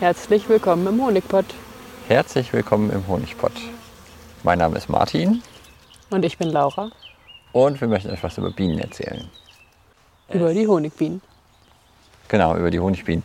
Herzlich 0.00 0.48
willkommen 0.48 0.86
im 0.86 1.04
Honigpott. 1.04 1.44
Herzlich 2.08 2.54
willkommen 2.54 2.88
im 2.90 3.06
Honigpott. 3.06 3.52
Mein 4.42 4.58
Name 4.58 4.78
ist 4.78 4.88
Martin 4.88 5.42
Und 6.08 6.24
ich 6.24 6.38
bin 6.38 6.48
Laura 6.48 6.90
und 7.52 7.78
wir 7.82 7.86
möchten 7.86 8.08
euch 8.08 8.22
was 8.22 8.38
über 8.38 8.50
Bienen 8.50 8.78
erzählen. 8.78 9.28
über 10.32 10.54
die 10.54 10.66
Honigbienen. 10.66 11.20
Genau, 12.28 12.56
über 12.56 12.70
die 12.70 12.80
Honigbienen. 12.80 13.22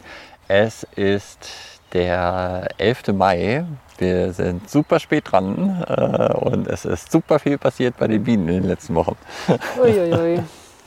Es 0.49 0.85
ist 0.97 1.49
der 1.93 2.67
11. 2.77 3.07
Mai. 3.13 3.63
Wir 3.97 4.33
sind 4.33 4.69
super 4.69 4.99
spät 4.99 5.31
dran 5.31 5.81
äh, 5.87 6.33
und 6.33 6.67
es 6.67 6.83
ist 6.83 7.09
super 7.09 7.39
viel 7.39 7.57
passiert 7.57 7.95
bei 7.95 8.09
den 8.09 8.21
Bienen 8.21 8.49
in 8.49 8.55
den 8.55 8.67
letzten 8.67 8.95
Wochen. 8.95 9.15
Uiuiui. 9.81 10.43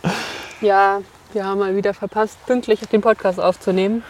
ja, 0.60 1.00
wir 1.32 1.46
haben 1.46 1.60
mal 1.60 1.74
wieder 1.74 1.94
verpasst, 1.94 2.36
pünktlich 2.44 2.80
den 2.80 3.00
Podcast 3.00 3.40
aufzunehmen. 3.40 4.02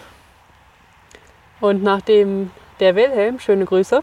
Und 1.60 1.82
nachdem 1.82 2.50
der 2.80 2.94
Wilhelm, 2.94 3.38
schöne 3.40 3.64
Grüße, 3.64 4.02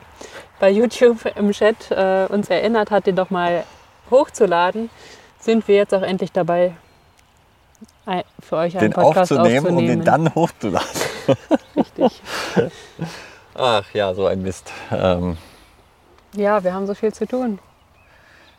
bei 0.60 0.70
YouTube 0.70 1.26
im 1.36 1.52
Chat 1.52 1.92
äh, 1.92 2.26
uns 2.30 2.50
erinnert 2.50 2.92
hat, 2.92 3.08
den 3.08 3.16
doch 3.16 3.30
mal 3.30 3.64
hochzuladen, 4.12 4.90
sind 5.40 5.68
wir 5.68 5.76
jetzt 5.76 5.94
auch 5.94 6.02
endlich 6.02 6.32
dabei, 6.32 6.76
ein- 8.06 8.24
für 8.42 8.58
euch 8.58 8.74
einen 8.78 8.92
Den 8.92 8.94
Podcast 8.94 9.32
aufzunehmen, 9.32 9.66
aufzunehmen. 9.66 9.78
um 9.78 9.88
den 9.88 10.04
dann 10.04 10.36
hochzuladen. 10.36 10.88
Richtig. 11.76 12.22
Ach 13.56 13.84
ja, 13.94 14.14
so 14.14 14.26
ein 14.28 14.42
Mist. 14.42 14.72
Ähm, 14.92 15.38
Ja, 16.34 16.64
wir 16.64 16.74
haben 16.74 16.86
so 16.88 16.94
viel 16.94 17.14
zu 17.14 17.26
tun. 17.26 17.60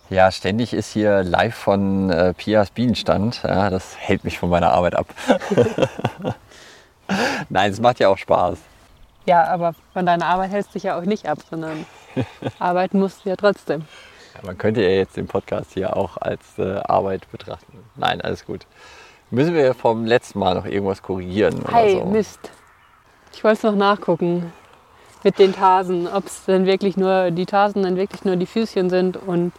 ja, 0.09 0.31
ständig 0.33 0.73
ist 0.73 0.93
hier 0.93 1.23
live 1.23 1.55
von 1.55 2.11
äh, 2.11 2.33
Pias 2.35 2.71
Bienenstand. 2.71 3.43
Ja, 3.45 3.69
das 3.71 3.97
hält 3.99 4.25
mich 4.25 4.39
von 4.39 4.49
meiner 4.49 4.73
Arbeit 4.73 4.97
ab. 4.97 5.07
Nein, 7.49 7.71
es 7.71 7.81
macht 7.81 8.01
ja 8.01 8.09
auch 8.09 8.19
Spaß. 8.19 8.59
Ja, 9.27 9.45
aber 9.45 9.75
von 9.93 10.07
deiner 10.07 10.27
Arbeit 10.27 10.51
hältst 10.53 10.75
dich 10.75 10.85
ja 10.85 10.99
auch 10.99 11.03
nicht 11.05 11.29
ab, 11.29 11.39
sondern 11.51 11.85
arbeiten 12.59 12.99
musst 13.01 13.25
du 13.25 13.29
ja 13.29 13.37
trotzdem. 13.37 13.83
Ja, 14.35 14.41
man 14.47 14.57
könnte 14.57 14.83
ja 14.83 14.91
jetzt 14.91 15.17
den 15.17 15.27
Podcast 15.27 15.73
hier 15.75 15.97
auch 15.97 16.17
als 16.17 16.59
äh, 16.59 16.79
Arbeit 16.79 17.31
betrachten. 17.31 17.85
Nein, 17.97 18.21
alles 18.21 18.45
gut. 18.47 18.67
Müssen 19.31 19.55
wir 19.55 19.75
vom 19.75 20.05
letzten 20.07 20.39
Mal 20.39 20.55
noch 20.55 20.67
irgendwas 20.67 21.03
korrigieren 21.03 21.61
oder 21.63 21.73
Hey, 21.73 21.99
so? 21.99 22.05
Mist. 22.05 22.51
Ich 23.33 23.43
wollte 23.43 23.57
es 23.57 23.63
noch 23.65 23.75
nachgucken 23.75 24.53
mit 25.25 25.39
den 25.41 25.53
Tasen, 25.53 26.07
ob 26.07 26.27
es 26.27 26.45
denn 26.45 26.65
wirklich 26.67 26.97
nur 26.97 27.33
die 27.33 27.47
Tasen 27.47 27.83
dann 27.83 27.97
wirklich 27.97 28.25
nur 28.25 28.37
die 28.37 28.47
Füßchen 28.47 28.89
sind 28.89 29.17
und 29.17 29.53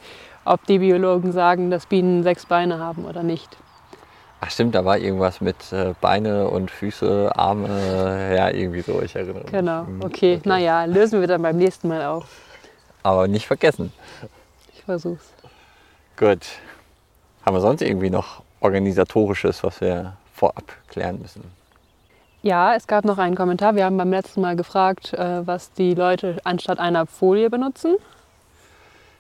ob 0.46 0.66
die 0.66 0.80
Biologen 0.80 1.34
sagen, 1.34 1.70
dass 1.70 1.86
Bienen 1.86 2.24
sechs 2.24 2.46
Beine 2.46 2.80
haben 2.80 3.04
oder 3.04 3.22
nicht. 3.24 3.58
Ach 4.40 4.52
stimmt, 4.52 4.76
da 4.76 4.86
war 4.86 4.98
irgendwas 4.98 5.42
mit 5.42 5.74
äh, 5.74 5.94
Beine 6.00 6.48
und 6.48 6.70
Füße, 6.70 7.32
Arme, 7.36 8.36
ja 8.36 8.50
irgendwie 8.50 8.82
so, 8.82 9.02
ich 9.02 9.16
erinnere 9.16 9.42
mich. 9.44 9.52
Genau, 9.52 9.86
Hm, 9.86 10.02
okay. 10.04 10.40
Naja, 10.44 10.86
lösen 10.86 11.20
wir 11.20 11.28
dann 11.28 11.42
beim 11.42 11.58
nächsten 11.58 11.88
Mal 11.88 12.06
auf. 12.06 12.26
Aber 13.02 13.28
nicht 13.28 13.48
vergessen. 13.48 13.92
Ich 14.74 14.84
versuch's. 14.84 15.34
Gut. 16.18 16.46
Haben 17.46 17.56
wir 17.56 17.62
sonst 17.62 17.82
irgendwie 17.82 18.10
noch 18.10 18.42
organisatorisches, 18.60 19.64
was 19.64 19.82
wir 19.82 20.14
vorab 20.34 20.64
klären 20.90 21.20
müssen? 21.22 21.44
Ja, 22.44 22.76
es 22.76 22.86
gab 22.86 23.06
noch 23.06 23.18
einen 23.18 23.36
Kommentar. 23.36 23.76
Wir 23.76 23.86
haben 23.86 23.98
beim 23.98 24.12
letzten 24.12 24.42
Mal 24.42 24.56
gefragt, 24.56 25.14
äh, 25.14 25.46
was 25.48 25.72
die 25.74 25.96
Leute 25.96 26.38
anstatt 26.44 26.80
einer 26.80 27.06
Folie 27.08 27.50
benutzen. 27.50 27.96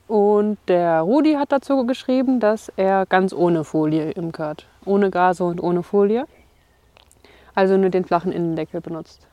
Und 0.08 0.58
der 0.68 1.02
Rudi 1.02 1.34
hat 1.34 1.52
dazu 1.52 1.86
geschrieben, 1.86 2.40
dass 2.40 2.72
er 2.78 3.06
ganz 3.06 3.34
ohne 3.34 3.64
Folie 3.64 4.12
imkert. 4.12 4.66
Ohne 4.88 5.12
Gase 5.12 5.44
und 5.44 5.62
ohne 5.62 5.84
Folie. 5.84 6.26
Also 7.56 7.78
nur 7.78 7.90
den 7.90 8.06
flachen 8.06 8.32
Innendeckel 8.32 8.82
benutzt. 8.82 9.28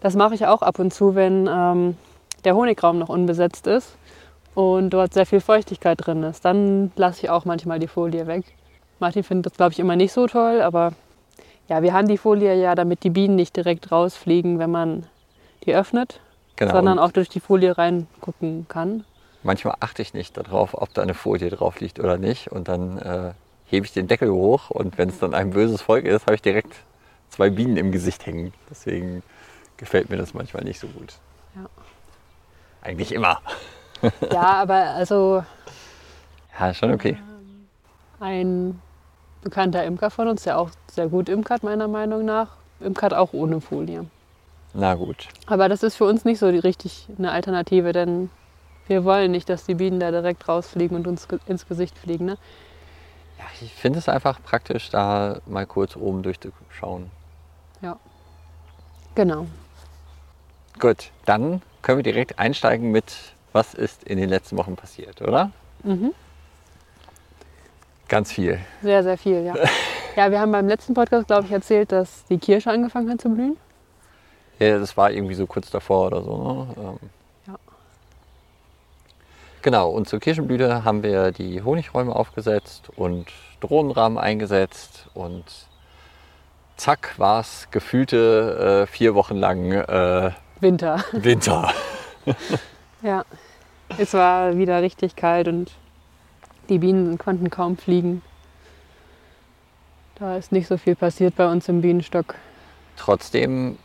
Das 0.00 0.14
mache 0.16 0.34
ich 0.34 0.46
auch 0.46 0.62
ab 0.62 0.78
und 0.78 0.92
zu, 0.92 1.14
wenn 1.14 1.48
ähm, 1.50 1.96
der 2.44 2.54
Honigraum 2.54 2.98
noch 2.98 3.08
unbesetzt 3.08 3.66
ist 3.66 3.96
und 4.54 4.90
dort 4.90 5.12
sehr 5.14 5.26
viel 5.26 5.40
Feuchtigkeit 5.40 5.98
drin 6.04 6.22
ist. 6.22 6.44
Dann 6.44 6.92
lasse 6.96 7.22
ich 7.24 7.30
auch 7.30 7.44
manchmal 7.44 7.78
die 7.78 7.88
Folie 7.88 8.26
weg. 8.26 8.44
Martin 9.00 9.22
findet 9.22 9.46
das, 9.46 9.56
glaube 9.56 9.72
ich, 9.72 9.78
immer 9.78 9.96
nicht 9.96 10.12
so 10.12 10.26
toll, 10.26 10.60
aber 10.60 10.92
ja, 11.68 11.82
wir 11.82 11.92
haben 11.92 12.08
die 12.08 12.18
Folie 12.18 12.54
ja, 12.60 12.74
damit 12.74 13.04
die 13.04 13.10
Bienen 13.10 13.36
nicht 13.36 13.56
direkt 13.56 13.92
rausfliegen, 13.92 14.58
wenn 14.58 14.70
man 14.70 15.06
die 15.64 15.74
öffnet, 15.74 16.20
Genau. 16.56 16.72
sondern 16.72 16.98
auch 16.98 17.12
durch 17.12 17.28
die 17.28 17.38
Folie 17.40 17.78
reingucken 17.78 18.66
kann. 18.68 19.04
manchmal 19.44 19.76
achte 19.78 20.02
ich 20.02 20.14
nicht 20.14 20.36
darauf, 20.36 20.74
ob 20.74 20.92
da 20.94 21.02
eine 21.02 21.14
Folie 21.14 21.50
drauf 21.50 21.78
liegt 21.78 22.00
oder 22.00 22.18
nicht. 22.18 22.50
Und 22.50 22.66
dann 22.66 22.98
äh, 22.98 23.32
hebe 23.68 23.86
ich 23.86 23.92
den 23.92 24.08
Deckel 24.08 24.30
hoch 24.30 24.70
und 24.70 24.98
wenn 24.98 25.08
es 25.08 25.18
dann 25.18 25.34
ein 25.34 25.50
böses 25.50 25.82
Volk 25.82 26.04
ist, 26.04 26.26
habe 26.26 26.34
ich 26.34 26.42
direkt 26.42 26.74
zwei 27.28 27.50
Bienen 27.50 27.76
im 27.76 27.92
Gesicht 27.92 28.26
hängen. 28.26 28.52
Deswegen 28.70 29.22
gefällt 29.76 30.10
mir 30.10 30.16
das 30.16 30.34
manchmal 30.34 30.64
nicht 30.64 30.80
so 30.80 30.86
gut. 30.88 31.14
Ja. 31.54 31.66
Eigentlich 32.82 33.12
immer. 33.12 33.40
Ja, 34.32 34.42
aber 34.62 34.76
also 34.76 35.44
Ja, 36.56 36.72
schon 36.72 36.92
okay. 36.92 37.18
ein 38.20 38.80
bekannter 39.42 39.82
Imker 39.84 40.10
von 40.10 40.28
uns, 40.28 40.44
der 40.44 40.56
auch 40.56 40.70
sehr 40.88 41.08
gut 41.08 41.28
imkert, 41.28 41.64
meiner 41.64 41.88
Meinung 41.88 42.24
nach, 42.24 42.50
imkert 42.78 43.12
auch 43.12 43.32
ohne 43.32 43.60
Folie. 43.60 44.06
Na 44.72 44.94
gut. 44.94 45.26
Aber 45.46 45.68
das 45.68 45.82
ist 45.82 45.96
für 45.96 46.04
uns 46.04 46.24
nicht 46.24 46.38
so 46.38 46.52
die 46.52 46.58
richtig 46.60 47.08
eine 47.18 47.32
Alternative, 47.32 47.92
denn 47.92 48.30
wir 48.86 49.02
wollen 49.04 49.32
nicht, 49.32 49.48
dass 49.48 49.66
die 49.66 49.74
Bienen 49.74 49.98
da 49.98 50.12
direkt 50.12 50.46
rausfliegen 50.48 50.96
und 50.96 51.08
uns 51.08 51.26
ins 51.46 51.66
Gesicht 51.66 51.98
fliegen. 51.98 52.26
Ne? 52.26 52.38
Ja, 53.38 53.44
ich 53.60 53.72
finde 53.72 53.98
es 53.98 54.08
einfach 54.08 54.42
praktisch, 54.42 54.90
da 54.90 55.40
mal 55.46 55.66
kurz 55.66 55.96
oben 55.96 56.22
durchzuschauen. 56.22 57.10
Genau. 59.18 59.46
Gut, 60.78 61.10
dann 61.24 61.60
können 61.82 61.98
wir 61.98 62.04
direkt 62.04 62.38
einsteigen 62.38 62.92
mit, 62.92 63.12
was 63.52 63.74
ist 63.74 64.04
in 64.04 64.16
den 64.16 64.28
letzten 64.28 64.56
Wochen 64.56 64.76
passiert, 64.76 65.20
oder? 65.20 65.50
Mhm. 65.82 66.14
Ganz 68.06 68.30
viel. 68.30 68.60
Sehr, 68.80 69.02
sehr 69.02 69.18
viel, 69.18 69.44
ja. 69.44 69.54
Ja, 70.16 70.30
wir 70.30 70.40
haben 70.40 70.52
beim 70.52 70.68
letzten 70.68 70.94
Podcast, 70.94 71.26
glaube 71.26 71.46
ich, 71.46 71.52
erzählt, 71.52 71.90
dass 71.90 72.24
die 72.26 72.38
Kirsche 72.38 72.70
angefangen 72.70 73.10
hat 73.10 73.20
zu 73.20 73.28
blühen. 73.28 73.56
Ja, 74.60 74.78
das 74.78 74.96
war 74.96 75.10
irgendwie 75.12 75.34
so 75.34 75.46
kurz 75.46 75.70
davor 75.70 76.06
oder 76.06 76.22
so. 76.22 76.36
Ne? 76.36 76.66
Ähm. 76.76 77.10
Genau, 79.68 79.90
und 79.90 80.08
zur 80.08 80.18
Kirschenblüte 80.18 80.82
haben 80.82 81.02
wir 81.02 81.30
die 81.30 81.60
Honigräume 81.60 82.16
aufgesetzt 82.16 82.88
und 82.96 83.26
Drohnenrahmen 83.60 84.16
eingesetzt 84.16 85.10
und 85.12 85.44
zack 86.78 87.18
war 87.18 87.40
es 87.40 87.68
gefühlte 87.70 88.86
äh, 88.86 88.90
vier 88.90 89.14
Wochen 89.14 89.36
lang 89.36 89.72
äh, 89.72 90.30
Winter. 90.60 91.04
Winter. 91.12 91.70
Ja. 93.02 93.26
Es 93.98 94.14
war 94.14 94.56
wieder 94.56 94.80
richtig 94.80 95.16
kalt 95.16 95.48
und 95.48 95.72
die 96.70 96.78
Bienen 96.78 97.18
konnten 97.18 97.50
kaum 97.50 97.76
fliegen. 97.76 98.22
Da 100.14 100.38
ist 100.38 100.50
nicht 100.50 100.66
so 100.66 100.78
viel 100.78 100.96
passiert 100.96 101.36
bei 101.36 101.46
uns 101.46 101.68
im 101.68 101.82
Bienenstock. 101.82 102.36
Trotzdem 102.96 103.76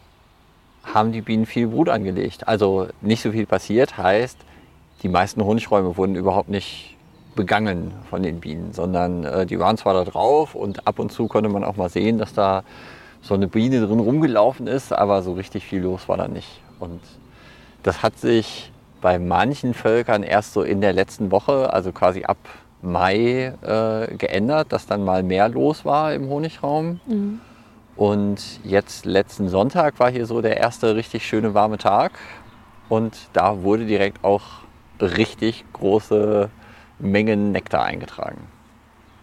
haben 0.85 1.11
die 1.11 1.19
Bienen 1.19 1.45
viel 1.45 1.67
Brut 1.67 1.89
angelegt. 1.89 2.47
Also 2.47 2.87
nicht 3.01 3.21
so 3.21 3.33
viel 3.33 3.45
passiert, 3.45 3.97
heißt, 3.97 4.37
die 5.03 5.09
meisten 5.09 5.43
Honigräume 5.43 5.97
wurden 5.97 6.15
überhaupt 6.15 6.49
nicht 6.49 6.95
begangen 7.35 7.91
von 8.09 8.23
den 8.23 8.39
Bienen, 8.39 8.73
sondern 8.73 9.23
äh, 9.23 9.45
die 9.45 9.59
waren 9.59 9.77
zwar 9.77 9.93
da 9.93 10.03
drauf 10.03 10.55
und 10.55 10.87
ab 10.87 10.99
und 10.99 11.11
zu 11.11 11.27
konnte 11.27 11.49
man 11.49 11.63
auch 11.63 11.75
mal 11.75 11.89
sehen, 11.89 12.17
dass 12.17 12.33
da 12.33 12.63
so 13.21 13.33
eine 13.33 13.47
Biene 13.47 13.85
drin 13.85 13.99
rumgelaufen 13.99 14.67
ist, 14.67 14.93
aber 14.93 15.21
so 15.21 15.33
richtig 15.33 15.65
viel 15.65 15.81
los 15.81 16.07
war 16.07 16.17
da 16.17 16.27
nicht. 16.27 16.61
Und 16.79 17.01
das 17.83 18.03
hat 18.03 18.17
sich 18.17 18.71
bei 19.01 19.19
manchen 19.19 19.73
Völkern 19.73 20.23
erst 20.23 20.53
so 20.53 20.61
in 20.61 20.79
der 20.81 20.93
letzten 20.93 21.31
Woche, 21.31 21.73
also 21.73 21.91
quasi 21.91 22.23
ab 22.23 22.37
Mai, 22.81 23.53
äh, 23.61 24.15
geändert, 24.17 24.73
dass 24.73 24.85
dann 24.85 25.05
mal 25.05 25.23
mehr 25.23 25.47
los 25.47 25.85
war 25.85 26.13
im 26.13 26.29
Honigraum. 26.29 26.99
Und 27.95 28.59
jetzt 28.63 29.05
letzten 29.05 29.47
Sonntag 29.47 29.99
war 29.99 30.11
hier 30.11 30.25
so 30.25 30.41
der 30.41 30.57
erste 30.57 30.95
richtig 30.95 31.25
schöne 31.25 31.53
warme 31.53 31.77
Tag. 31.77 32.11
Und 32.89 33.17
da 33.31 33.63
wurde 33.63 33.85
direkt 33.85 34.23
auch 34.23 34.62
richtig 35.03 35.65
große 35.73 36.49
Mengen 36.99 37.51
Nektar 37.51 37.83
eingetragen. 37.83 38.47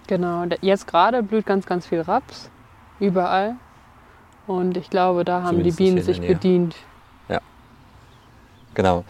Genau. 0.06 0.44
Jetzt 0.60 0.86
gerade 0.86 1.22
blüht 1.22 1.46
ganz, 1.46 1.66
ganz 1.66 1.86
viel 1.86 2.00
Raps. 2.00 2.50
Überall. 2.98 3.56
Und 4.46 4.76
ich 4.76 4.90
glaube, 4.90 5.24
da 5.24 5.42
haben 5.42 5.62
die 5.62 5.70
Zumindest 5.72 5.78
Bienen 5.78 5.90
in 5.90 5.96
der 5.96 6.04
sich 6.04 6.20
bedient. 6.20 6.76
Genau. 8.74 9.04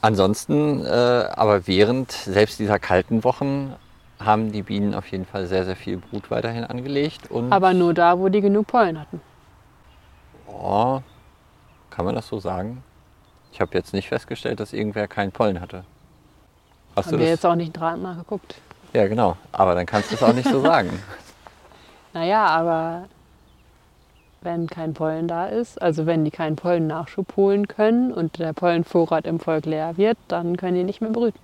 Ansonsten, 0.00 0.84
äh, 0.84 0.88
aber 0.88 1.66
während 1.66 2.12
selbst 2.12 2.58
dieser 2.58 2.78
kalten 2.78 3.24
Wochen 3.24 3.74
haben 4.20 4.52
die 4.52 4.62
Bienen 4.62 4.94
auf 4.94 5.06
jeden 5.08 5.26
Fall 5.26 5.46
sehr, 5.46 5.64
sehr 5.64 5.76
viel 5.76 5.98
Brut 5.98 6.30
weiterhin 6.30 6.64
angelegt. 6.64 7.30
Und 7.30 7.52
Aber 7.52 7.74
nur 7.74 7.94
da, 7.94 8.18
wo 8.18 8.28
die 8.28 8.40
genug 8.40 8.66
Pollen 8.66 8.98
hatten. 9.00 9.20
oh, 10.46 11.00
kann 11.90 12.04
man 12.04 12.14
das 12.14 12.28
so 12.28 12.40
sagen? 12.40 12.82
Ich 13.52 13.60
habe 13.60 13.76
jetzt 13.76 13.94
nicht 13.94 14.08
festgestellt, 14.08 14.60
dass 14.60 14.72
irgendwer 14.72 15.08
keinen 15.08 15.32
Pollen 15.32 15.60
hatte. 15.60 15.84
Hast 16.96 17.06
Haben 17.06 17.12
du 17.12 17.18
wir 17.18 17.28
jetzt 17.28 17.44
auch 17.44 17.54
nicht 17.54 17.72
dran 17.72 18.02
nachgeguckt. 18.02 18.56
Ja, 18.92 19.06
genau. 19.06 19.36
Aber 19.52 19.74
dann 19.74 19.86
kannst 19.86 20.10
du 20.10 20.14
es 20.14 20.22
auch 20.22 20.32
nicht 20.32 20.48
so 20.48 20.60
sagen. 20.60 20.90
Naja, 22.14 22.46
aber 22.46 23.10
wenn 24.40 24.68
kein 24.68 24.94
Pollen 24.94 25.28
da 25.28 25.48
ist. 25.48 25.82
Also 25.82 26.06
wenn 26.06 26.24
die 26.24 26.30
keinen 26.30 26.56
Pollennachschub 26.56 27.36
holen 27.36 27.68
können 27.68 28.10
und 28.10 28.38
der 28.38 28.54
Pollenvorrat 28.54 29.26
im 29.26 29.38
Volk 29.38 29.66
leer 29.66 29.98
wird, 29.98 30.16
dann 30.28 30.56
können 30.56 30.76
die 30.76 30.84
nicht 30.84 31.02
mehr 31.02 31.10
brüten. 31.10 31.38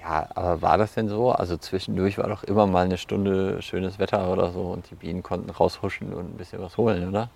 Ja, 0.00 0.28
aber 0.34 0.62
war 0.62 0.78
das 0.78 0.94
denn 0.94 1.08
so? 1.08 1.30
Also 1.30 1.56
zwischendurch 1.56 2.18
war 2.18 2.28
doch 2.28 2.42
immer 2.42 2.66
mal 2.66 2.86
eine 2.86 2.98
Stunde 2.98 3.62
schönes 3.62 4.00
Wetter 4.00 4.32
oder 4.32 4.50
so 4.50 4.62
und 4.62 4.90
die 4.90 4.96
Bienen 4.96 5.22
konnten 5.22 5.50
raushuschen 5.50 6.12
und 6.12 6.34
ein 6.34 6.36
bisschen 6.36 6.60
was 6.60 6.76
holen, 6.76 7.08
oder? 7.08 7.28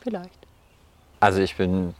Vielleicht. 0.00 0.46
Also 1.20 1.40
ich 1.40 1.56
bin. 1.56 1.94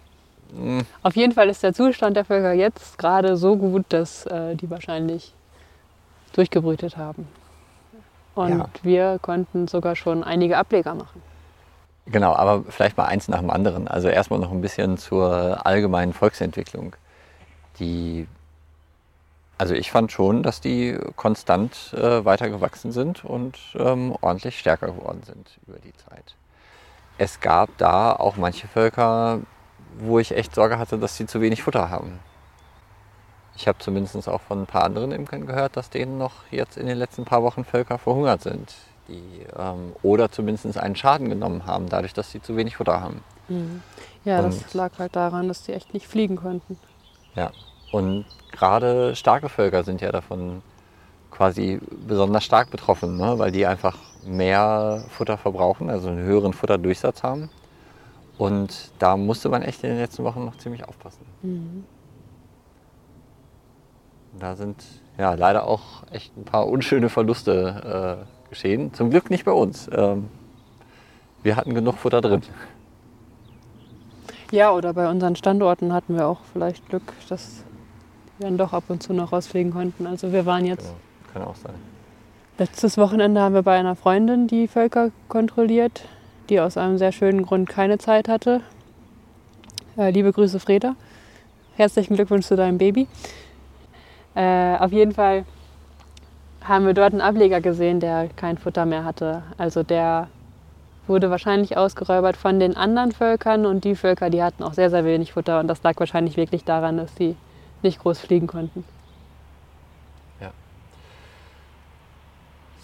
Auf 1.03 1.17
jeden 1.17 1.33
Fall 1.33 1.49
ist 1.49 1.62
der 1.62 1.75
Zustand 1.75 2.17
der 2.17 2.25
Völker 2.25 2.53
jetzt 2.53 2.99
gerade 2.99 3.37
so 3.37 3.56
gut, 3.56 3.85
dass 3.89 4.27
äh, 4.27 4.55
die 4.56 4.71
wahrscheinlich 4.71 5.33
durchgebrütet 6.33 6.97
haben. 6.97 7.29
Und 8.35 8.49
Ja. 8.51 8.69
wir 8.83 9.19
konnten 9.23 9.69
sogar 9.69 9.95
schon 9.97 10.25
einige 10.25 10.56
Ableger 10.59 10.95
machen. 10.95 11.23
genau, 12.06 12.35
aber 12.35 12.65
vielleicht 12.69 12.97
mal 12.97 13.06
eins 13.06 13.29
nach 13.29 13.39
dem 13.41 13.51
anderen. 13.51 13.89
Also 13.89 14.09
erstmal 14.09 14.39
noch 14.41 14.51
ein 14.53 14.61
bisschen 14.61 14.99
zur 14.99 15.65
allgemeinen 15.67 16.12
Volksentwicklung. 16.12 16.95
Die. 17.79 18.27
Also 19.57 19.75
ich 19.75 19.91
fand 19.93 20.11
schon, 20.11 20.43
dass 20.43 20.61
die 20.61 20.99
konstant 21.15 21.95
äh, 21.97 22.25
weiter 22.25 22.50
gewachsen 22.50 22.91
sind 22.91 23.25
und 23.25 23.57
ähm, 23.79 24.15
ordentlich 24.21 24.59
stärker 24.59 24.89
geworden 24.89 25.23
sind 25.25 25.59
über 25.67 25.79
die 25.79 25.93
Zeit. 25.95 26.35
Es 27.19 27.41
gab 27.41 27.71
da 27.79 28.12
auch 28.12 28.37
manche 28.37 28.67
Völker, 28.67 29.39
wo 29.99 30.19
ich 30.19 30.37
echt 30.37 30.55
Sorge 30.55 30.79
hatte, 30.79 30.99
dass 30.99 31.17
sie 31.17 31.26
zu 31.26 31.41
wenig 31.41 31.62
Futter 31.62 31.91
haben. 31.91 32.19
Ich 33.56 33.69
habe 33.69 33.79
zumindest 33.79 34.29
auch 34.29 34.41
von 34.41 34.62
ein 34.62 34.67
paar 34.67 34.85
anderen 34.85 35.12
Imkern 35.12 35.46
gehört, 35.46 35.76
dass 35.76 35.91
denen 35.91 36.19
noch 36.19 36.32
jetzt 36.50 36.76
in 36.76 36.87
den 36.87 36.99
letzten 36.99 37.25
paar 37.25 37.43
Wochen 37.43 37.64
Völker 37.64 37.99
verhungert 37.99 38.43
sind. 38.43 38.75
Die, 39.08 39.46
ähm, 39.56 39.93
oder 40.02 40.31
zumindest 40.31 40.76
einen 40.79 40.96
Schaden 40.96 41.29
genommen 41.29 41.67
haben, 41.67 41.88
dadurch, 41.88 42.14
dass 42.14 42.31
sie 42.31 42.41
zu 42.41 42.56
wenig 42.56 42.76
Futter 42.76 43.00
haben. 43.00 43.23
Ja, 44.25 44.41
Und- 44.41 44.46
das 44.62 44.73
lag 44.75 44.93
halt 44.99 45.14
daran, 45.14 45.49
dass 45.49 45.62
die 45.62 45.73
echt 45.75 45.93
nicht 45.93 46.08
fliegen 46.08 46.37
konnten. 46.37 46.79
Ja. 47.35 47.50
Und 47.93 48.25
gerade 48.50 49.14
starke 49.14 49.49
Völker 49.49 49.85
sind 49.85 50.00
ja 50.00 50.11
davon 50.11 50.62
quasi 51.31 51.81
besonders 52.06 52.44
stark 52.44 52.70
betroffen, 52.70 53.17
ne? 53.19 53.38
weil 53.38 53.52
die 53.52 53.67
einfach 53.67 53.99
mehr 54.25 55.05
Futter 55.11 55.37
verbrauchen, 55.37 55.90
also 55.90 56.08
einen 56.08 56.25
höheren 56.25 56.52
Futterdurchsatz 56.55 57.23
haben. 57.23 57.50
Und 58.39 58.91
da 58.99 59.17
musste 59.17 59.49
man 59.49 59.63
echt 59.63 59.85
in 59.85 59.91
den 59.91 59.99
letzten 59.99 60.25
Wochen 60.25 60.45
noch 60.45 60.57
ziemlich 60.59 60.87
aufpassen. 60.87 61.85
Da 64.39 64.57
sind 64.57 64.83
ja 65.19 65.35
leider 65.35 65.67
auch 65.67 66.03
echt 66.11 66.37
ein 66.37 66.45
paar 66.45 66.67
unschöne 66.67 67.09
Verluste 67.09 68.25
äh, 68.25 68.49
geschehen. 68.49 68.93
Zum 68.93 69.11
Glück 69.11 69.31
nicht 69.31 69.45
bei 69.45 69.53
uns. 69.53 69.89
Ähm, 69.93 70.29
wir 71.43 71.57
hatten 71.57 71.75
genug 71.75 71.97
Futter 71.99 72.21
drin. 72.21 72.43
Ja, 74.51 74.73
oder 74.73 74.93
bei 74.95 75.09
unseren 75.09 75.37
Standorten 75.37 75.93
hatten 75.93 76.17
wir 76.17 76.27
auch 76.27 76.41
vielleicht 76.53 76.89
Glück, 76.89 77.13
dass 77.29 77.65
wir 78.39 78.47
dann 78.49 78.59
doch 78.59 78.73
ab 78.73 78.85
und 78.89 79.03
zu 79.03 79.13
noch 79.13 79.33
rausfliegen 79.33 79.73
konnten. 79.73 80.07
Also 80.07 80.33
wir 80.33 80.47
waren 80.47 80.65
jetzt 80.65 80.87
Genau. 80.87 80.97
Kann 81.35 81.43
auch 81.43 81.57
sein. 81.57 81.75
Letztes 82.59 82.97
Wochenende 82.97 83.41
haben 83.41 83.55
wir 83.55 83.63
bei 83.63 83.77
einer 83.77 83.97
Freundin 83.97 84.47
die 84.47 84.69
Völker 84.69 85.11
kontrolliert, 85.29 86.05
die 86.49 86.61
aus 86.61 86.76
einem 86.76 86.99
sehr 86.99 87.12
schönen 87.12 87.43
Grund 87.43 87.69
keine 87.69 87.99
Zeit 87.99 88.29
hatte. 88.29 88.61
Äh, 89.96 90.11
liebe 90.11 90.32
Grüße, 90.32 90.61
Freda. 90.61 90.94
Herzlichen 91.76 92.14
Glückwunsch 92.14 92.46
zu 92.46 92.56
deinem 92.56 92.79
Baby. 92.79 93.06
Äh, 94.35 94.76
auf 94.76 94.93
jeden 94.93 95.12
Fall 95.12 95.44
haben 96.62 96.87
wir 96.87 96.94
dort 96.94 97.12
einen 97.12 97.20
Ableger 97.20 97.61
gesehen, 97.61 98.00
der 98.00 98.29
kein 98.37 98.58
Futter 98.58 98.87
mehr 98.87 99.05
hatte. 99.05 99.43
Also 99.58 99.82
der 99.82 100.29
wurde 101.06 101.31
wahrscheinlich 101.31 101.76
ausgeräubert 101.76 102.37
von 102.37 102.58
den 102.58 102.76
anderen 102.76 103.12
Völkern 103.12 103.67
und 103.67 103.85
die 103.85 103.94
Völker, 103.94 104.31
die 104.31 104.43
hatten 104.43 104.62
auch 104.62 104.73
sehr, 104.73 104.90
sehr 104.90 105.05
wenig 105.05 105.32
Futter 105.32 105.61
und 105.61 105.69
das 105.69 105.82
lag 105.82 105.94
wahrscheinlich 105.99 106.37
wirklich 106.37 106.64
daran, 106.64 106.97
dass 106.97 107.14
sie 107.17 107.37
nicht 107.82 108.00
groß 108.00 108.19
fliegen 108.19 108.47
konnten. 108.47 108.85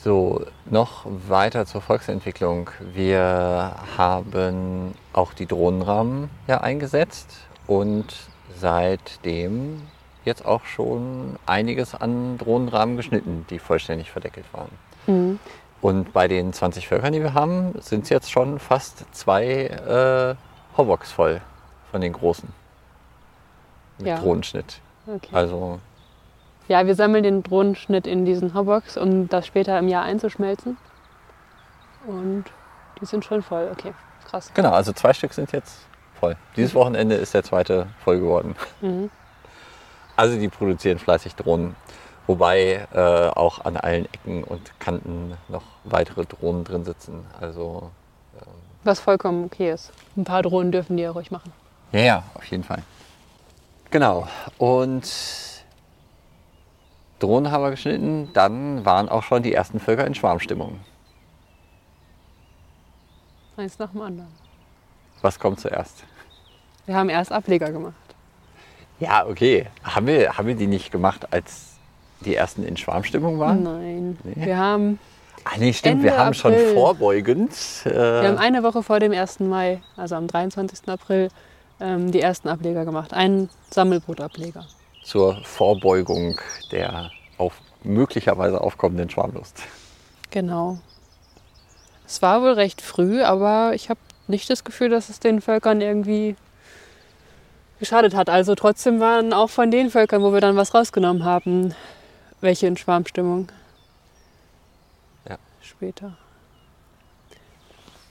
So, 0.03 0.47
noch 0.65 1.05
weiter 1.05 1.67
zur 1.67 1.83
Volksentwicklung. 1.83 2.71
Wir 2.95 3.75
haben 3.99 4.95
auch 5.13 5.35
die 5.35 5.45
Drohnenrahmen 5.45 6.31
ja 6.47 6.63
eingesetzt 6.63 7.37
und 7.67 8.07
seitdem 8.57 9.83
jetzt 10.25 10.45
auch 10.47 10.65
schon 10.65 11.37
einiges 11.45 11.95
an 11.95 12.39
Drohnenrahmen 12.39 12.97
geschnitten, 12.97 13.45
die 13.51 13.59
vollständig 13.59 14.11
verdeckelt 14.11 14.47
waren. 14.53 15.39
Und 15.83 16.13
bei 16.15 16.29
den 16.29 16.53
20 16.55 16.89
Völkern, 16.89 17.13
die 17.13 17.21
wir 17.23 17.35
haben, 17.35 17.75
sind 17.81 18.05
es 18.05 18.09
jetzt 18.11 18.31
schon 18.31 18.59
fast 18.59 19.05
zwei 19.15 19.67
äh, 19.67 20.35
Hobbox 20.79 21.13
voll 21.13 21.41
von 21.91 22.01
den 22.01 22.13
großen. 22.15 22.49
Mit 23.99 24.07
Ja. 24.07 24.19
Drohnenschnitt. 24.19 24.81
Okay. 25.07 25.29
Also 25.33 25.79
Ja, 26.71 26.87
wir 26.87 26.95
sammeln 26.95 27.25
den 27.25 27.43
Drohnenschnitt 27.43 28.07
in 28.07 28.25
diesen 28.25 28.55
Hobbox, 28.55 28.97
um 28.97 29.29
das 29.29 29.45
später 29.45 29.77
im 29.77 29.89
Jahr 29.89 30.05
einzuschmelzen. 30.05 30.77
Und 32.07 32.45
die 33.01 33.07
sind 33.07 33.25
schon 33.25 33.43
voll. 33.43 33.69
Okay, 33.73 33.93
krass. 34.25 34.53
Genau, 34.55 34.71
also 34.71 34.93
zwei 34.93 35.13
Stück 35.13 35.33
sind 35.33 35.51
jetzt 35.51 35.81
voll. 36.21 36.37
Dieses 36.55 36.73
Wochenende 36.77 37.17
ist 37.17 37.35
der 37.35 37.43
zweite 37.43 37.89
voll 38.05 38.21
geworden. 38.21 38.55
Mhm. 38.83 39.11
Also 40.15 40.39
die 40.39 40.47
produzieren 40.47 41.01
fleißig 41.01 41.35
Drohnen. 41.35 41.75
Wobei 42.29 42.87
äh, 42.95 43.31
auch 43.31 43.65
an 43.65 43.77
allen 43.77 44.05
Ecken 44.05 44.45
und 44.45 44.79
Kanten 44.79 45.37
noch 45.49 45.65
weitere 45.83 46.25
Drohnen 46.25 46.63
drin 46.63 46.85
sitzen. 46.85 47.27
Also 47.41 47.91
Was 48.85 49.01
vollkommen 49.01 49.47
okay 49.47 49.73
ist. 49.73 49.91
Ein 50.17 50.23
paar 50.23 50.43
Drohnen 50.43 50.71
dürfen 50.71 50.97
die 50.97 51.03
ja 51.03 51.11
ruhig 51.11 51.33
machen. 51.33 51.53
ja, 51.91 52.01
ja, 52.01 52.23
auf 52.35 52.45
jeden 52.45 52.63
Fall. 52.63 52.85
Genau. 53.91 54.29
Und 54.57 55.11
Drohnen 57.21 57.53
haben 57.53 57.63
wir 57.63 57.71
geschnitten. 57.71 58.31
Dann 58.35 58.85
waren 58.85 59.09
auch 59.09 59.23
schon 59.23 59.43
die 59.43 59.55
ersten 59.55 59.79
Völker 59.79 60.07
in 60.07 60.15
Schwarmstimmung. 60.15 60.81
Eins 63.57 63.79
nach 63.79 63.91
dem 63.91 64.01
anderen. 64.01 64.31
Was 65.23 65.39
kommt 65.39 65.61
zuerst? 65.61 66.05
Wir 66.87 66.97
haben 66.97 67.09
erst 67.11 67.31
Ableger 67.31 67.71
gemacht. 67.71 67.95
Ja, 68.99 69.27
okay. 69.27 69.67
Haben 69.85 70.07
wir, 70.07 70.37
haben 70.37 70.47
wir 70.49 70.55
die 70.55 70.67
nicht 70.67 70.91
gemacht, 70.91 71.33
als 71.33 71.75
die 72.25 72.35
ersten 72.35 72.65
in 72.65 72.77
Schwarmstimmung 72.77 73.39
waren? 73.39 73.63
Nein. 73.63 74.19
Nee. 74.25 74.47
Wir 74.47 74.59
haben, 74.59 74.99
Ah, 75.45 75.53
nee, 75.59 75.73
stimmt. 75.73 75.97
Ende 75.97 76.05
wir 76.05 76.19
haben 76.19 76.35
schon 76.35 76.53
April. 76.53 76.75
vorbeugend. 76.75 77.53
Äh, 77.85 77.91
wir 77.95 78.29
haben 78.29 78.39
eine 78.39 78.63
Woche 78.63 78.83
vor 78.83 79.01
dem 79.01 79.13
1. 79.13 79.41
Mai, 79.41 79.81
also 79.97 80.15
am 80.17 80.27
23. 80.27 80.87
April, 80.89 81.29
ähm, 81.81 82.11
die 82.13 82.21
ersten 82.21 82.49
Ableger 82.49 82.85
gemacht. 82.85 83.15
Einen 83.15 83.49
Sammelbootableger. 83.71 84.65
zur 85.03 85.43
Vorbeugung 85.45 86.39
der 86.73 87.11
auf, 87.41 87.55
möglicherweise 87.83 88.61
aufkommenden 88.61 89.11
Schwarmlust. 89.11 89.63
Genau. 90.31 90.79
Es 92.07 92.23
war 92.23 92.43
wohl 92.43 92.53
recht 92.53 92.83
früh, 92.83 93.23
aber 93.23 93.73
ich 93.75 93.89
habe 93.89 94.01
nicht 94.29 94.51
das 94.51 94.65
Gefühl, 94.65 94.89
dass 94.89 95.09
es 95.09 95.21
den 95.21 95.41
Völkern 95.41 95.81
irgendwie 95.81 96.37
geschadet 97.79 98.15
hat. 98.15 98.29
Also 98.29 98.55
trotzdem 98.55 99.01
waren 99.01 99.33
auch 99.33 99.51
von 99.51 99.71
den 99.71 99.91
Völkern, 99.91 100.23
wo 100.23 100.33
wir 100.33 100.41
dann 100.41 100.57
was 100.57 100.75
rausgenommen 100.75 101.25
haben, 101.25 101.75
welche 102.41 102.67
in 102.67 102.77
Schwarmstimmung. 102.77 103.49
Ja. 105.29 105.39
Später. 105.61 106.13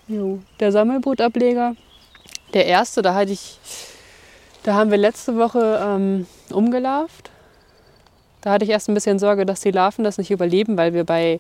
Jo. 0.08 0.40
Der 0.60 0.72
Sammelbootableger, 0.72 1.76
der 2.54 2.66
erste, 2.66 3.02
da 3.02 3.14
hatte 3.14 3.32
ich, 3.32 3.60
da 4.64 4.74
haben 4.74 4.92
wir 4.92 4.98
letzte 4.98 5.38
Woche 5.38 5.80
ähm, 5.86 6.26
umgelarvt. 6.50 7.30
Da 8.42 8.52
hatte 8.52 8.66
ich 8.66 8.72
erst 8.72 8.88
ein 8.90 8.94
bisschen 8.94 9.20
Sorge, 9.20 9.46
dass 9.46 9.60
die 9.62 9.72
Larven 9.72 10.04
das 10.04 10.18
nicht 10.18 10.32
überleben, 10.32 10.78
weil 10.78 10.94
wir 10.94 11.04
bei 11.04 11.40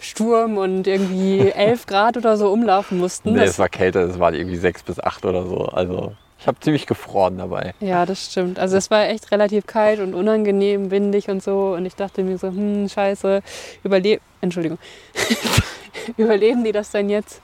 Sturm 0.00 0.58
und 0.58 0.86
irgendwie 0.86 1.50
11 1.54 1.86
Grad 1.86 2.16
oder 2.16 2.36
so 2.36 2.50
umlaufen 2.52 2.98
mussten. 2.98 3.32
Nee, 3.32 3.40
Das- 3.40 3.50
es 3.50 3.58
war 3.58 3.68
kälter, 3.68 4.00
es 4.00 4.18
waren 4.18 4.34
irgendwie 4.34 4.56
sechs 4.56 4.82
bis 4.82 5.00
acht 5.00 5.24
oder 5.24 5.44
so. 5.46 5.64
Also 5.66 6.12
ich 6.38 6.46
habe 6.46 6.58
ziemlich 6.60 6.86
gefroren 6.86 7.36
dabei. 7.38 7.74
Ja, 7.80 8.06
das 8.06 8.24
stimmt. 8.32 8.58
Also 8.58 8.76
es 8.78 8.90
war 8.90 9.06
echt 9.08 9.30
relativ 9.30 9.66
kalt 9.66 10.00
und 10.00 10.14
unangenehm, 10.14 10.90
windig 10.90 11.28
und 11.28 11.42
so. 11.42 11.74
Und 11.74 11.84
ich 11.84 11.94
dachte 11.96 12.22
mir 12.22 12.38
so, 12.38 12.48
hm, 12.48 12.88
scheiße, 12.88 13.42
überleben, 13.84 14.22
Entschuldigung, 14.40 14.78
überleben 16.16 16.64
die 16.64 16.72
das 16.72 16.90
denn 16.90 17.10
jetzt? 17.10 17.40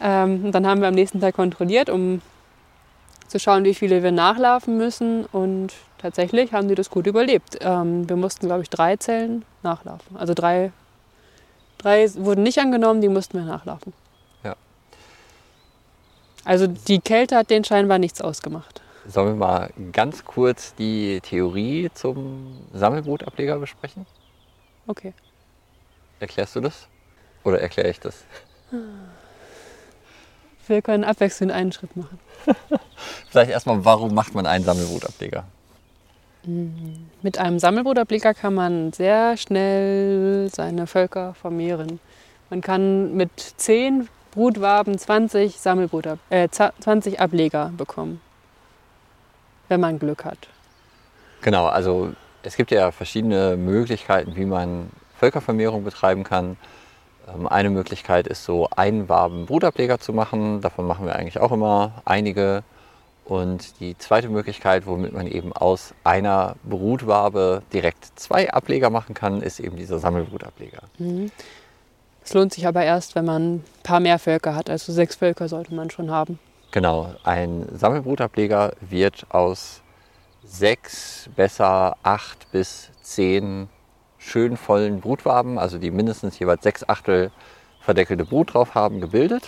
Ähm, 0.00 0.46
und 0.46 0.52
dann 0.52 0.66
haben 0.66 0.80
wir 0.80 0.88
am 0.88 0.94
nächsten 0.94 1.20
Tag 1.20 1.34
kontrolliert, 1.36 1.90
um 1.90 2.20
zu 3.28 3.38
schauen, 3.38 3.64
wie 3.64 3.74
viele 3.74 4.02
wir 4.02 4.12
nachlaufen 4.12 4.76
müssen. 4.78 5.26
Und 5.26 5.74
tatsächlich 6.04 6.52
haben 6.52 6.68
die 6.68 6.74
das 6.74 6.90
gut 6.90 7.06
überlebt. 7.06 7.58
Ähm, 7.62 8.06
wir 8.06 8.16
mussten, 8.16 8.46
glaube 8.46 8.62
ich, 8.62 8.68
drei 8.68 8.96
Zellen 8.96 9.42
nachlaufen. 9.62 10.16
Also 10.18 10.34
drei, 10.34 10.70
drei 11.78 12.14
wurden 12.16 12.42
nicht 12.42 12.58
angenommen, 12.58 13.00
die 13.00 13.08
mussten 13.08 13.38
wir 13.38 13.46
nachlaufen. 13.46 13.94
Ja. 14.44 14.54
Also 16.44 16.66
die 16.66 17.00
Kälte 17.00 17.36
hat 17.36 17.48
denen 17.48 17.64
scheinbar 17.64 17.98
nichts 17.98 18.20
ausgemacht. 18.20 18.82
Sollen 19.06 19.28
wir 19.28 19.34
mal 19.34 19.70
ganz 19.92 20.26
kurz 20.26 20.74
die 20.74 21.20
Theorie 21.22 21.90
zum 21.94 22.58
Sammelbootableger 22.74 23.58
besprechen? 23.58 24.06
Okay. 24.86 25.14
Erklärst 26.20 26.54
du 26.56 26.60
das? 26.60 26.86
Oder 27.44 27.60
erkläre 27.62 27.88
ich 27.88 28.00
das? 28.00 28.24
Wir 30.66 30.82
können 30.82 31.04
abwechselnd 31.04 31.50
einen 31.50 31.72
Schritt 31.72 31.96
machen. 31.96 32.18
Vielleicht 33.30 33.50
erstmal, 33.50 33.84
warum 33.86 34.14
macht 34.14 34.34
man 34.34 34.44
einen 34.46 34.64
Sammelbrutableger? 34.64 35.44
Mit 36.46 37.38
einem 37.38 37.58
Sammelbrutableger 37.58 38.34
kann 38.34 38.54
man 38.54 38.92
sehr 38.92 39.36
schnell 39.36 40.48
seine 40.52 40.86
Völker 40.86 41.34
vermehren. 41.34 42.00
Man 42.50 42.60
kann 42.60 43.14
mit 43.14 43.30
10 43.38 44.08
Brutwaben 44.32 44.98
20, 44.98 45.58
Sammelbrutab 45.58 46.18
äh, 46.30 46.48
20 46.48 47.20
Ableger 47.20 47.72
bekommen, 47.76 48.20
wenn 49.68 49.80
man 49.80 49.98
Glück 49.98 50.24
hat. 50.24 50.48
Genau, 51.40 51.66
also 51.66 52.12
es 52.42 52.56
gibt 52.56 52.70
ja 52.70 52.90
verschiedene 52.90 53.56
Möglichkeiten, 53.56 54.36
wie 54.36 54.44
man 54.44 54.90
Völkervermehrung 55.18 55.84
betreiben 55.84 56.24
kann. 56.24 56.56
Ähm, 57.28 57.46
Eine 57.46 57.70
Möglichkeit 57.70 58.26
ist 58.26 58.44
so 58.44 58.68
Einwaben 58.74 59.46
Brutableger 59.46 59.98
zu 59.98 60.12
machen. 60.12 60.60
Davon 60.60 60.86
machen 60.86 61.06
wir 61.06 61.16
eigentlich 61.16 61.40
auch 61.40 61.52
immer 61.52 62.02
einige. 62.04 62.62
Und 63.24 63.80
die 63.80 63.96
zweite 63.96 64.28
Möglichkeit, 64.28 64.86
womit 64.86 65.14
man 65.14 65.26
eben 65.26 65.52
aus 65.52 65.94
einer 66.04 66.56
Brutwabe 66.62 67.62
direkt 67.72 68.18
zwei 68.18 68.52
Ableger 68.52 68.90
machen 68.90 69.14
kann, 69.14 69.40
ist 69.40 69.60
eben 69.60 69.76
dieser 69.76 69.98
Sammelbrutableger. 69.98 70.82
Es 72.22 72.34
lohnt 72.34 72.52
sich 72.52 72.66
aber 72.66 72.84
erst, 72.84 73.14
wenn 73.14 73.24
man 73.24 73.54
ein 73.54 73.64
paar 73.82 74.00
mehr 74.00 74.18
Völker 74.18 74.54
hat. 74.54 74.68
Also 74.68 74.92
sechs 74.92 75.16
Völker 75.16 75.48
sollte 75.48 75.74
man 75.74 75.90
schon 75.90 76.10
haben. 76.10 76.38
Genau, 76.70 77.14
ein 77.22 77.66
Sammelbrutableger 77.72 78.72
wird 78.80 79.26
aus 79.30 79.80
sechs, 80.42 81.30
besser 81.34 81.96
acht 82.02 82.50
bis 82.52 82.90
zehn 83.00 83.68
schön 84.18 84.56
vollen 84.56 85.00
Brutwaben, 85.00 85.58
also 85.58 85.78
die 85.78 85.90
mindestens 85.90 86.38
jeweils 86.38 86.62
sechs 86.62 86.86
Achtel 86.88 87.30
verdeckelte 87.80 88.24
Brut 88.24 88.54
drauf 88.54 88.74
haben, 88.74 89.00
gebildet. 89.00 89.46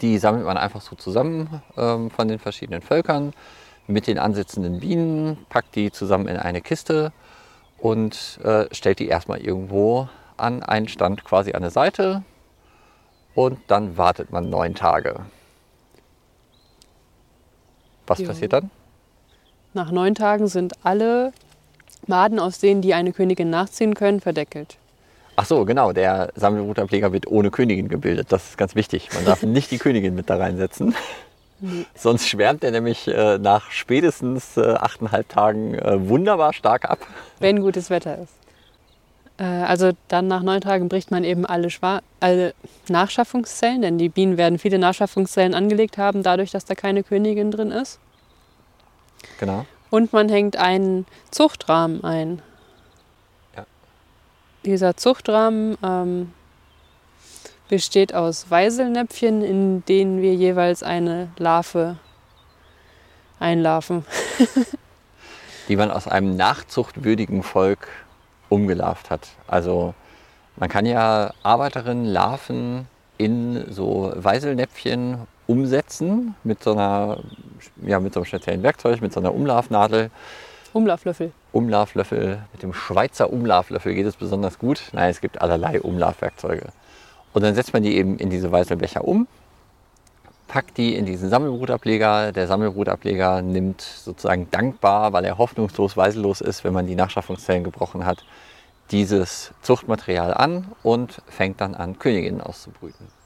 Die 0.00 0.18
sammelt 0.18 0.44
man 0.44 0.56
einfach 0.56 0.80
so 0.80 0.96
zusammen 0.96 1.62
ähm, 1.76 2.10
von 2.10 2.28
den 2.28 2.38
verschiedenen 2.38 2.82
Völkern 2.82 3.32
mit 3.86 4.06
den 4.06 4.18
ansitzenden 4.18 4.80
Bienen, 4.80 5.38
packt 5.48 5.74
die 5.74 5.90
zusammen 5.90 6.28
in 6.28 6.36
eine 6.36 6.60
Kiste 6.60 7.12
und 7.78 8.38
äh, 8.44 8.66
stellt 8.72 8.98
die 8.98 9.08
erstmal 9.08 9.40
irgendwo 9.40 10.08
an 10.36 10.62
einen 10.62 10.88
Stand 10.88 11.24
quasi 11.24 11.52
an 11.52 11.62
der 11.62 11.70
Seite 11.70 12.22
und 13.34 13.58
dann 13.66 13.96
wartet 13.96 14.32
man 14.32 14.48
neun 14.48 14.74
Tage. 14.74 15.20
Was 18.06 18.20
Jo. 18.20 18.26
passiert 18.26 18.52
dann? 18.52 18.70
Nach 19.72 19.90
neun 19.90 20.14
Tagen 20.14 20.48
sind 20.48 20.74
alle 20.82 21.32
Maden, 22.06 22.40
aus 22.40 22.58
denen 22.58 22.82
die 22.82 22.94
eine 22.94 23.12
Königin 23.12 23.50
nachziehen 23.50 23.94
können, 23.94 24.20
verdeckelt. 24.20 24.78
Ach 25.40 25.46
so, 25.46 25.64
genau. 25.64 25.92
Der 25.92 26.32
Sammelbrutableger 26.34 27.14
wird 27.14 27.26
ohne 27.26 27.50
Königin 27.50 27.88
gebildet. 27.88 28.30
Das 28.30 28.50
ist 28.50 28.58
ganz 28.58 28.74
wichtig. 28.74 29.08
Man 29.14 29.24
darf 29.24 29.42
nicht 29.44 29.70
die 29.70 29.78
Königin 29.78 30.14
mit 30.14 30.28
da 30.28 30.36
reinsetzen. 30.36 30.94
Sonst 31.94 32.28
schwärmt 32.28 32.62
er 32.62 32.72
nämlich 32.72 33.08
äh, 33.08 33.38
nach 33.38 33.70
spätestens 33.70 34.58
äh, 34.58 34.74
achteinhalb 34.74 35.30
Tagen 35.30 35.74
äh, 35.76 36.08
wunderbar 36.10 36.52
stark 36.52 36.84
ab. 36.84 36.98
Wenn 37.38 37.62
gutes 37.62 37.88
Wetter 37.88 38.18
ist. 38.18 38.34
Äh, 39.38 39.44
also 39.44 39.92
dann 40.08 40.28
nach 40.28 40.42
neun 40.42 40.60
Tagen 40.60 40.90
bricht 40.90 41.10
man 41.10 41.24
eben 41.24 41.46
alle, 41.46 41.70
Schwa 41.70 42.02
alle 42.20 42.52
Nachschaffungszellen, 42.88 43.80
denn 43.80 43.96
die 43.96 44.10
Bienen 44.10 44.36
werden 44.36 44.58
viele 44.58 44.78
Nachschaffungszellen 44.78 45.54
angelegt 45.54 45.96
haben, 45.96 46.22
dadurch, 46.22 46.50
dass 46.50 46.66
da 46.66 46.74
keine 46.74 47.02
Königin 47.02 47.50
drin 47.50 47.70
ist. 47.70 47.98
Genau. 49.38 49.64
Und 49.88 50.12
man 50.12 50.28
hängt 50.28 50.58
einen 50.58 51.06
Zuchtrahmen 51.30 52.04
ein. 52.04 52.42
Dieser 54.64 54.96
Zuchtrahmen 54.96 55.78
ähm, 55.82 56.32
besteht 57.68 58.14
aus 58.14 58.50
Weiselnäpfchen, 58.50 59.42
in 59.42 59.84
denen 59.86 60.20
wir 60.20 60.34
jeweils 60.34 60.82
eine 60.82 61.28
Larve 61.38 61.96
einlarven. 63.38 64.04
Die 65.68 65.76
man 65.76 65.90
aus 65.90 66.06
einem 66.06 66.36
nachzuchtwürdigen 66.36 67.42
Volk 67.42 67.88
umgelarvt 68.48 69.08
hat. 69.08 69.28
Also 69.46 69.94
man 70.56 70.68
kann 70.68 70.84
ja 70.84 71.32
Arbeiterinnen, 71.42 72.04
Larven 72.04 72.86
in 73.16 73.72
so 73.72 74.12
Weiselnäpfchen 74.14 75.26
umsetzen 75.46 76.34
mit 76.44 76.62
so 76.62 76.72
einer, 76.72 77.20
ja, 77.82 77.98
mit 77.98 78.12
so 78.12 78.20
einem 78.20 78.26
speziellen 78.26 78.62
Werkzeug, 78.62 79.00
mit 79.00 79.12
so 79.12 79.20
einer 79.20 79.34
Umlaufnadel. 79.34 80.10
Umlauflöffel. 80.72 81.32
Umlauflöffel, 81.52 82.42
mit 82.52 82.62
dem 82.62 82.72
Schweizer 82.72 83.32
Umlauflöffel 83.32 83.94
geht 83.94 84.06
es 84.06 84.16
besonders 84.16 84.58
gut. 84.58 84.82
Nein, 84.92 85.10
es 85.10 85.20
gibt 85.20 85.40
allerlei 85.40 85.80
Umlaufwerkzeuge. 85.80 86.68
Und 87.32 87.42
dann 87.42 87.54
setzt 87.54 87.72
man 87.72 87.82
die 87.82 87.96
eben 87.96 88.18
in 88.18 88.30
diese 88.30 88.50
Weißelbecher 88.52 89.04
um, 89.04 89.26
packt 90.46 90.78
die 90.78 90.94
in 90.94 91.06
diesen 91.06 91.28
Sammelbrutableger. 91.28 92.32
Der 92.32 92.46
Sammelbrutableger 92.46 93.42
nimmt 93.42 93.80
sozusagen 93.80 94.48
dankbar, 94.50 95.12
weil 95.12 95.24
er 95.24 95.38
hoffnungslos 95.38 95.96
weisellos 95.96 96.40
ist, 96.40 96.64
wenn 96.64 96.72
man 96.72 96.86
die 96.86 96.96
Nachschaffungszellen 96.96 97.64
gebrochen 97.64 98.04
hat, 98.04 98.24
dieses 98.90 99.52
Zuchtmaterial 99.62 100.34
an 100.34 100.66
und 100.82 101.22
fängt 101.28 101.60
dann 101.60 101.74
an, 101.74 101.98
Königinnen 101.98 102.40
auszubrüten. 102.40 103.19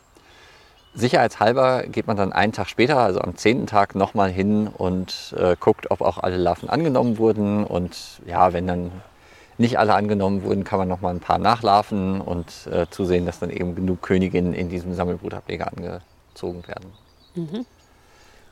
Sicherheitshalber 0.95 1.85
geht 1.89 2.07
man 2.07 2.17
dann 2.17 2.33
einen 2.33 2.53
Tag 2.53 2.69
später, 2.69 2.99
also 2.99 3.21
am 3.21 3.37
zehnten 3.37 3.67
Tag, 3.67 3.95
nochmal 3.95 4.31
hin 4.31 4.69
und 4.69 5.35
äh, 5.37 5.57
guckt, 5.59 5.91
ob 5.91 6.01
auch 6.01 6.19
alle 6.19 6.37
Larven 6.37 6.69
angenommen 6.69 7.19
wurden. 7.19 7.65
Und 7.65 7.97
ja, 8.27 8.53
wenn 8.53 8.67
dann 8.67 8.93
nicht 9.59 9.79
alle 9.79 9.95
angenommen 9.95 10.43
wurden, 10.45 10.63
kann 10.65 10.79
man 10.79 10.89
nochmal 10.89 11.15
ein 11.15 11.21
paar 11.21 11.39
nachlarven 11.39 12.21
und 12.21 12.47
äh, 12.71 12.87
zusehen, 12.91 13.27
dass 13.27 13.41
dann 13.41 13.51
eben 13.51 13.75
genug 13.75 14.03
Königinnen 14.03 14.55
in 14.55 14.69
diesem 14.69 14.95
Sammelbrutableger 14.95 15.69
angezogen 15.69 16.63
werden. 16.67 17.67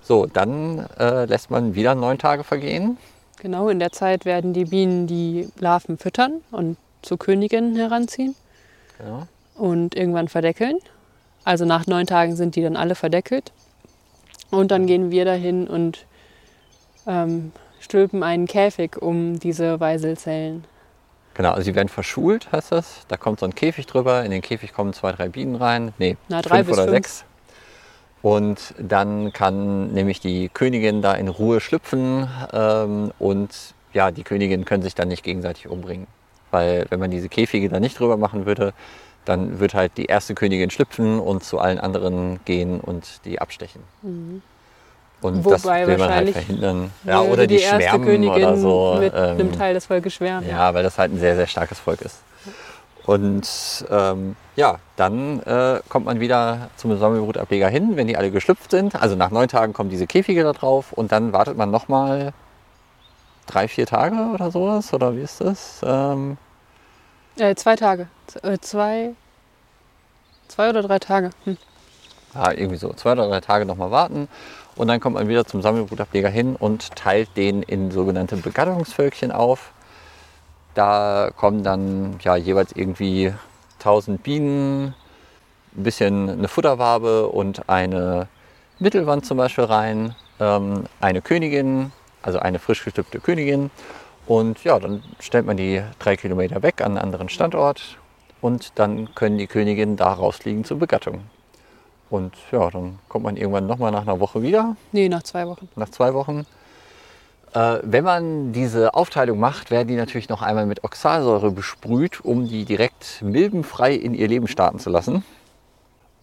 So, 0.00 0.26
dann 0.26 0.86
äh, 0.98 1.24
lässt 1.26 1.50
man 1.50 1.76
wieder 1.76 1.94
neun 1.94 2.18
Tage 2.18 2.42
vergehen. 2.42 2.98
Genau, 3.40 3.68
in 3.68 3.78
der 3.78 3.92
Zeit 3.92 4.24
werden 4.24 4.52
die 4.52 4.64
Bienen 4.64 5.06
die 5.06 5.48
Larven 5.58 5.96
füttern 5.98 6.40
und 6.50 6.76
zu 7.02 7.16
Königinnen 7.16 7.76
heranziehen 7.76 8.34
Genau. 8.98 9.26
und 9.56 9.94
irgendwann 9.96 10.28
verdeckeln. 10.28 10.78
Also 11.44 11.64
nach 11.64 11.86
neun 11.86 12.06
Tagen 12.06 12.36
sind 12.36 12.56
die 12.56 12.62
dann 12.62 12.76
alle 12.76 12.94
verdeckelt. 12.94 13.52
Und 14.50 14.70
dann 14.70 14.86
gehen 14.86 15.10
wir 15.10 15.24
dahin 15.24 15.66
und 15.66 16.06
ähm, 17.06 17.52
stülpen 17.80 18.22
einen 18.22 18.46
Käfig 18.46 19.00
um 19.00 19.38
diese 19.40 19.80
Weiselzellen. 19.80 20.64
Genau, 21.34 21.50
also 21.52 21.62
sie 21.62 21.74
werden 21.74 21.88
verschult, 21.88 22.52
heißt 22.52 22.72
das. 22.72 23.06
Da 23.08 23.16
kommt 23.16 23.40
so 23.40 23.46
ein 23.46 23.54
Käfig 23.54 23.86
drüber. 23.86 24.22
In 24.24 24.30
den 24.30 24.42
Käfig 24.42 24.74
kommen 24.74 24.92
zwei, 24.92 25.12
drei 25.12 25.28
Bienen 25.28 25.56
rein. 25.56 25.94
Nee, 25.98 26.16
Na, 26.28 26.42
drei 26.42 26.58
fünf 26.58 26.68
bis 26.68 26.74
oder 26.78 26.84
fünf. 26.84 26.94
sechs. 26.96 27.24
Und 28.20 28.74
dann 28.78 29.32
kann 29.32 29.92
nämlich 29.92 30.20
die 30.20 30.48
Königin 30.48 31.02
da 31.02 31.14
in 31.14 31.28
Ruhe 31.28 31.60
schlüpfen 31.60 32.28
ähm, 32.52 33.10
und 33.18 33.50
ja, 33.94 34.10
die 34.10 34.22
Königinnen 34.22 34.64
können 34.64 34.82
sich 34.82 34.94
dann 34.94 35.08
nicht 35.08 35.24
gegenseitig 35.24 35.68
umbringen. 35.68 36.06
Weil 36.52 36.86
wenn 36.90 37.00
man 37.00 37.10
diese 37.10 37.28
Käfige 37.28 37.68
da 37.68 37.80
nicht 37.80 37.98
drüber 37.98 38.16
machen 38.16 38.46
würde, 38.46 38.74
dann 39.24 39.60
wird 39.60 39.74
halt 39.74 39.92
die 39.96 40.06
erste 40.06 40.34
Königin 40.34 40.70
schlüpfen 40.70 41.20
und 41.20 41.44
zu 41.44 41.58
allen 41.58 41.78
anderen 41.78 42.40
gehen 42.44 42.80
und 42.80 43.24
die 43.24 43.40
abstechen. 43.40 43.82
Und 44.02 45.46
das 45.46 45.62
Mhm. 45.62 45.68
Wobei 45.68 45.86
will 45.86 45.98
man 45.98 46.10
halt 46.10 46.30
verhindern. 46.30 46.90
Ja, 47.04 47.20
oder 47.20 47.46
die, 47.46 47.60
erste 47.60 47.82
schwärmen 47.82 48.04
Königin 48.06 48.44
oder 48.44 48.56
so. 48.56 48.96
mit 48.98 49.12
ähm, 49.14 49.20
einem 49.20 49.52
Teil 49.52 49.74
des 49.74 49.86
Volkes 49.86 50.14
schwärmen. 50.14 50.48
ja, 50.48 50.74
weil 50.74 50.82
das 50.82 50.98
halt 50.98 51.12
ein 51.12 51.20
sehr, 51.20 51.36
sehr 51.36 51.46
starkes 51.46 51.78
Volk 51.78 52.00
ist. 52.02 52.18
Und 53.04 53.84
ähm, 53.90 54.36
ja, 54.54 54.78
dann 54.96 55.40
äh, 55.40 55.80
kommt 55.88 56.06
man 56.06 56.20
wieder 56.20 56.70
zum 56.76 56.96
Sammelbrutableger 56.96 57.68
hin, 57.68 57.96
wenn 57.96 58.06
die 58.06 58.16
alle 58.16 58.30
geschlüpft 58.30 58.70
sind. 58.70 59.00
Also 59.00 59.16
nach 59.16 59.30
neun 59.30 59.48
Tagen 59.48 59.72
kommen 59.72 59.90
diese 59.90 60.06
Käfige 60.06 60.44
da 60.44 60.52
drauf 60.52 60.92
und 60.92 61.10
dann 61.10 61.32
wartet 61.32 61.56
man 61.56 61.70
nochmal 61.70 62.32
drei, 63.46 63.66
vier 63.66 63.86
Tage 63.86 64.16
oder 64.34 64.50
sowas. 64.52 64.92
Oder 64.94 65.16
wie 65.16 65.20
ist 65.20 65.40
das? 65.40 65.80
Ähm, 65.84 66.36
Äh, 67.42 67.56
zwei 67.56 67.74
Tage. 67.74 68.06
Z 68.28 68.44
äh, 68.44 68.60
zwei, 68.60 69.14
zwei 70.46 70.70
oder 70.70 70.80
drei 70.82 71.00
Tage. 71.00 71.30
Hm. 71.42 71.56
ja, 72.34 72.52
irgendwie 72.52 72.76
so 72.76 72.92
zwei 72.92 73.12
oder 73.12 73.26
drei 73.28 73.40
Tage 73.40 73.66
nochmal 73.66 73.90
warten. 73.90 74.28
Und 74.76 74.86
dann 74.86 75.00
kommt 75.00 75.16
man 75.16 75.26
wieder 75.26 75.44
zum 75.44 75.60
Sammelbrutableger 75.60 76.28
hin 76.28 76.54
und 76.54 76.94
teilt 76.94 77.36
den 77.36 77.64
in 77.64 77.90
sogenannte 77.90 78.36
Begattungsvölkchen 78.36 79.32
auf. 79.32 79.72
Da 80.74 81.32
kommen 81.36 81.64
dann 81.64 82.20
ja 82.22 82.36
jeweils 82.36 82.76
irgendwie 82.76 83.34
1000 83.80 84.22
Bienen, 84.22 84.94
ein 85.76 85.82
bisschen 85.82 86.30
eine 86.30 86.46
Futterwabe 86.46 87.26
und 87.26 87.68
eine 87.68 88.28
Mittelwand 88.78 89.26
zum 89.26 89.38
Beispiel 89.38 89.64
rein, 89.64 90.14
ähm, 90.38 90.84
eine 91.00 91.22
Königin, 91.22 91.90
also 92.22 92.38
eine 92.38 92.60
frisch 92.60 92.84
gestüpfte 92.84 93.18
Königin. 93.18 93.72
Und 94.26 94.62
ja, 94.64 94.78
dann 94.78 95.02
stellt 95.18 95.46
man 95.46 95.56
die 95.56 95.82
drei 95.98 96.16
Kilometer 96.16 96.62
weg 96.62 96.80
an 96.80 96.92
einen 96.92 96.98
anderen 96.98 97.28
Standort 97.28 97.98
und 98.40 98.72
dann 98.78 99.14
können 99.14 99.38
die 99.38 99.46
Königinnen 99.46 99.96
da 99.96 100.12
rausfliegen 100.12 100.64
zur 100.64 100.78
Begattung. 100.78 101.22
Und 102.08 102.34
ja, 102.50 102.70
dann 102.70 102.98
kommt 103.08 103.24
man 103.24 103.36
irgendwann 103.36 103.66
nochmal 103.66 103.90
nach 103.90 104.02
einer 104.02 104.20
Woche 104.20 104.42
wieder, 104.42 104.76
Nee, 104.92 105.08
nach 105.08 105.22
zwei 105.22 105.46
Wochen. 105.46 105.68
nach 105.76 105.88
zwei 105.88 106.12
Wochen. 106.14 106.46
Äh, 107.54 107.78
wenn 107.82 108.04
man 108.04 108.52
diese 108.52 108.94
Aufteilung 108.94 109.38
macht, 109.38 109.70
werden 109.70 109.88
die 109.88 109.96
natürlich 109.96 110.28
noch 110.28 110.42
einmal 110.42 110.66
mit 110.66 110.84
Oxalsäure 110.84 111.50
besprüht, 111.50 112.24
um 112.24 112.46
die 112.48 112.64
direkt 112.64 113.22
milbenfrei 113.22 113.94
in 113.94 114.14
ihr 114.14 114.28
Leben 114.28 114.48
starten 114.48 114.78
zu 114.78 114.90
lassen. 114.90 115.24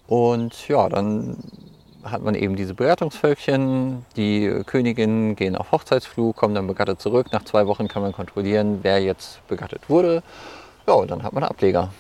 Und 0.08 0.68
ja, 0.68 0.90
dann 0.90 1.38
hat 2.04 2.22
man 2.22 2.36
eben 2.36 2.56
diese 2.56 2.74
Begattungsvölkchen. 2.74 4.06
Die 4.16 4.62
Königinnen 4.66 5.36
gehen 5.36 5.56
auf 5.56 5.72
Hochzeitsflug, 5.72 6.36
kommen 6.36 6.56
dann 6.56 6.68
begattet 6.68 7.02
zurück. 7.02 7.28
Nach 7.32 7.44
zwei 7.44 7.68
Wochen 7.68 7.88
kann 7.88 8.02
man 8.02 8.14
kontrollieren, 8.14 8.80
wer 8.82 9.02
jetzt 9.02 9.46
begattet 9.48 9.90
wurde. 9.90 10.24
Ja, 10.88 10.94
und 10.94 11.12
dann 11.12 11.24
hat 11.24 11.34
man 11.34 11.44
Ableger. 11.44 11.92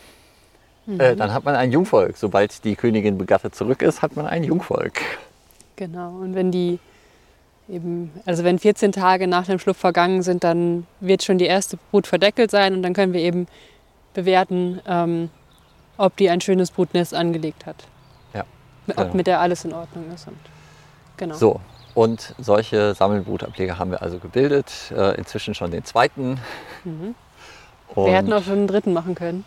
Mhm. 0.86 1.00
Äh, 1.00 1.16
dann 1.16 1.34
hat 1.34 1.44
man 1.44 1.56
ein 1.56 1.72
Jungvolk. 1.72 2.18
Sobald 2.18 2.64
die 2.64 2.76
Königin 2.76 3.18
begattet 3.18 3.56
zurück 3.56 3.82
ist, 3.82 4.02
hat 4.02 4.16
man 4.16 4.26
ein 4.26 4.44
Jungvolk. 4.44 5.00
Genau. 5.76 6.10
Und 6.10 6.36
wenn 6.36 6.52
die 6.52 6.80
eben, 7.70 8.12
also 8.26 8.44
wenn 8.44 8.60
14 8.60 8.92
Tage 8.92 9.28
nach 9.28 9.46
dem 9.46 9.60
Schlupf 9.60 9.78
vergangen 9.78 10.24
sind, 10.24 10.44
dann 10.44 10.88
wird 11.00 11.24
schon 11.24 11.38
die 11.38 11.46
erste 11.46 11.78
Brut 11.92 12.08
verdeckelt 12.08 12.52
sein 12.52 12.74
und 12.74 12.84
dann 12.84 12.94
können 12.94 13.14
wir 13.14 13.22
eben 13.22 13.48
bewerten, 14.14 14.82
ähm, 14.88 15.30
ob 15.98 16.16
die 16.18 16.30
ein 16.30 16.42
schönes 16.42 16.72
Brutnest 16.72 17.14
angelegt 17.14 17.66
hat. 17.66 17.86
Ja. 18.90 18.96
Ob 18.98 19.04
genau. 19.04 19.16
mit 19.16 19.28
der 19.28 19.40
alles 19.40 19.66
in 19.66 19.74
Ordnung 19.74 20.12
ist. 20.14 20.28
Und, 20.28 20.38
genau. 21.18 21.36
So, 21.36 21.60
und 21.96 22.36
solche 22.38 22.94
Sammelbrutableger 22.94 23.78
haben 23.78 23.92
wir 23.92 24.02
also 24.02 24.20
gebildet. 24.20 24.72
Äh, 24.96 25.16
inzwischen 25.16 25.54
schon 25.54 25.72
den 25.72 25.86
zweiten. 25.86 26.40
Mhm. 26.84 27.16
wir 27.96 28.14
hätten 28.14 28.32
auch 28.34 28.44
schon 28.44 28.54
einen 28.54 28.68
dritten 28.68 28.94
machen 28.94 29.16
können. 29.16 29.46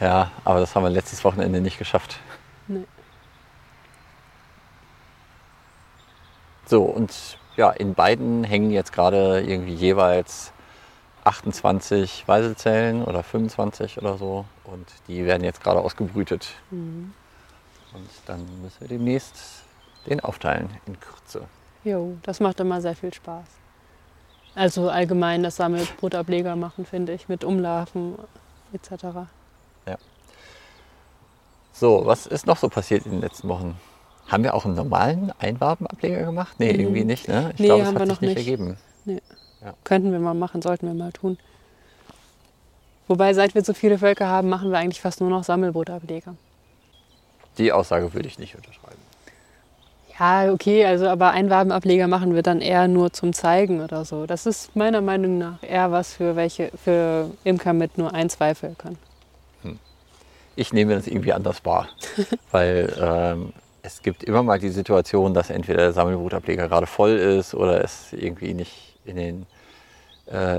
Ja, 0.00 0.30
aber 0.44 0.60
das 0.60 0.74
haben 0.74 0.82
wir 0.82 0.90
letztes 0.90 1.22
Wochenende 1.24 1.60
nicht 1.60 1.78
geschafft. 1.78 2.16
Nee. 2.66 2.84
So, 6.66 6.82
und 6.82 7.38
ja, 7.56 7.70
in 7.70 7.94
beiden 7.94 8.44
hängen 8.44 8.70
jetzt 8.70 8.92
gerade 8.92 9.42
irgendwie 9.42 9.74
jeweils 9.74 10.52
28 11.24 12.26
Weiselzellen 12.26 13.04
oder 13.04 13.22
25 13.22 13.98
oder 13.98 14.16
so. 14.16 14.44
Und 14.64 14.88
die 15.06 15.24
werden 15.24 15.44
jetzt 15.44 15.62
gerade 15.62 15.80
ausgebrütet. 15.80 16.48
Mhm. 16.70 17.12
Und 17.94 18.08
dann 18.26 18.46
müssen 18.62 18.80
wir 18.80 18.88
demnächst 18.88 19.64
den 20.08 20.20
aufteilen 20.20 20.70
in 20.86 20.98
Kürze. 20.98 21.46
Jo, 21.84 22.16
das 22.22 22.40
macht 22.40 22.60
immer 22.60 22.80
sehr 22.80 22.94
viel 22.94 23.12
Spaß. 23.12 23.46
Also 24.54 24.90
allgemein 24.90 25.42
das 25.42 25.56
Sammelbrutableger 25.56 26.56
machen, 26.56 26.84
finde 26.84 27.12
ich, 27.12 27.28
mit 27.28 27.44
Umlaufen 27.44 28.16
etc. 28.72 29.04
Ja. 29.86 29.96
So, 31.72 32.02
was 32.04 32.26
ist 32.26 32.46
noch 32.46 32.58
so 32.58 32.68
passiert 32.68 33.06
in 33.06 33.12
den 33.12 33.20
letzten 33.20 33.48
Wochen? 33.48 33.76
Haben 34.28 34.44
wir 34.44 34.54
auch 34.54 34.64
einen 34.64 34.74
normalen 34.74 35.32
Einwabenableger 35.38 36.24
gemacht? 36.24 36.56
Nee, 36.58 36.74
mhm. 36.74 36.80
irgendwie 36.80 37.04
nicht. 37.04 37.28
Ne? 37.28 37.50
Ich 37.54 37.60
nee, 37.60 37.66
glaube, 37.66 37.82
es 37.82 37.94
hat 37.94 38.08
sich 38.08 38.20
nicht 38.20 38.36
ergeben. 38.36 38.76
Nee. 39.04 39.20
Ja. 39.62 39.74
Könnten 39.84 40.12
wir 40.12 40.18
mal 40.18 40.34
machen, 40.34 40.62
sollten 40.62 40.86
wir 40.86 40.94
mal 40.94 41.12
tun. 41.12 41.38
Wobei, 43.08 43.34
seit 43.34 43.54
wir 43.54 43.64
so 43.64 43.74
viele 43.74 43.98
Völker 43.98 44.28
haben, 44.28 44.48
machen 44.48 44.70
wir 44.70 44.78
eigentlich 44.78 45.00
fast 45.00 45.20
nur 45.20 45.30
noch 45.30 45.44
Sammelbootableger. 45.44 46.34
Die 47.58 47.72
Aussage 47.72 48.14
würde 48.14 48.28
ich 48.28 48.38
nicht 48.38 48.54
unterschreiben. 48.54 48.98
Ja, 50.18 50.52
okay, 50.52 50.84
also 50.84 51.08
aber 51.08 51.30
Einwabenableger 51.30 52.06
machen 52.06 52.34
wir 52.34 52.42
dann 52.42 52.60
eher 52.60 52.86
nur 52.86 53.12
zum 53.12 53.32
Zeigen 53.32 53.82
oder 53.82 54.04
so. 54.04 54.26
Das 54.26 54.46
ist 54.46 54.76
meiner 54.76 55.00
Meinung 55.00 55.38
nach 55.38 55.62
eher 55.62 55.90
was 55.90 56.14
für 56.14 56.36
welche 56.36 56.70
für 56.82 57.30
Imker 57.44 57.72
mit 57.72 57.98
nur 57.98 58.14
ein, 58.14 58.28
zwei 58.28 58.54
Völkern. 58.54 58.98
Hm. 59.62 59.78
Ich 60.54 60.72
nehme 60.72 60.94
das 60.94 61.06
irgendwie 61.06 61.32
anders 61.32 61.64
wahr, 61.64 61.88
weil 62.52 62.94
ähm, 63.00 63.52
es 63.82 64.02
gibt 64.02 64.22
immer 64.22 64.42
mal 64.42 64.58
die 64.58 64.68
Situation, 64.68 65.34
dass 65.34 65.50
entweder 65.50 65.78
der 65.80 65.92
Sammelbrutableger 65.92 66.68
gerade 66.68 66.86
voll 66.86 67.12
ist 67.16 67.54
oder 67.54 67.82
es 67.82 68.12
irgendwie 68.12 68.54
nicht 68.54 68.96
in 69.04 69.16
den, 69.16 69.46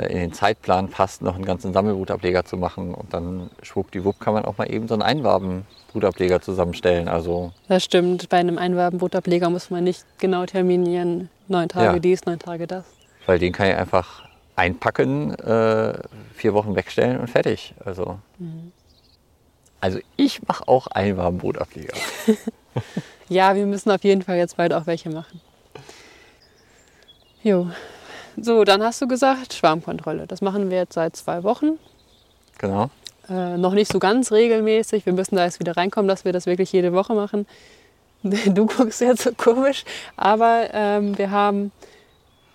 in 0.08 0.18
den 0.18 0.34
Zeitplan 0.34 0.90
passt, 0.90 1.22
noch 1.22 1.36
einen 1.36 1.46
ganzen 1.46 1.74
Sammelbrutableger 1.74 2.46
zu 2.46 2.58
machen. 2.58 2.94
Und 2.94 3.14
dann 3.14 3.50
schwuppdiwupp 3.62 4.20
kann 4.20 4.34
man 4.34 4.46
auch 4.46 4.58
mal 4.58 4.72
eben 4.72 4.88
so 4.88 4.94
einen 4.94 5.02
Einwabenbrutableger 5.04 6.42
zusammenstellen. 6.42 7.08
Also 7.08 7.52
das 7.68 7.84
stimmt. 7.84 8.30
Bei 8.30 8.38
einem 8.38 8.58
Einwabenbrutableger 8.58 9.50
muss 9.50 9.70
man 9.70 9.84
nicht 9.84 10.06
genau 10.20 10.46
terminieren, 10.46 11.30
neun 11.48 11.70
Tage 11.70 11.94
ja. 11.94 12.00
dies, 12.00 12.26
neun 12.26 12.40
Tage 12.40 12.68
das. 12.68 12.86
Weil 13.26 13.40
den 13.40 13.52
kann 13.54 13.68
ich 13.68 13.76
einfach 13.76 14.24
einpacken, 14.56 15.34
äh, 15.40 15.94
vier 16.36 16.54
Wochen 16.54 16.76
wegstellen 16.76 17.20
und 17.20 17.30
fertig. 17.30 17.74
Also, 17.84 18.20
mhm. 18.38 18.72
also 19.82 20.00
ich 20.18 20.46
mache 20.48 20.68
auch 20.68 20.88
Einwabenbrutableger. 20.88 21.94
Ja, 23.30 23.56
wir 23.56 23.66
müssen 23.66 23.90
auf 23.90 24.04
jeden 24.04 24.22
Fall 24.22 24.38
jetzt 24.38 24.58
bald 24.58 24.74
auch 24.74 24.86
welche 24.86 25.10
machen. 25.10 25.42
Jo. 27.42 27.68
So, 28.38 28.64
dann 28.64 28.82
hast 28.82 29.02
du 29.02 29.08
gesagt, 29.08 29.54
Schwarmkontrolle. 29.54 30.28
Das 30.28 30.42
machen 30.42 30.70
wir 30.70 30.78
jetzt 30.78 30.94
seit 30.94 31.16
zwei 31.16 31.44
Wochen. 31.44 31.80
Genau. 32.58 32.90
Äh, 33.30 33.58
noch 33.58 33.74
nicht 33.74 33.92
so 33.92 34.00
ganz 34.00 34.32
regelmäßig. 34.32 35.06
Wir 35.06 35.14
müssen 35.14 35.36
da 35.36 35.46
jetzt 35.46 35.60
wieder 35.60 35.78
reinkommen, 35.78 36.08
dass 36.08 36.26
wir 36.26 36.34
das 36.34 36.46
wirklich 36.46 36.72
jede 36.72 36.94
Woche 36.94 37.14
machen. 37.14 37.46
Du 38.24 38.68
guckst 38.68 39.02
jetzt 39.02 39.24
so 39.24 39.34
komisch, 39.34 39.84
aber 40.16 40.70
ähm, 40.72 41.18
wir 41.18 41.30
haben 41.32 41.74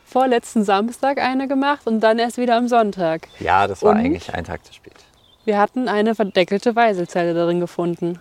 vorletzten 0.07 0.65
Samstag 0.65 1.19
eine 1.19 1.47
gemacht 1.47 1.87
und 1.87 2.01
dann 2.01 2.19
erst 2.19 2.39
wieder 2.39 2.57
am 2.57 2.69
Sonntag. 2.69 3.29
Ja, 3.39 3.67
das 3.67 3.83
war 3.83 3.91
und 3.91 3.99
eigentlich 3.99 4.33
ein 4.33 4.45
Tag 4.45 4.65
zu 4.65 4.73
spät. 4.73 4.95
Wir 5.45 5.59
hatten 5.59 5.89
eine 5.89 6.15
verdeckelte 6.15 6.75
Weiselzelle 6.75 7.35
darin 7.35 7.61
gefunden. 7.61 8.19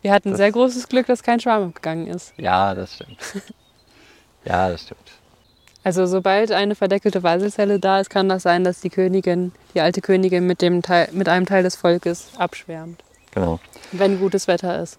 Wir 0.00 0.12
hatten 0.12 0.30
das 0.30 0.38
sehr 0.38 0.50
großes 0.50 0.88
Glück, 0.88 1.06
dass 1.06 1.22
kein 1.22 1.38
Schwarm 1.38 1.68
abgegangen 1.68 2.08
ist. 2.08 2.34
Ja, 2.36 2.74
das 2.74 2.94
stimmt. 2.94 3.18
ja, 4.44 4.70
das 4.70 4.82
stimmt. 4.82 5.21
Also 5.84 6.06
sobald 6.06 6.52
eine 6.52 6.74
verdeckelte 6.74 7.22
Weiselzelle 7.22 7.80
da 7.80 8.00
ist, 8.00 8.08
kann 8.08 8.28
das 8.28 8.44
sein, 8.44 8.62
dass 8.62 8.80
die 8.80 8.90
Königin, 8.90 9.52
die 9.74 9.80
alte 9.80 10.00
Königin 10.00 10.46
mit, 10.46 10.62
dem 10.62 10.82
Teil, 10.82 11.08
mit 11.12 11.28
einem 11.28 11.46
Teil 11.46 11.64
des 11.64 11.74
Volkes 11.74 12.30
abschwärmt. 12.38 13.02
Genau. 13.34 13.58
Wenn 13.90 14.20
gutes 14.20 14.46
Wetter 14.46 14.80
ist. 14.80 14.98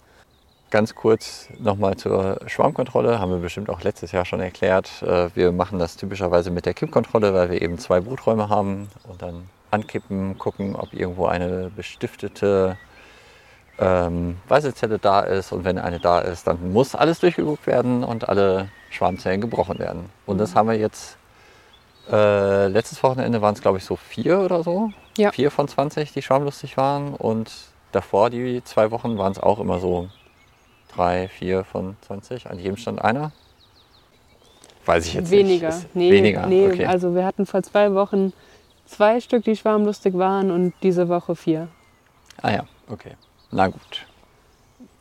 Ganz 0.72 0.96
kurz 0.96 1.48
nochmal 1.60 1.96
zur 1.98 2.40
Schwarmkontrolle, 2.48 3.20
haben 3.20 3.32
wir 3.32 3.38
bestimmt 3.38 3.70
auch 3.70 3.82
letztes 3.84 4.12
Jahr 4.12 4.26
schon 4.26 4.40
erklärt. 4.40 5.04
Äh, 5.04 5.30
wir 5.36 5.52
machen 5.52 5.78
das 5.80 5.96
typischerweise 5.96 6.50
mit 6.50 6.66
der 6.66 6.74
Kippkontrolle, 6.74 7.34
weil 7.34 7.52
wir 7.52 7.62
eben 7.62 7.78
zwei 7.78 8.02
Bruträume 8.02 8.50
haben 8.50 8.90
und 9.08 9.22
dann 9.22 9.48
ankippen, 9.72 10.38
gucken, 10.38 10.76
ob 10.76 10.94
irgendwo 10.94 11.28
eine 11.28 11.72
bestiftete 11.76 12.78
ähm, 13.80 14.38
Weißezelle 14.48 15.00
da 15.00 15.22
ist 15.22 15.52
und 15.52 15.64
wenn 15.64 15.78
eine 15.78 16.00
da 16.00 16.20
ist, 16.20 16.48
dann 16.48 16.74
muss 16.74 16.96
alles 16.96 17.20
durchgeguckt 17.20 17.68
werden 17.68 18.04
und 18.04 18.28
alle 18.28 18.70
Schwarmzellen 18.94 19.42
gebrochen 19.42 19.80
werden. 19.80 20.10
Und 20.26 20.38
das 20.38 20.52
mhm. 20.52 20.56
haben 20.56 20.70
wir 20.70 20.78
jetzt, 20.78 21.18
äh, 22.12 22.68
letztes 22.68 23.02
Wochenende 23.04 23.42
waren 23.42 23.56
es 23.56 23.62
glaube 23.62 23.78
ich 23.78 23.86
so 23.86 23.96
vier 23.96 24.40
oder 24.40 24.64
so. 24.64 24.92
Ja. 25.18 25.32
Vier 25.32 25.52
von 25.52 25.68
20, 25.68 26.14
die 26.14 26.22
schwarmlustig 26.22 26.78
waren 26.78 27.14
und 27.14 27.52
davor 27.92 28.30
die 28.30 28.64
zwei 28.64 28.92
Wochen 28.92 29.18
waren 29.18 29.32
es 29.32 29.40
auch 29.40 29.60
immer 29.60 29.80
so 29.80 30.10
drei, 30.94 31.28
vier 31.28 31.64
von 31.64 31.96
20. 32.02 32.50
An 32.50 32.60
jedem 32.60 32.78
stand 32.78 33.02
einer. 33.02 33.32
Weiß 34.86 35.06
ich 35.08 35.14
jetzt 35.14 35.32
weniger. 35.32 35.74
nicht. 35.74 35.96
Nee, 35.96 36.12
weniger. 36.12 36.46
Nee, 36.48 36.68
okay. 36.68 36.86
also 36.86 37.16
wir 37.16 37.26
hatten 37.26 37.46
vor 37.46 37.64
zwei 37.64 37.94
Wochen 37.94 38.34
zwei 38.86 39.22
Stück, 39.22 39.46
die 39.46 39.56
schwarmlustig 39.56 40.18
waren 40.18 40.52
und 40.52 40.74
diese 40.84 41.08
Woche 41.08 41.36
vier. 41.36 41.70
Ah 42.42 42.52
ja, 42.52 42.66
okay. 42.90 43.14
Na 43.52 43.68
gut. 43.68 44.06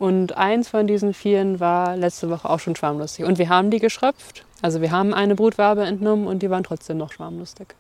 Und 0.03 0.37
eins 0.37 0.69
von 0.69 0.89
diesen 0.89 1.15
vieren 1.15 1.61
war 1.61 1.97
letzte 1.97 2.29
Woche 2.29 2.51
auch 2.51 2.59
schon 2.59 2.75
schwarmlustig. 2.75 3.25
Und 3.25 3.39
wir 3.39 3.49
haben 3.49 3.71
die 3.71 3.79
geschröpft. 3.79 4.45
Also 4.61 4.81
wir 4.81 4.91
haben 4.91 5.15
eine 5.15 5.37
Brutwabe 5.37 5.85
entnommen 5.85 6.27
und 6.27 6.43
die 6.43 6.51
waren 6.51 6.65
trotzdem 6.65 6.97
noch 6.97 7.13
schwarmlustig. 7.13 7.77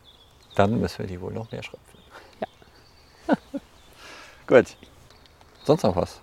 Dann 0.54 0.78
müssen 0.78 1.00
wir 1.00 1.08
die 1.08 1.20
wohl 1.20 1.32
noch 1.32 1.50
mehr 1.50 1.64
schröpfen. 1.64 1.98
Ja. 3.26 3.36
gut. 4.46 4.76
Sonst 5.64 5.82
noch 5.82 5.96
was? 5.96 6.20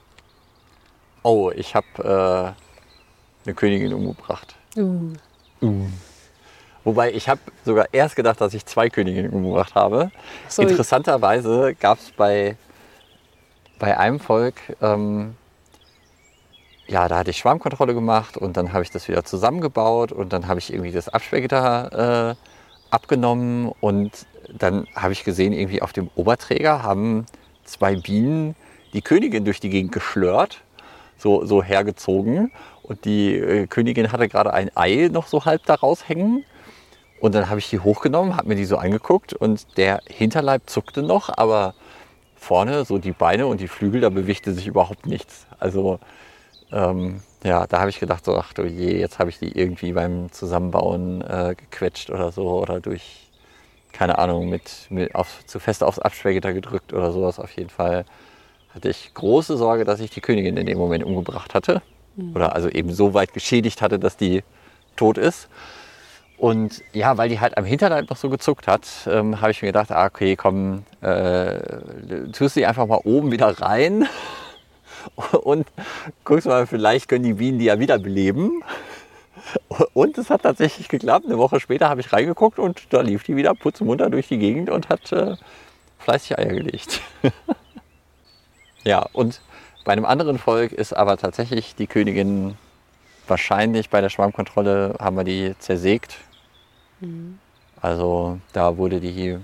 Oh, 1.21 1.51
ich 1.53 1.75
habe 1.75 1.85
äh, 1.97 3.45
eine 3.45 3.55
Königin 3.55 3.93
umgebracht. 3.93 4.55
Uh. 4.77 5.11
Uh. 5.61 5.85
Wobei 6.85 7.11
ich 7.11 7.27
habe 7.27 7.41
sogar 7.65 7.87
erst 7.91 8.15
gedacht, 8.15 8.39
dass 8.39 8.53
ich 8.53 8.65
zwei 8.65 8.87
Königinnen 8.87 9.33
umgebracht 9.33 9.75
habe. 9.75 10.11
So. 10.47 10.61
Interessanterweise 10.61 11.75
gab 11.75 11.97
es 11.97 12.11
bei 12.11 12.55
bei 13.79 13.97
einem 13.97 14.19
Volk, 14.19 14.55
ähm, 14.81 15.35
ja, 16.89 17.07
da 17.07 17.19
hatte 17.19 17.29
ich 17.29 17.37
Schwarmkontrolle 17.37 17.93
gemacht 17.93 18.35
und 18.35 18.57
dann 18.57 18.73
habe 18.73 18.83
ich 18.83 18.89
das 18.89 19.07
wieder 19.07 19.23
zusammengebaut 19.23 20.11
und 20.11 20.33
dann 20.33 20.47
habe 20.47 20.59
ich 20.59 20.73
irgendwie 20.73 20.91
das 20.91 21.07
Absperrgitter 21.07 22.31
äh, 22.31 22.35
abgenommen 22.89 23.71
und 23.79 24.25
dann 24.51 24.87
habe 24.95 25.13
ich 25.13 25.23
gesehen, 25.23 25.53
irgendwie 25.53 25.83
auf 25.83 25.93
dem 25.93 26.09
Oberträger 26.15 26.81
haben 26.81 27.27
zwei 27.63 27.95
Bienen 27.95 28.55
die 28.93 29.03
Königin 29.03 29.45
durch 29.45 29.59
die 29.59 29.69
Gegend 29.69 29.91
geschlört, 29.91 30.61
so, 31.15 31.45
so 31.45 31.61
hergezogen. 31.61 32.51
Und 32.81 33.05
die 33.05 33.35
äh, 33.35 33.67
Königin 33.67 34.11
hatte 34.11 34.27
gerade 34.27 34.51
ein 34.51 34.71
Ei 34.75 35.09
noch 35.11 35.27
so 35.27 35.45
halb 35.45 35.63
da 35.65 35.75
raushängen. 35.75 36.43
Und 37.19 37.35
dann 37.35 37.51
habe 37.51 37.59
ich 37.59 37.69
die 37.69 37.79
hochgenommen, 37.79 38.35
habe 38.35 38.47
mir 38.47 38.55
die 38.55 38.65
so 38.65 38.77
angeguckt 38.77 39.33
und 39.33 39.77
der 39.77 40.01
Hinterleib 40.07 40.63
zuckte 40.67 41.03
noch, 41.03 41.29
aber 41.37 41.75
vorne, 42.35 42.85
so 42.85 42.97
die 42.97 43.11
Beine 43.11 43.45
und 43.45 43.59
die 43.59 43.67
Flügel, 43.67 44.01
da 44.01 44.09
bewegte 44.09 44.53
sich 44.53 44.65
überhaupt 44.65 45.05
nichts. 45.05 45.45
Also 45.59 45.99
ähm, 46.71 47.21
ja, 47.43 47.65
da 47.67 47.79
habe 47.79 47.89
ich 47.89 47.99
gedacht, 47.99 48.25
so, 48.25 48.37
ach 48.37 48.53
du 48.53 48.63
je, 48.63 48.99
jetzt 48.99 49.19
habe 49.19 49.29
ich 49.29 49.39
die 49.39 49.57
irgendwie 49.57 49.93
beim 49.93 50.31
Zusammenbauen 50.31 51.21
äh, 51.21 51.55
gequetscht 51.55 52.09
oder 52.09 52.31
so 52.31 52.59
oder 52.59 52.79
durch, 52.79 53.29
keine 53.93 54.19
Ahnung, 54.19 54.49
mit, 54.49 54.87
mit 54.89 55.15
auf, 55.15 55.45
zu 55.45 55.59
fest 55.59 55.83
aufs 55.83 55.99
Absperrgitter 55.99 56.53
gedrückt 56.53 56.93
oder 56.93 57.11
sowas. 57.11 57.39
Auf 57.39 57.51
jeden 57.55 57.69
Fall 57.69 58.05
hatte 58.73 58.89
ich 58.89 59.13
große 59.13 59.57
Sorge, 59.57 59.85
dass 59.85 59.99
ich 59.99 60.11
die 60.11 60.21
Königin 60.21 60.57
in 60.57 60.65
dem 60.65 60.77
Moment 60.77 61.03
umgebracht 61.03 61.53
hatte. 61.53 61.81
Oder 62.35 62.53
also 62.53 62.67
eben 62.67 62.91
so 62.91 63.13
weit 63.13 63.33
geschädigt 63.33 63.81
hatte, 63.81 63.97
dass 63.97 64.17
die 64.17 64.43
tot 64.97 65.17
ist. 65.17 65.47
Und 66.37 66.83
ja, 66.93 67.17
weil 67.17 67.29
die 67.29 67.39
halt 67.39 67.57
am 67.57 67.65
Hinterleib 67.65 68.09
noch 68.09 68.17
so 68.17 68.29
gezuckt 68.29 68.67
hat, 68.67 68.87
ähm, 69.07 69.39
habe 69.41 69.51
ich 69.51 69.61
mir 69.61 69.69
gedacht, 69.69 69.91
ah, 69.91 70.05
okay, 70.05 70.35
komm, 70.35 70.83
äh, 71.01 71.59
tust 72.33 72.55
sie 72.55 72.65
einfach 72.65 72.87
mal 72.87 72.99
oben 73.03 73.31
wieder 73.31 73.61
rein 73.61 74.07
und 75.43 75.67
guckst 76.23 76.47
mal, 76.47 76.67
vielleicht 76.67 77.07
können 77.07 77.23
die 77.23 77.33
Bienen 77.33 77.59
die 77.59 77.65
ja 77.65 77.79
wiederbeleben. 77.79 78.63
Und 79.93 80.17
es 80.17 80.29
hat 80.29 80.43
tatsächlich 80.43 80.89
geklappt. 80.89 81.25
Eine 81.25 81.37
Woche 81.37 81.59
später 81.59 81.89
habe 81.89 82.01
ich 82.01 82.11
reingeguckt 82.11 82.59
und 82.59 82.81
da 82.91 83.01
lief 83.01 83.23
die 83.23 83.35
wieder 83.35 83.53
putzmunter 83.55 84.09
durch 84.09 84.27
die 84.27 84.37
Gegend 84.37 84.69
und 84.69 84.89
hat 84.89 85.11
äh, 85.11 85.37
fleißig 85.99 86.37
Eier 86.37 86.53
gelegt. 86.53 87.01
ja, 88.83 89.07
und 89.13 89.41
bei 89.85 89.93
einem 89.93 90.05
anderen 90.05 90.37
Volk 90.37 90.71
ist 90.71 90.93
aber 90.93 91.17
tatsächlich 91.17 91.75
die 91.75 91.87
Königin 91.87 92.57
wahrscheinlich 93.27 93.89
bei 93.89 94.01
der 94.01 94.09
Schwarmkontrolle 94.09 94.95
haben 94.99 95.15
wir 95.15 95.23
die 95.23 95.55
zersägt. 95.59 96.17
Also 97.81 98.39
da 98.53 98.77
wurde 98.77 98.99
die 98.99 99.37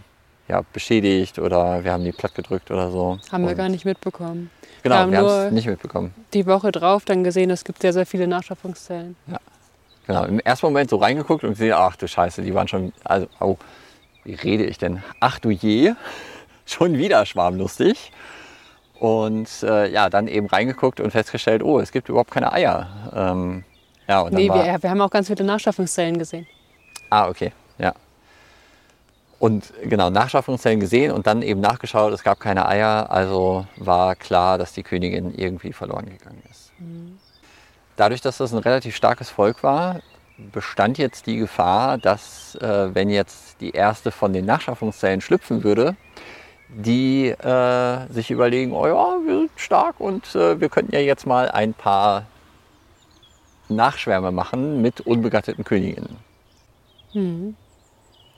ja, 0.47 0.61
beschädigt 0.73 1.39
oder 1.39 1.83
wir 1.83 1.91
haben 1.91 2.03
die 2.03 2.11
platt 2.11 2.35
gedrückt 2.35 2.69
oder 2.71 2.91
so. 2.91 3.17
Haben 3.31 3.43
wir 3.43 3.51
Und- 3.51 3.57
gar 3.57 3.69
nicht 3.69 3.85
mitbekommen. 3.85 4.49
Genau, 4.83 4.95
haben 4.97 5.11
wir 5.11 5.17
haben 5.19 5.47
es 5.47 5.51
nicht 5.51 5.65
mitbekommen. 5.67 6.13
Die 6.33 6.45
Woche 6.45 6.71
drauf 6.71 7.05
dann 7.05 7.23
gesehen, 7.23 7.49
es 7.49 7.63
gibt 7.63 7.81
sehr, 7.81 7.91
sehr 7.93 8.05
viele 8.05 8.27
Nachschaffungszellen. 8.27 9.15
Genau, 10.05 10.23
im 10.25 10.39
ersten 10.39 10.67
Moment 10.67 10.91
so 10.91 10.97
reingeguckt 10.97 11.43
und 11.43 11.51
gesehen, 11.51 11.73
ach 11.75 11.95
du 11.95 12.07
Scheiße, 12.07 12.43
die 12.43 12.53
waren 12.53 12.67
schon, 12.67 12.93
also, 13.03 13.25
au, 13.39 13.57
wie 14.23 14.35
rede 14.35 14.63
ich 14.65 14.77
denn? 14.77 15.01
Ach 15.19 15.39
du 15.39 15.49
je, 15.49 15.93
schon 16.67 16.97
wieder 16.99 17.25
schwarmlustig. 17.25 18.11
Und 18.99 19.49
äh, 19.63 19.91
ja, 19.91 20.09
dann 20.11 20.27
eben 20.27 20.45
reingeguckt 20.47 20.99
und 20.99 21.11
festgestellt, 21.11 21.63
oh, 21.63 21.79
es 21.79 21.91
gibt 21.91 22.07
überhaupt 22.07 22.31
keine 22.31 22.53
Eier. 22.53 22.87
Ähm, 23.13 23.63
ja, 24.07 24.21
und 24.21 24.33
dann 24.33 24.41
Nee, 24.41 24.49
war, 24.49 24.63
wir, 24.63 24.83
wir 24.83 24.89
haben 24.89 25.01
auch 25.01 25.09
ganz 25.09 25.27
viele 25.27 25.43
Nachschaffungszellen 25.43 26.17
gesehen. 26.19 26.45
Ah, 27.09 27.27
okay, 27.27 27.51
ja. 27.79 27.93
Und 29.37 29.73
genau, 29.83 30.09
Nachschaffungszellen 30.09 30.79
gesehen 30.79 31.11
und 31.11 31.27
dann 31.27 31.41
eben 31.41 31.59
nachgeschaut, 31.59 32.13
es 32.13 32.23
gab 32.23 32.39
keine 32.39 32.67
Eier, 32.67 33.11
also 33.11 33.67
war 33.75 34.15
klar, 34.15 34.57
dass 34.57 34.73
die 34.73 34.83
Königin 34.83 35.33
irgendwie 35.35 35.73
verloren 35.73 36.05
gegangen 36.05 36.41
ist. 36.49 36.71
Dadurch, 37.97 38.21
dass 38.21 38.37
das 38.37 38.53
ein 38.53 38.59
relativ 38.59 38.95
starkes 38.95 39.29
Volk 39.29 39.63
war, 39.63 40.01
bestand 40.51 40.97
jetzt 40.97 41.27
die 41.27 41.37
Gefahr, 41.37 41.97
dass 41.97 42.55
äh, 42.55 42.93
wenn 42.93 43.09
jetzt 43.09 43.61
die 43.61 43.71
erste 43.71 44.11
von 44.11 44.33
den 44.33 44.45
Nachschaffungszellen 44.45 45.21
schlüpfen 45.21 45.63
würde, 45.63 45.95
die 46.69 47.27
äh, 47.29 48.11
sich 48.11 48.31
überlegen, 48.31 48.73
oh 48.73 48.87
ja, 48.87 49.17
wir 49.25 49.37
sind 49.39 49.51
stark 49.55 49.99
und 49.99 50.35
äh, 50.35 50.59
wir 50.59 50.69
könnten 50.69 50.93
ja 50.93 50.99
jetzt 50.99 51.25
mal 51.25 51.49
ein 51.49 51.73
paar 51.73 52.25
Nachschwärme 53.69 54.31
machen 54.31 54.81
mit 54.81 55.01
unbegatteten 55.01 55.63
Königinnen. 55.63 56.17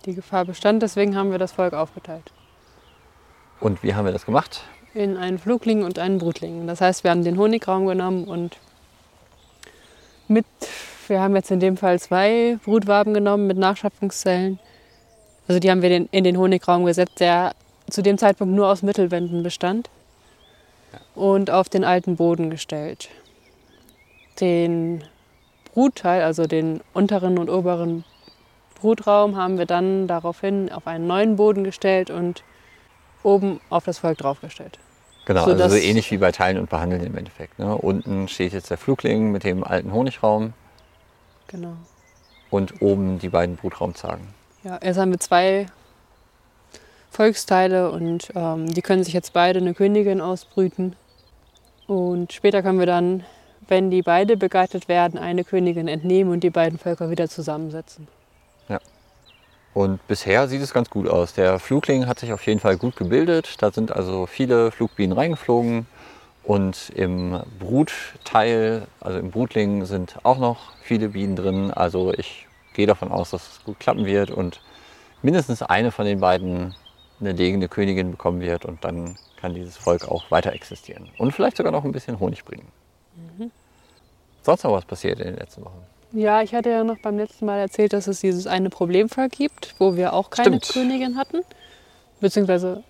Die 0.07 0.15
Gefahr 0.15 0.45
bestand, 0.45 0.81
deswegen 0.83 1.17
haben 1.17 1.31
wir 1.31 1.37
das 1.37 1.51
Volk 1.51 1.73
aufgeteilt. 1.73 2.31
Und 3.59 3.83
wie 3.83 3.93
haben 3.93 4.05
wir 4.05 4.13
das 4.13 4.25
gemacht? 4.25 4.63
In 4.93 5.17
einen 5.17 5.37
Flugling 5.37 5.83
und 5.83 5.99
einen 5.99 6.17
Brutling. 6.17 6.65
Das 6.65 6.79
heißt, 6.79 7.03
wir 7.03 7.11
haben 7.11 7.25
den 7.25 7.37
Honigraum 7.37 7.85
genommen 7.87 8.23
und 8.23 8.55
mit, 10.29 10.45
wir 11.09 11.19
haben 11.19 11.35
jetzt 11.35 11.51
in 11.51 11.59
dem 11.59 11.75
Fall 11.75 11.99
zwei 11.99 12.57
Brutwaben 12.63 13.13
genommen 13.13 13.47
mit 13.47 13.57
Nachschöpfungszellen. 13.57 14.59
Also 15.49 15.59
die 15.59 15.69
haben 15.69 15.81
wir 15.81 16.07
in 16.09 16.23
den 16.23 16.37
Honigraum 16.37 16.85
gesetzt, 16.85 17.19
der 17.19 17.53
zu 17.89 18.01
dem 18.01 18.17
Zeitpunkt 18.17 18.55
nur 18.55 18.69
aus 18.69 18.83
Mittelwänden 18.83 19.43
bestand. 19.43 19.89
Und 21.15 21.51
auf 21.51 21.67
den 21.67 21.83
alten 21.83 22.15
Boden 22.15 22.49
gestellt. 22.49 23.09
Den 24.39 25.03
Brutteil, 25.73 26.21
also 26.23 26.47
den 26.47 26.79
unteren 26.93 27.37
und 27.37 27.49
oberen 27.49 28.05
Brutraum, 28.79 29.35
haben 29.35 29.57
wir 29.57 29.65
dann 29.65 30.07
daraufhin 30.07 30.71
auf 30.71 30.87
einen 30.87 31.07
neuen 31.07 31.35
Boden 31.35 31.63
gestellt 31.63 32.09
und 32.09 32.43
oben 33.23 33.59
auf 33.69 33.85
das 33.85 33.99
Volk 33.99 34.17
draufgestellt. 34.19 34.79
Genau, 35.25 35.43
So, 35.45 35.51
also 35.51 35.69
so 35.69 35.75
ähnlich 35.75 36.09
wie 36.11 36.17
bei 36.17 36.31
Teilen 36.31 36.57
und 36.57 36.69
Behandeln 36.69 37.03
im 37.03 37.17
Endeffekt. 37.17 37.59
Ne? 37.59 37.75
Unten 37.75 38.27
steht 38.27 38.53
jetzt 38.53 38.69
der 38.69 38.77
Flugling 38.77 39.31
mit 39.31 39.43
dem 39.43 39.63
alten 39.63 39.91
Honigraum 39.91 40.53
Genau. 41.47 41.73
und 42.49 42.81
oben 42.81 43.19
die 43.19 43.29
beiden 43.29 43.57
Brutraumzagen. 43.57 44.27
Ja, 44.63 44.79
jetzt 44.81 44.97
haben 44.97 45.11
wir 45.11 45.19
zwei 45.19 45.67
Volksteile 47.11 47.91
und 47.91 48.29
ähm, 48.35 48.73
die 48.73 48.81
können 48.81 49.03
sich 49.03 49.13
jetzt 49.13 49.33
beide 49.33 49.59
eine 49.59 49.73
Königin 49.73 50.21
ausbrüten. 50.21 50.95
Und 51.87 52.33
später 52.33 52.61
können 52.61 52.79
wir 52.79 52.85
dann, 52.85 53.23
wenn 53.67 53.89
die 53.91 54.01
beide 54.01 54.37
begleitet 54.37 54.87
werden, 54.87 55.17
eine 55.19 55.43
Königin 55.43 55.87
entnehmen 55.87 56.31
und 56.31 56.41
die 56.41 56.49
beiden 56.49 56.77
Völker 56.79 57.09
wieder 57.09 57.27
zusammensetzen. 57.29 58.07
Und 59.77 60.07
bisher 60.07 60.47
sieht 60.47 60.63
es 60.63 60.73
ganz 60.73 60.89
gut 60.89 61.07
aus. 61.07 61.35
Der 61.35 61.59
Flugling 61.59 62.07
hat 62.07 62.17
sich 62.17 62.33
auf 62.33 62.43
jeden 62.47 62.59
Fall 62.59 62.77
gut 62.77 62.95
gebildet. 62.95 63.61
Da 63.61 63.69
sind 63.69 63.91
also 63.91 64.25
viele 64.25 64.71
Flugbienen 64.71 65.15
reingeflogen. 65.15 65.85
Und 66.43 66.89
im 66.95 67.39
Brutteil, 67.59 68.87
also 68.99 69.19
im 69.19 69.29
Brutling, 69.29 69.85
sind 69.85 70.17
auch 70.23 70.39
noch 70.39 70.71
viele 70.81 71.09
Bienen 71.09 71.35
drin. 71.35 71.69
Also 71.69 72.11
ich 72.11 72.47
gehe 72.73 72.87
davon 72.87 73.11
aus, 73.11 73.29
dass 73.29 73.51
es 73.51 73.63
gut 73.65 73.79
klappen 73.79 74.07
wird 74.07 74.31
und 74.31 74.61
mindestens 75.21 75.61
eine 75.61 75.91
von 75.91 76.07
den 76.07 76.21
beiden 76.21 76.73
eine 77.19 77.33
legende 77.33 77.69
Königin 77.69 78.09
bekommen 78.09 78.41
wird. 78.41 78.65
Und 78.65 78.83
dann 78.83 79.15
kann 79.39 79.53
dieses 79.53 79.77
Volk 79.77 80.07
auch 80.07 80.31
weiter 80.31 80.53
existieren. 80.53 81.07
Und 81.19 81.33
vielleicht 81.33 81.55
sogar 81.57 81.71
noch 81.71 81.85
ein 81.85 81.91
bisschen 81.91 82.19
Honig 82.19 82.43
bringen. 82.45 82.65
Sonst 84.41 84.63
noch 84.63 84.71
was 84.71 84.85
passiert 84.85 85.19
in 85.19 85.27
den 85.27 85.37
letzten 85.37 85.63
Wochen? 85.63 85.85
Ja, 86.17 86.41
ich 86.41 86.55
hatte 86.55 86.71
ja 86.71 86.83
noch 86.83 86.97
beim 86.97 87.15
letzten 87.15 87.45
Mal 87.45 87.59
erzählt, 87.59 87.93
dass 87.93 88.07
es 88.07 88.21
dieses 88.21 88.47
eine 88.47 88.71
Problemfall 88.71 89.29
gibt, 89.29 89.75
wo 89.77 89.95
wir 89.95 90.13
auch 90.13 90.31
keine 90.31 90.57
Stimmt. 90.57 90.69
Königin 90.69 91.15
hatten. 91.15 91.41
Beziehungsweise, 92.19 92.83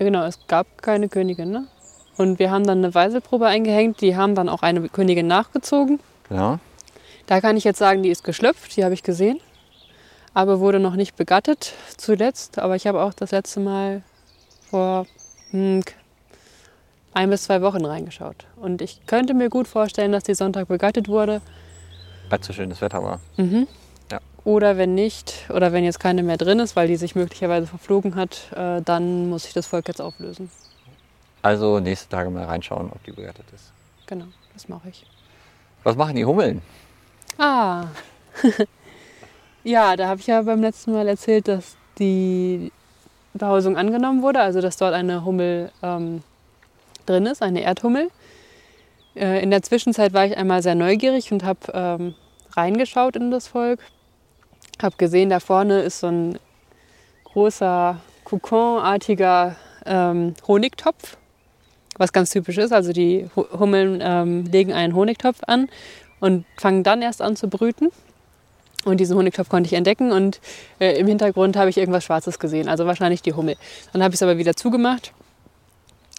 ja 0.00 0.04
genau, 0.04 0.24
es 0.24 0.40
gab 0.48 0.82
keine 0.82 1.08
Königin. 1.08 1.52
Ne? 1.52 1.68
Und 2.16 2.40
wir 2.40 2.50
haben 2.50 2.66
dann 2.66 2.78
eine 2.78 2.92
Weiselprobe 2.92 3.46
eingehängt, 3.46 4.00
die 4.00 4.16
haben 4.16 4.34
dann 4.34 4.48
auch 4.48 4.62
eine 4.62 4.88
Königin 4.88 5.28
nachgezogen. 5.28 6.00
Genau. 6.28 6.58
Da 7.26 7.40
kann 7.40 7.56
ich 7.56 7.62
jetzt 7.62 7.78
sagen, 7.78 8.02
die 8.02 8.10
ist 8.10 8.24
geschlüpft, 8.24 8.76
die 8.76 8.82
habe 8.82 8.94
ich 8.94 9.04
gesehen, 9.04 9.38
aber 10.34 10.58
wurde 10.58 10.80
noch 10.80 10.96
nicht 10.96 11.14
begattet 11.14 11.72
zuletzt. 11.98 12.58
Aber 12.58 12.74
ich 12.74 12.88
habe 12.88 13.00
auch 13.00 13.14
das 13.14 13.30
letzte 13.30 13.60
Mal 13.60 14.02
vor 14.68 15.06
hm, 15.52 15.84
ein 17.14 17.30
bis 17.30 17.44
zwei 17.44 17.62
Wochen 17.62 17.84
reingeschaut. 17.84 18.46
Und 18.56 18.82
ich 18.82 19.06
könnte 19.06 19.34
mir 19.34 19.50
gut 19.50 19.68
vorstellen, 19.68 20.10
dass 20.10 20.24
die 20.24 20.34
Sonntag 20.34 20.66
begattet 20.66 21.06
wurde. 21.06 21.42
Als 22.30 22.46
so 22.46 22.52
schönes 22.52 22.80
Wetter 22.80 23.02
war. 23.02 23.20
Oder 24.44 24.78
wenn 24.78 24.94
nicht, 24.94 25.44
oder 25.50 25.72
wenn 25.72 25.84
jetzt 25.84 26.00
keine 26.00 26.22
mehr 26.22 26.38
drin 26.38 26.58
ist, 26.58 26.74
weil 26.74 26.88
die 26.88 26.96
sich 26.96 27.14
möglicherweise 27.14 27.66
verflogen 27.66 28.14
hat, 28.14 28.50
äh, 28.56 28.80
dann 28.80 29.28
muss 29.28 29.46
ich 29.46 29.52
das 29.52 29.66
Volk 29.66 29.88
jetzt 29.88 30.00
auflösen. 30.00 30.50
Also 31.42 31.80
nächste 31.80 32.08
Tage 32.08 32.30
mal 32.30 32.44
reinschauen, 32.44 32.90
ob 32.90 33.04
die 33.04 33.12
begattet 33.12 33.44
ist. 33.54 33.72
Genau, 34.06 34.24
das 34.54 34.68
mache 34.68 34.88
ich. 34.88 35.04
Was 35.82 35.96
machen 35.96 36.16
die 36.16 36.24
Hummeln? 36.24 36.62
Ah. 37.36 37.88
ja, 39.64 39.96
da 39.96 40.08
habe 40.08 40.20
ich 40.20 40.26
ja 40.26 40.40
beim 40.40 40.62
letzten 40.62 40.92
Mal 40.92 41.06
erzählt, 41.08 41.46
dass 41.46 41.76
die 41.98 42.72
Behausung 43.34 43.76
angenommen 43.76 44.22
wurde, 44.22 44.40
also 44.40 44.60
dass 44.60 44.78
dort 44.78 44.94
eine 44.94 45.24
Hummel 45.26 45.70
ähm, 45.82 46.22
drin 47.06 47.26
ist, 47.26 47.42
eine 47.42 47.60
Erdhummel. 47.60 48.10
Äh, 49.14 49.42
in 49.42 49.50
der 49.50 49.62
Zwischenzeit 49.62 50.12
war 50.12 50.26
ich 50.26 50.36
einmal 50.36 50.62
sehr 50.62 50.74
neugierig 50.74 51.32
und 51.32 51.44
habe 51.44 51.60
ähm, 51.72 52.14
reingeschaut 52.56 53.16
in 53.16 53.30
das 53.30 53.48
Volk. 53.48 53.80
Habe 54.80 54.96
gesehen, 54.96 55.30
da 55.30 55.40
vorne 55.40 55.80
ist 55.80 56.00
so 56.00 56.06
ein 56.08 56.38
großer 57.24 58.00
Kokonartiger 58.24 59.56
ähm, 59.86 60.34
Honigtopf, 60.46 61.16
was 61.96 62.12
ganz 62.12 62.30
typisch 62.30 62.58
ist. 62.58 62.72
Also 62.72 62.92
die 62.92 63.28
Hu- 63.34 63.46
Hummeln 63.58 64.00
ähm, 64.02 64.44
legen 64.44 64.72
einen 64.72 64.94
Honigtopf 64.94 65.40
an 65.46 65.68
und 66.20 66.44
fangen 66.56 66.82
dann 66.82 67.02
erst 67.02 67.22
an 67.22 67.36
zu 67.36 67.48
brüten. 67.48 67.90
Und 68.84 69.00
diesen 69.00 69.16
Honigtopf 69.16 69.48
konnte 69.48 69.66
ich 69.66 69.72
entdecken 69.72 70.12
und 70.12 70.40
äh, 70.78 70.98
im 70.98 71.08
Hintergrund 71.08 71.56
habe 71.56 71.68
ich 71.68 71.76
irgendwas 71.76 72.04
Schwarzes 72.04 72.38
gesehen, 72.38 72.68
also 72.68 72.86
wahrscheinlich 72.86 73.22
die 73.22 73.32
Hummel. 73.32 73.56
Dann 73.92 74.02
habe 74.02 74.14
ich 74.14 74.18
es 74.18 74.22
aber 74.22 74.38
wieder 74.38 74.54
zugemacht 74.54 75.12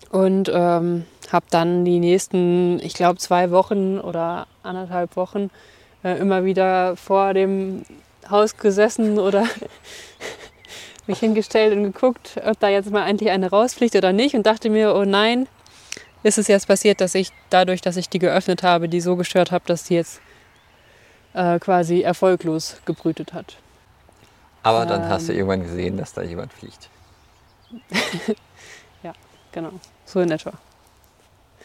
und 0.09 0.49
ähm, 0.53 1.05
habe 1.31 1.45
dann 1.49 1.85
die 1.85 1.99
nächsten, 1.99 2.79
ich 2.79 2.93
glaube, 2.93 3.19
zwei 3.19 3.51
Wochen 3.51 3.99
oder 3.99 4.47
anderthalb 4.63 5.15
Wochen 5.15 5.49
äh, 6.03 6.17
immer 6.17 6.45
wieder 6.45 6.95
vor 6.95 7.33
dem 7.33 7.83
Haus 8.29 8.57
gesessen 8.57 9.19
oder 9.19 9.45
mich 11.07 11.19
hingestellt 11.19 11.75
und 11.75 11.83
geguckt, 11.83 12.39
ob 12.43 12.59
da 12.59 12.69
jetzt 12.69 12.91
mal 12.91 13.07
endlich 13.07 13.29
eine 13.29 13.49
rausfliegt 13.49 13.95
oder 13.95 14.11
nicht 14.11 14.35
und 14.35 14.45
dachte 14.45 14.69
mir, 14.69 14.95
oh 14.95 15.05
nein, 15.05 15.47
ist 16.23 16.37
es 16.37 16.47
jetzt 16.47 16.67
passiert, 16.67 17.01
dass 17.01 17.15
ich 17.15 17.31
dadurch, 17.49 17.81
dass 17.81 17.95
ich 17.95 18.09
die 18.09 18.19
geöffnet 18.19 18.63
habe, 18.63 18.89
die 18.89 19.01
so 19.01 19.15
gestört 19.15 19.51
habe, 19.51 19.65
dass 19.67 19.83
die 19.85 19.95
jetzt 19.95 20.21
äh, 21.33 21.59
quasi 21.59 22.01
erfolglos 22.01 22.77
gebrütet 22.85 23.33
hat. 23.33 23.57
Aber 24.63 24.85
dann 24.85 25.07
hast 25.07 25.29
du 25.29 25.31
Ähm. 25.33 25.39
irgendwann 25.39 25.61
gesehen, 25.63 25.97
dass 25.97 26.13
da 26.13 26.21
jemand 26.21 26.51
fliegt. 26.51 26.89
Genau, 29.51 29.71
so 30.09 30.19
in 30.19 30.31
etwa. 30.31 30.51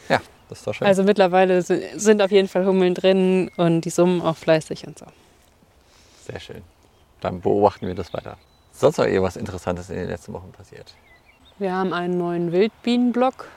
Ja, 0.09 0.19
das 0.49 0.59
ist 0.59 0.67
doch 0.67 0.73
schön. 0.73 0.87
Also 0.87 1.03
mittlerweile 1.03 1.61
si- 1.61 1.83
sind 1.95 2.21
auf 2.21 2.31
jeden 2.31 2.47
Fall 2.47 2.65
Hummeln 2.65 2.93
drin 2.93 3.49
und 3.57 3.81
die 3.81 3.89
summen 3.89 4.21
auch 4.21 4.37
fleißig 4.37 4.85
und 4.87 4.99
so. 4.99 5.05
Sehr 6.27 6.39
schön. 6.39 6.61
Dann 7.21 7.41
beobachten 7.41 7.87
wir 7.87 7.95
das 7.95 8.13
weiter. 8.13 8.37
Sonst 8.71 8.97
noch 8.97 9.05
irgendwas 9.05 9.35
Interessantes 9.37 9.89
in 9.89 9.95
den 9.95 10.07
letzten 10.09 10.33
Wochen 10.33 10.51
passiert? 10.51 10.93
Wir 11.57 11.73
haben 11.73 11.93
einen 11.93 12.17
neuen 12.17 12.51
Wildbienenblock, 12.51 13.47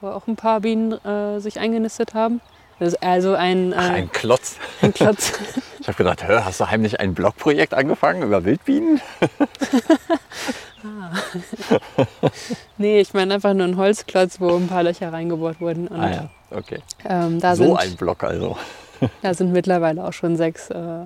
wo 0.00 0.08
auch 0.08 0.26
ein 0.26 0.36
paar 0.36 0.60
Bienen 0.60 0.92
äh, 1.04 1.40
sich 1.40 1.58
eingenistet 1.58 2.14
haben. 2.14 2.40
Das 2.78 2.88
ist 2.92 3.02
also 3.02 3.34
ein, 3.34 3.72
äh, 3.72 3.76
Ach, 3.76 3.90
ein 3.90 4.12
Klotz. 4.12 4.56
ein 4.82 4.94
Klotz. 4.94 5.32
Ich 5.80 5.86
habe 5.94 6.04
gedacht, 6.04 6.28
hör, 6.28 6.44
hast 6.44 6.60
du 6.60 6.68
heimlich 6.68 7.00
ein 7.00 7.14
Blogprojekt 7.14 7.72
angefangen 7.72 8.22
über 8.22 8.44
Wildbienen? 8.44 9.00
nee, 12.78 13.00
ich 13.00 13.14
meine 13.14 13.34
einfach 13.34 13.54
nur 13.54 13.66
ein 13.66 13.76
Holzklotz, 13.76 14.40
wo 14.40 14.56
ein 14.56 14.68
paar 14.68 14.82
Löcher 14.82 15.12
reingebohrt 15.12 15.60
wurden. 15.60 15.90
Ah 15.90 16.10
ja, 16.10 16.30
okay. 16.50 16.80
ähm, 17.04 17.40
so 17.40 17.54
sind, 17.54 17.76
ein 17.76 17.96
Blog 17.96 18.24
also. 18.24 18.56
da 19.22 19.34
sind 19.34 19.52
mittlerweile 19.52 20.04
auch 20.04 20.12
schon 20.12 20.36
sechs 20.36 20.70
äh, 20.70 21.04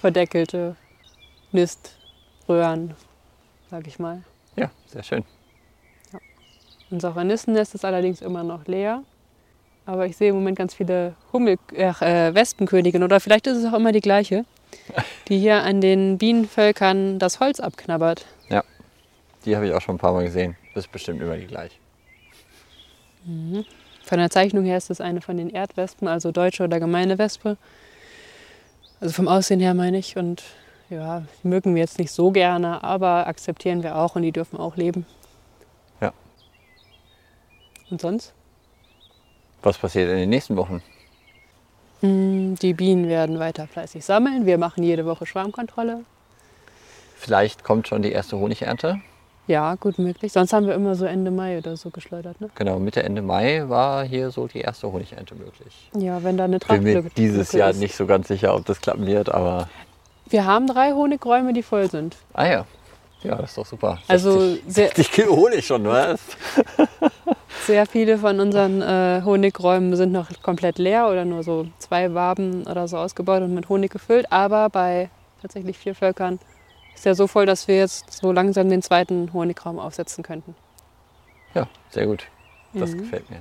verdeckelte 0.00 0.76
Niströhren, 1.52 2.94
sag 3.70 3.86
ich 3.86 3.98
mal. 3.98 4.22
Ja, 4.56 4.70
sehr 4.86 5.02
schön. 5.02 5.24
Unser 6.90 7.14
Hornissennest 7.14 7.74
ist 7.74 7.84
allerdings 7.84 8.22
immer 8.22 8.42
noch 8.42 8.66
leer. 8.66 9.02
Aber 9.84 10.04
ich 10.04 10.16
sehe 10.16 10.30
im 10.30 10.34
Moment 10.34 10.58
ganz 10.58 10.74
viele 10.74 11.14
Hummel 11.32 11.56
äh, 11.74 12.34
Wespenköniginnen 12.34 13.04
oder 13.04 13.20
vielleicht 13.20 13.46
ist 13.46 13.56
es 13.56 13.64
auch 13.64 13.72
immer 13.72 13.90
die 13.90 14.02
gleiche, 14.02 14.44
die 15.28 15.38
hier 15.38 15.62
an 15.62 15.80
den 15.80 16.18
Bienenvölkern 16.18 17.18
das 17.18 17.40
Holz 17.40 17.58
abknabbert. 17.58 18.26
Die 19.48 19.56
habe 19.56 19.66
ich 19.66 19.72
auch 19.72 19.80
schon 19.80 19.94
ein 19.94 19.98
paar 19.98 20.12
Mal 20.12 20.24
gesehen. 20.24 20.58
Das 20.74 20.84
ist 20.84 20.92
bestimmt 20.92 21.22
immer 21.22 21.34
die 21.34 21.46
gleich. 21.46 21.80
Von 24.04 24.18
der 24.18 24.28
Zeichnung 24.28 24.66
her 24.66 24.76
ist 24.76 24.90
es 24.90 25.00
eine 25.00 25.22
von 25.22 25.38
den 25.38 25.48
Erdwespen, 25.48 26.06
also 26.06 26.32
deutsche 26.32 26.64
oder 26.64 26.78
gemeine 26.78 27.18
Wespe. 27.18 27.56
Also 29.00 29.14
vom 29.14 29.26
Aussehen 29.26 29.58
her 29.58 29.72
meine 29.72 29.96
ich. 29.96 30.18
Und 30.18 30.42
ja, 30.90 31.22
die 31.42 31.48
mögen 31.48 31.74
wir 31.74 31.80
jetzt 31.80 31.98
nicht 31.98 32.12
so 32.12 32.30
gerne, 32.30 32.84
aber 32.84 33.26
akzeptieren 33.26 33.82
wir 33.82 33.96
auch 33.96 34.16
und 34.16 34.22
die 34.22 34.32
dürfen 34.32 34.58
auch 34.58 34.76
leben. 34.76 35.06
Ja. 36.02 36.12
Und 37.90 38.02
sonst? 38.02 38.34
Was 39.62 39.78
passiert 39.78 40.10
in 40.10 40.16
den 40.18 40.28
nächsten 40.28 40.56
Wochen? 40.56 40.82
Mm, 42.02 42.54
Die 42.56 42.74
Bienen 42.74 43.08
werden 43.08 43.38
weiter 43.38 43.66
fleißig 43.66 44.04
sammeln. 44.04 44.44
Wir 44.44 44.58
machen 44.58 44.84
jede 44.84 45.06
Woche 45.06 45.24
Schwarmkontrolle. 45.24 46.04
Vielleicht 47.16 47.64
kommt 47.64 47.88
schon 47.88 48.02
die 48.02 48.12
erste 48.12 48.36
Honigernte. 48.36 49.00
Ja, 49.48 49.76
gut 49.76 49.98
möglich. 49.98 50.30
Sonst 50.30 50.52
haben 50.52 50.66
wir 50.66 50.74
immer 50.74 50.94
so 50.94 51.06
Ende 51.06 51.30
Mai 51.30 51.56
oder 51.56 51.76
so 51.76 51.88
geschleudert. 51.88 52.38
Ne? 52.40 52.50
Genau, 52.54 52.78
Mitte, 52.78 53.02
Ende 53.02 53.22
Mai 53.22 53.64
war 53.66 54.04
hier 54.04 54.30
so 54.30 54.46
die 54.46 54.60
erste 54.60 54.92
Honigernte 54.92 55.34
möglich. 55.34 55.90
Ja, 55.96 56.22
wenn 56.22 56.36
da 56.36 56.44
eine 56.44 56.58
Bin 56.58 56.82
mir 56.82 57.02
dieses 57.16 57.52
Jahr 57.52 57.70
ist. 57.70 57.80
nicht 57.80 57.96
so 57.96 58.06
ganz 58.06 58.28
sicher, 58.28 58.54
ob 58.54 58.66
das 58.66 58.80
klappen 58.82 59.06
wird, 59.06 59.30
aber 59.30 59.68
Wir 60.28 60.44
haben 60.44 60.66
drei 60.66 60.92
Honigräume, 60.92 61.54
die 61.54 61.62
voll 61.62 61.90
sind. 61.90 62.16
ah 62.34 62.46
ja. 62.46 62.66
Ja, 63.22 63.34
das 63.34 63.50
ist 63.50 63.58
doch 63.58 63.66
super. 63.66 63.98
Also 64.06 64.38
60, 64.38 64.62
sehr, 64.68 64.86
60 64.88 65.10
Kilo 65.10 65.34
Honig 65.34 65.66
schon, 65.66 65.84
was? 65.86 66.20
sehr 67.66 67.86
viele 67.86 68.18
von 68.18 68.38
unseren 68.38 68.80
äh, 68.82 69.22
Honigräumen 69.24 69.96
sind 69.96 70.12
noch 70.12 70.28
komplett 70.42 70.78
leer 70.78 71.08
oder 71.08 71.24
nur 71.24 71.42
so 71.42 71.66
zwei 71.78 72.14
Waben 72.14 72.64
oder 72.66 72.86
so 72.86 72.96
ausgebaut 72.98 73.42
und 73.42 73.54
mit 73.54 73.68
Honig 73.68 73.90
gefüllt. 73.90 74.30
Aber 74.30 74.68
bei 74.68 75.10
tatsächlich 75.42 75.78
vier 75.78 75.94
Völkern 75.94 76.38
ist 76.98 77.04
ja 77.04 77.14
so 77.14 77.26
voll, 77.26 77.46
dass 77.46 77.68
wir 77.68 77.76
jetzt 77.76 78.12
so 78.12 78.32
langsam 78.32 78.68
den 78.68 78.82
zweiten 78.82 79.32
Honigraum 79.32 79.78
aufsetzen 79.78 80.24
könnten. 80.24 80.54
Ja, 81.54 81.66
sehr 81.90 82.06
gut. 82.06 82.24
Das 82.74 82.90
Mhm. 82.90 82.98
gefällt 82.98 83.30
mir. 83.30 83.40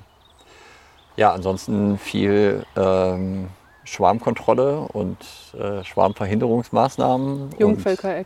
Ja, 1.16 1.34
ansonsten 1.34 1.98
viel 1.98 2.66
ähm, 2.76 3.50
Schwarmkontrolle 3.84 4.80
und 4.94 5.18
äh, 5.60 5.84
Schwarmverhinderungsmaßnahmen. 5.84 7.42
Und, 7.54 7.60
Jungvölker, 7.60 8.20
äh, 8.20 8.26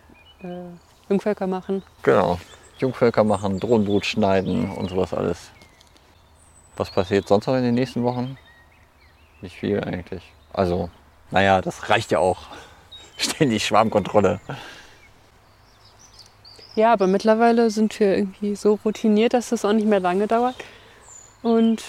Jungvölker 1.10 1.48
machen. 1.48 1.84
genau. 2.04 2.39
Jungvölker 2.78 3.24
machen, 3.24 3.60
Drohnenbrut 3.60 4.06
schneiden 4.08 4.72
und 4.72 4.89
sowas 4.89 5.13
alles. 5.13 5.52
Was 6.78 6.89
passiert 6.89 7.28
sonst 7.28 7.46
noch 7.46 7.56
in 7.56 7.62
den 7.62 7.76
nächsten 7.76 8.04
Wochen? 8.04 8.39
Nicht 9.41 9.56
viel 9.56 9.80
eigentlich. 9.84 10.24
Also, 10.52 10.89
naja, 11.30 11.62
das 11.62 11.89
reicht 11.89 12.10
ja 12.12 12.17
auch. 12.17 12.39
Ständig 13.17 13.65
Schwarmkontrolle. 13.67 14.39
Ja, 16.75 16.93
aber 16.93 17.07
mittlerweile 17.07 17.69
sind 17.69 17.99
wir 17.99 18.17
irgendwie 18.17 18.55
so 18.55 18.79
routiniert, 18.86 19.34
dass 19.34 19.49
das 19.49 19.65
auch 19.65 19.73
nicht 19.73 19.88
mehr 19.88 19.99
lange 19.99 20.27
dauert. 20.27 20.55
Und 21.43 21.84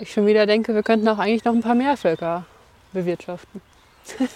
ich 0.00 0.12
schon 0.12 0.26
wieder 0.26 0.46
denke, 0.46 0.74
wir 0.74 0.82
könnten 0.82 1.08
auch 1.08 1.18
eigentlich 1.18 1.44
noch 1.44 1.52
ein 1.52 1.60
paar 1.62 1.74
mehr 1.74 1.96
Völker 1.96 2.46
bewirtschaften. 2.92 3.60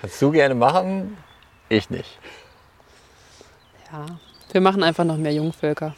Kannst 0.00 0.22
du 0.22 0.30
gerne 0.30 0.54
machen, 0.54 1.16
ich 1.68 1.90
nicht. 1.90 2.18
Ja, 3.92 4.06
wir 4.52 4.60
machen 4.60 4.82
einfach 4.82 5.04
noch 5.04 5.16
mehr 5.16 5.32
Jungvölker. 5.32 5.94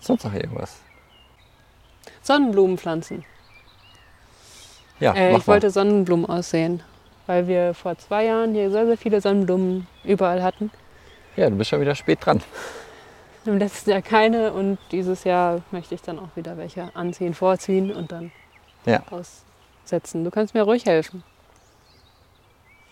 Sonst 0.00 0.24
noch 0.24 0.34
irgendwas? 0.34 0.76
Sonnenblumen 2.22 2.78
pflanzen. 2.78 3.24
Ja, 5.00 5.14
Äh, 5.14 5.36
ich 5.36 5.46
wollte 5.46 5.70
Sonnenblumen 5.70 6.26
aussehen, 6.26 6.82
weil 7.26 7.46
wir 7.48 7.74
vor 7.74 7.96
zwei 7.98 8.24
Jahren 8.26 8.54
hier 8.54 8.70
sehr, 8.70 8.86
sehr 8.86 8.96
viele 8.96 9.20
Sonnenblumen 9.20 9.86
überall 10.04 10.42
hatten. 10.42 10.70
Ja, 11.36 11.50
du 11.50 11.56
bist 11.56 11.70
schon 11.70 11.80
wieder 11.80 11.94
spät 11.94 12.24
dran. 12.24 12.42
Im 13.44 13.58
letzten 13.58 13.90
Jahr 13.90 14.02
keine 14.02 14.52
und 14.52 14.78
dieses 14.90 15.24
Jahr 15.24 15.62
möchte 15.70 15.94
ich 15.94 16.02
dann 16.02 16.18
auch 16.18 16.34
wieder 16.34 16.56
welche 16.56 16.94
anziehen, 16.96 17.34
vorziehen 17.34 17.92
und 17.92 18.10
dann 18.10 18.32
Ja. 18.86 19.02
aussetzen. 19.10 20.24
Du 20.24 20.30
kannst 20.30 20.54
mir 20.54 20.62
ruhig 20.62 20.84
helfen. 20.86 21.22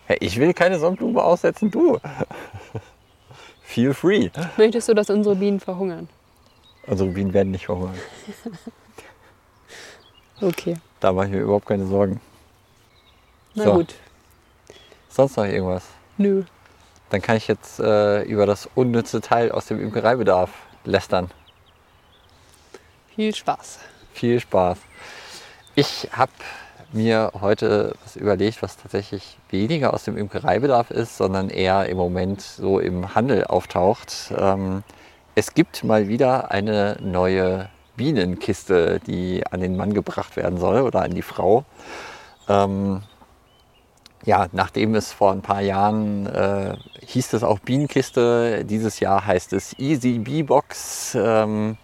Hey, 0.07 0.17
ich 0.21 0.39
will 0.39 0.53
keine 0.53 0.77
Sonnenblume 0.79 1.21
aussetzen, 1.23 1.71
du. 1.71 1.97
Feel 3.63 3.93
free. 3.93 4.29
Möchtest 4.57 4.87
du, 4.87 4.93
dass 4.93 5.09
unsere 5.09 5.35
Bienen 5.35 5.59
verhungern? 5.59 6.07
Also 6.87 7.07
Bienen 7.07 7.33
werden 7.33 7.51
nicht 7.51 7.65
verhungern. 7.65 7.95
Okay, 10.41 10.75
Da 10.99 11.13
mache 11.13 11.27
ich 11.27 11.31
mir 11.31 11.39
überhaupt 11.39 11.65
keine 11.65 11.85
Sorgen. 11.85 12.19
na 13.53 13.63
So. 13.63 13.73
gut. 13.73 13.95
Sonst 15.15 15.37
noch 15.37 15.45
irgendwas? 15.45 15.85
Nö. 16.17 16.43
Dann 17.09 17.21
kann 17.21 17.37
ich 17.37 17.47
jetzt 17.47 17.79
äh, 17.79 18.23
über 18.23 18.45
das 18.45 18.67
unnütze 18.75 19.21
Teil 19.21 19.49
aus 19.49 19.65
dem 19.65 19.79
Imkereibedarf 19.79 20.49
lästern. 20.83 21.31
Viel 23.15 23.33
Spaß. 23.33 23.79
Viel 24.11 24.41
Spaß. 24.41 24.77
Ich 25.73 26.09
habe 26.11 26.33
mir 26.91 27.31
heute 27.39 27.95
was 28.03 28.17
überlegt, 28.17 28.61
was 28.61 28.75
tatsächlich 28.75 29.37
weniger 29.49 29.93
aus 29.93 30.03
dem 30.03 30.17
Imkereibedarf 30.17 30.91
ist, 30.91 31.15
sondern 31.15 31.49
eher 31.49 31.87
im 31.87 31.95
Moment 31.95 32.41
so 32.41 32.79
im 32.79 33.15
Handel 33.15 33.45
auftaucht. 33.45 34.33
Ähm, 34.37 34.83
es 35.33 35.53
gibt 35.53 35.85
mal 35.85 36.09
wieder 36.09 36.51
eine 36.51 36.97
neue 36.99 37.69
Bienenkiste, 37.95 38.99
die 39.07 39.47
an 39.49 39.61
den 39.61 39.77
Mann 39.77 39.93
gebracht 39.93 40.35
werden 40.35 40.57
soll 40.57 40.81
oder 40.81 41.03
an 41.03 41.11
die 41.11 41.21
Frau. 41.21 41.63
Ähm, 42.49 43.01
ja, 44.25 44.47
nachdem 44.51 44.95
es 44.95 45.11
vor 45.11 45.31
ein 45.31 45.41
paar 45.41 45.61
Jahren 45.61 46.25
äh, 46.25 46.75
hieß 47.05 47.33
es 47.33 47.43
auch 47.43 47.59
Bienenkiste, 47.59 48.65
dieses 48.65 48.99
Jahr 48.99 49.25
heißt 49.25 49.53
es 49.53 49.77
Easy 49.77 50.19
Bee 50.19 50.43
Box. 50.43 51.15
Ähm, 51.19 51.77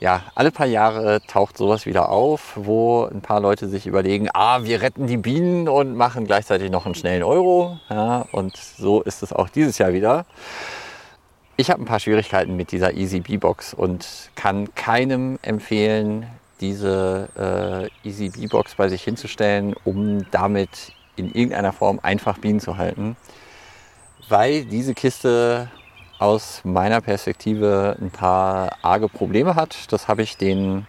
ja, 0.00 0.22
alle 0.34 0.50
paar 0.50 0.66
Jahre 0.66 1.20
taucht 1.26 1.58
sowas 1.58 1.84
wieder 1.84 2.08
auf, 2.08 2.52
wo 2.54 3.04
ein 3.04 3.20
paar 3.20 3.40
Leute 3.40 3.68
sich 3.68 3.86
überlegen, 3.86 4.28
ah, 4.32 4.62
wir 4.62 4.80
retten 4.80 5.06
die 5.08 5.16
Bienen 5.16 5.68
und 5.68 5.96
machen 5.96 6.24
gleichzeitig 6.24 6.70
noch 6.70 6.86
einen 6.86 6.94
schnellen 6.94 7.24
Euro. 7.24 7.78
Ja, 7.90 8.24
und 8.32 8.56
so 8.56 9.02
ist 9.02 9.22
es 9.22 9.32
auch 9.32 9.48
dieses 9.48 9.78
Jahr 9.78 9.92
wieder. 9.92 10.24
Ich 11.56 11.70
habe 11.70 11.82
ein 11.82 11.86
paar 11.86 11.98
Schwierigkeiten 11.98 12.56
mit 12.56 12.70
dieser 12.70 12.94
Easy 12.94 13.20
Bee 13.20 13.36
Box 13.36 13.74
und 13.74 14.30
kann 14.36 14.72
keinem 14.76 15.38
empfehlen, 15.42 16.26
diese 16.60 17.90
äh, 18.04 18.08
Easy 18.08 18.28
Bee 18.28 18.46
Box 18.46 18.76
bei 18.76 18.88
sich 18.88 19.02
hinzustellen, 19.02 19.74
um 19.84 20.30
damit 20.30 20.92
in 21.18 21.32
irgendeiner 21.32 21.72
Form 21.72 22.00
einfach 22.02 22.38
Bienen 22.38 22.60
zu 22.60 22.76
halten. 22.76 23.16
Weil 24.28 24.64
diese 24.64 24.94
Kiste 24.94 25.70
aus 26.18 26.62
meiner 26.64 27.00
Perspektive 27.00 27.96
ein 28.00 28.10
paar 28.10 28.76
arge 28.82 29.08
Probleme 29.08 29.54
hat. 29.54 29.92
Das 29.92 30.08
habe 30.08 30.22
ich 30.22 30.36
den 30.36 30.86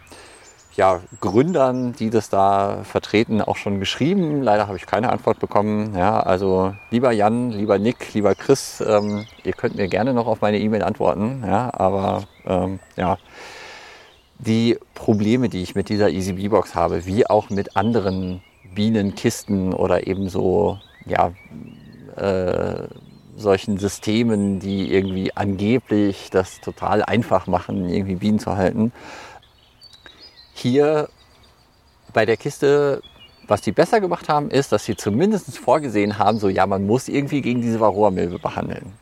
ja, 0.75 1.01
Gründern, 1.19 1.93
die 1.93 2.09
das 2.09 2.29
da 2.29 2.83
vertreten, 2.83 3.41
auch 3.41 3.57
schon 3.57 3.79
geschrieben. 3.79 4.41
Leider 4.41 4.67
habe 4.67 4.77
ich 4.77 4.85
keine 4.85 5.11
Antwort 5.11 5.39
bekommen. 5.39 5.95
Ja, 5.95 6.21
also 6.21 6.73
lieber 6.89 7.11
Jan, 7.11 7.51
lieber 7.51 7.77
Nick, 7.77 8.13
lieber 8.13 8.33
Chris, 8.33 8.81
ähm, 8.85 9.25
ihr 9.43 9.53
könnt 9.53 9.75
mir 9.75 9.87
gerne 9.87 10.13
noch 10.13 10.25
auf 10.25 10.41
meine 10.41 10.59
E-Mail 10.59 10.83
antworten. 10.83 11.43
Ja, 11.45 11.71
aber 11.73 12.23
ähm, 12.45 12.79
ja, 12.95 13.17
die 14.37 14.77
Probleme, 14.95 15.49
die 15.49 15.61
ich 15.61 15.75
mit 15.75 15.89
dieser 15.89 16.09
Easy 16.09 16.33
Bee 16.33 16.47
Box 16.47 16.75
habe, 16.75 17.05
wie 17.05 17.27
auch 17.27 17.49
mit 17.49 17.75
anderen 17.75 18.41
Bienenkisten 18.73 19.73
oder 19.73 20.07
ebenso 20.07 20.79
ja, 21.05 21.31
äh, 22.15 22.87
solchen 23.35 23.77
Systemen, 23.77 24.59
die 24.59 24.93
irgendwie 24.93 25.35
angeblich 25.35 26.29
das 26.29 26.59
total 26.61 27.03
einfach 27.03 27.47
machen, 27.47 27.89
irgendwie 27.89 28.15
Bienen 28.15 28.39
zu 28.39 28.55
halten. 28.57 28.91
Hier 30.53 31.09
bei 32.13 32.25
der 32.25 32.37
Kiste, 32.37 33.01
was 33.47 33.61
die 33.61 33.71
besser 33.71 34.01
gemacht 34.01 34.29
haben, 34.29 34.51
ist, 34.51 34.71
dass 34.71 34.85
sie 34.85 34.95
zumindest 34.95 35.57
vorgesehen 35.57 36.17
haben, 36.17 36.39
so 36.39 36.49
ja, 36.49 36.65
man 36.65 36.85
muss 36.85 37.07
irgendwie 37.07 37.41
gegen 37.41 37.61
diese 37.61 37.79
Varroa-Milbe 37.79 38.39
behandeln. 38.39 38.93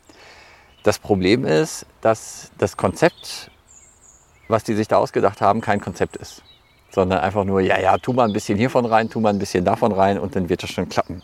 Das 0.84 1.00
Problem 1.00 1.44
ist, 1.44 1.86
dass 2.02 2.52
das 2.58 2.78
Konzept, 2.78 3.52
was 4.48 4.64
die 4.64 4.76
sich 4.76 4.88
da 4.88 4.98
ausgedacht 4.98 5.42
haben, 5.42 5.62
kein 5.62 5.82
Konzept 5.82 6.16
ist. 6.16 6.44
Sondern 6.98 7.20
einfach 7.20 7.44
nur, 7.44 7.62
ja, 7.62 7.80
ja, 7.80 7.96
tu 8.00 8.12
mal 8.12 8.24
ein 8.24 8.34
bisschen 8.34 8.58
hiervon 8.58 8.88
rein, 8.88 9.08
tu 9.08 9.20
mal 9.20 9.30
ein 9.30 9.38
bisschen 9.38 9.64
davon 9.64 9.92
rein 9.92 10.18
und 10.18 10.36
dann 10.36 10.50
wird 10.50 10.64
das 10.64 10.72
schon 10.72 10.90
klappen. 10.90 11.22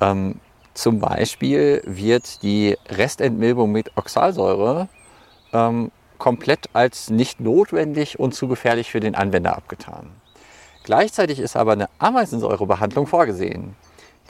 Ähm, 0.00 0.36
zum 0.74 1.00
Beispiel 1.00 1.82
wird 1.84 2.40
die 2.44 2.76
Restentmilbung 2.88 3.72
mit 3.72 3.90
Oxalsäure 3.96 4.86
ähm, 5.52 5.90
komplett 6.18 6.68
als 6.72 7.10
nicht 7.10 7.40
notwendig 7.40 8.20
und 8.20 8.32
zu 8.32 8.46
gefährlich 8.46 8.92
für 8.92 9.00
den 9.00 9.16
Anwender 9.16 9.56
abgetan. 9.56 10.06
Gleichzeitig 10.84 11.40
ist 11.40 11.56
aber 11.56 11.72
eine 11.72 11.88
Ameisensäurebehandlung 11.98 13.08
vorgesehen. 13.08 13.74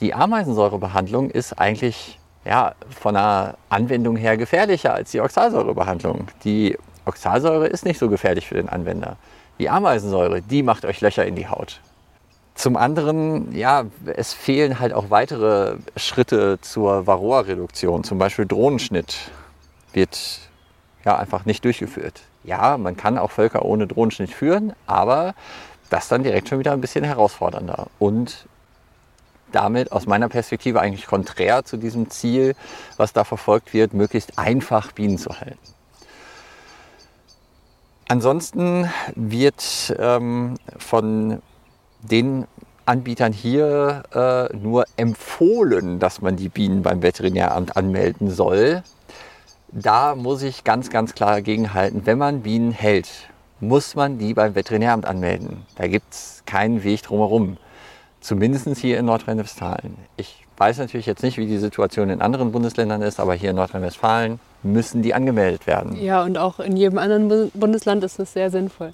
Die 0.01 0.15
Ameisensäurebehandlung 0.15 1.29
ist 1.29 1.53
eigentlich 1.61 2.19
ja, 2.47 2.73
von 2.89 3.13
der 3.13 3.57
Anwendung 3.69 4.17
her 4.17 4.39
gefährlicher 4.39 4.95
als 4.95 5.11
die 5.11 5.21
Oxalsäurebehandlung. 5.21 6.29
Die 6.45 6.79
Oxalsäure 7.05 7.67
ist 7.67 7.85
nicht 7.85 7.99
so 7.99 8.09
gefährlich 8.09 8.49
für 8.49 8.55
den 8.55 8.71
Anwender. 8.71 9.19
Die 9.61 9.69
Ameisensäure, 9.69 10.41
die 10.41 10.63
macht 10.63 10.87
euch 10.87 11.03
Löcher 11.03 11.27
in 11.27 11.35
die 11.35 11.47
Haut. 11.47 11.83
Zum 12.55 12.79
anderen, 12.79 13.55
ja, 13.55 13.85
es 14.07 14.33
fehlen 14.33 14.81
halt 14.81 14.95
auch 14.95 15.11
weitere 15.11 15.77
Schritte 15.97 16.59
zur 16.63 17.07
Varroa-Reduktion. 17.07 18.03
Zum 18.03 18.17
Beispiel 18.17 18.47
Drohnenschnitt 18.47 19.31
wird 19.93 20.41
ja 21.05 21.19
einfach 21.19 21.45
nicht 21.45 21.63
durchgeführt. 21.63 22.23
Ja, 22.43 22.79
man 22.79 22.97
kann 22.97 23.19
auch 23.19 23.33
Völker 23.33 23.67
ohne 23.67 23.87
Drohnenschnitt 23.87 24.31
führen, 24.31 24.73
aber 24.87 25.35
das 25.91 26.09
dann 26.09 26.23
direkt 26.23 26.49
schon 26.49 26.59
wieder 26.59 26.73
ein 26.73 26.81
bisschen 26.81 27.05
herausfordernder. 27.05 27.89
Und 27.99 28.47
damit 29.53 29.93
aus 29.93 30.07
meiner 30.07 30.31
Perspektive 30.31 30.81
eigentlich 30.81 31.07
konträr 31.07 31.67
zu 31.67 31.77
diesem 31.77 32.09
Ziel, 32.09 32.55
was 32.97 33.13
da 33.13 33.25
verfolgt 33.25 33.75
wird, 33.75 33.93
möglichst 33.93 34.39
einfach 34.39 34.93
Bienen 34.93 35.19
zu 35.19 35.39
halten. 35.39 35.59
Ansonsten 38.11 38.91
wird 39.15 39.95
ähm, 39.97 40.57
von 40.79 41.41
den 42.03 42.49
Anbietern 42.85 43.33
hier 43.33 44.03
äh, 44.13 44.57
nur 44.57 44.87
empfohlen, 44.97 46.01
dass 46.01 46.21
man 46.21 46.35
die 46.35 46.49
Bienen 46.49 46.83
beim 46.83 47.05
Veterinäramt 47.05 47.77
anmelden 47.77 48.29
soll. 48.29 48.83
Da 49.71 50.17
muss 50.17 50.43
ich 50.43 50.65
ganz, 50.65 50.91
ganz 50.91 51.15
klar 51.15 51.35
dagegenhalten, 51.35 52.05
wenn 52.05 52.19
man 52.19 52.43
Bienen 52.43 52.73
hält, 52.73 53.09
muss 53.61 53.95
man 53.95 54.19
die 54.19 54.35
beim 54.35 54.57
Veterinäramt 54.57 55.07
anmelden. 55.07 55.65
Da 55.77 55.87
gibt 55.87 56.13
es 56.13 56.43
keinen 56.47 56.83
Weg 56.83 57.05
drumherum. 57.05 57.59
Zumindest 58.21 58.67
hier 58.79 58.99
in 58.99 59.07
Nordrhein-Westfalen. 59.07 59.97
Ich 60.17 60.49
weiß 60.61 60.79
natürlich 60.79 61.07
jetzt 61.07 61.23
nicht, 61.23 61.39
wie 61.39 61.47
die 61.47 61.59
Situation 61.59 62.11
in 62.11 62.21
anderen 62.21 62.53
Bundesländern 62.53 63.01
ist, 63.01 63.19
aber 63.19 63.35
hier 63.35 63.51
in 63.51 63.57
Nordrhein-Westfalen 63.57 64.39
müssen 64.63 65.01
die 65.01 65.15
angemeldet 65.15 65.67
werden. 65.67 65.97
Ja, 65.97 66.23
und 66.23 66.37
auch 66.37 66.61
in 66.61 66.77
jedem 66.77 66.99
anderen 66.99 67.51
Bundesland 67.55 68.05
ist 68.05 68.19
das 68.19 68.35
sehr 68.35 68.51
sinnvoll. 68.51 68.93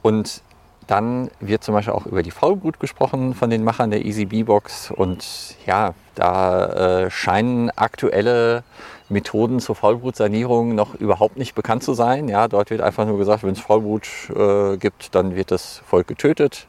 Und 0.00 0.40
dann 0.86 1.30
wird 1.40 1.64
zum 1.64 1.74
Beispiel 1.74 1.92
auch 1.92 2.06
über 2.06 2.22
die 2.22 2.30
Faulbrut 2.30 2.80
gesprochen 2.80 3.34
von 3.34 3.50
den 3.50 3.62
Machern 3.62 3.90
der 3.90 4.06
Easy 4.06 4.24
Bee-Box. 4.24 4.90
Und 4.90 5.56
ja, 5.66 5.92
da 6.14 7.02
äh, 7.04 7.10
scheinen 7.10 7.70
aktuelle 7.76 8.62
Methoden 9.10 9.60
zur 9.60 9.74
Faulbrutsanierung 9.74 10.74
noch 10.74 10.94
überhaupt 10.94 11.36
nicht 11.36 11.54
bekannt 11.54 11.82
zu 11.82 11.92
sein. 11.92 12.28
Ja, 12.28 12.48
dort 12.48 12.70
wird 12.70 12.80
einfach 12.80 13.04
nur 13.04 13.18
gesagt, 13.18 13.42
wenn 13.42 13.50
es 13.50 13.60
Faulbrut 13.60 14.08
äh, 14.34 14.78
gibt, 14.78 15.14
dann 15.14 15.36
wird 15.36 15.50
das 15.50 15.82
Volk 15.86 16.06
getötet. 16.06 16.66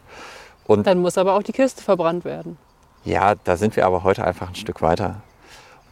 Und 0.66 0.86
Dann 0.86 1.00
muss 1.00 1.18
aber 1.18 1.36
auch 1.36 1.44
die 1.44 1.54
Kiste 1.54 1.82
verbrannt 1.82 2.26
werden. 2.26 2.58
Ja, 3.08 3.36
da 3.36 3.56
sind 3.56 3.78
wir 3.78 3.86
aber 3.86 4.04
heute 4.04 4.26
einfach 4.26 4.50
ein 4.50 4.56
Stück 4.56 4.82
weiter. 4.82 5.22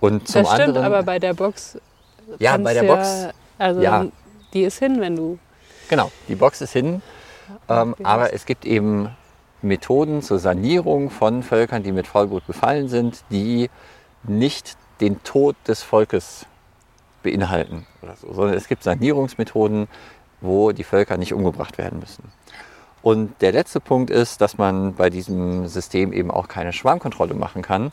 Und 0.02 0.28
zum 0.28 0.44
das 0.44 0.52
stimmt, 0.52 0.70
anderen, 0.70 0.86
aber 0.86 1.04
bei 1.04 1.18
der 1.18 1.34
Box. 1.34 1.80
Ja, 2.40 2.58
bei 2.58 2.74
der 2.74 2.84
ja, 2.84 2.94
Box. 2.94 3.28
Also 3.58 3.82
ja. 3.82 4.06
die 4.54 4.64
ist 4.64 4.80
hin, 4.80 5.00
wenn 5.00 5.16
du. 5.16 5.40
Genau, 5.90 6.12
die 6.28 6.36
Box 6.36 6.60
ist 6.60 6.74
hin. 6.74 7.02
Ähm, 7.70 7.96
aber 8.04 8.34
es 8.34 8.46
gibt 8.46 8.66
eben 8.66 9.16
Methoden 9.62 10.22
zur 10.24 10.40
Sanierung 10.40 11.10
von 11.10 11.42
Völkern, 11.42 11.84
die 11.84 11.94
mit 11.94 12.06
Vollblut 12.06 12.46
befallen 12.48 12.90
sind, 12.90 13.24
die 13.32 13.70
nicht 14.24 14.76
den 15.00 15.24
Tod 15.24 15.56
des 15.70 15.84
Volkes 15.84 16.46
beinhalten 17.24 17.88
oder 18.02 18.16
so, 18.18 18.34
sondern 18.34 18.58
es 18.58 18.68
gibt 18.68 18.84
Sanierungsmethoden, 18.84 19.88
wo 20.42 20.74
die 20.74 20.84
Völker 20.84 21.16
nicht 21.16 21.34
umgebracht 21.34 21.78
werden 21.78 22.00
müssen. 22.00 22.32
Und 23.06 23.40
der 23.44 23.52
letzte 23.52 23.80
Punkt 23.80 24.10
ist, 24.10 24.42
dass 24.42 24.58
man 24.58 24.96
bei 24.96 25.12
diesem 25.12 25.68
System 25.68 26.12
eben 26.12 26.32
auch 26.32 26.48
keine 26.48 26.74
Schwarmkontrolle 26.74 27.36
machen 27.36 27.62
kann. 27.62 27.92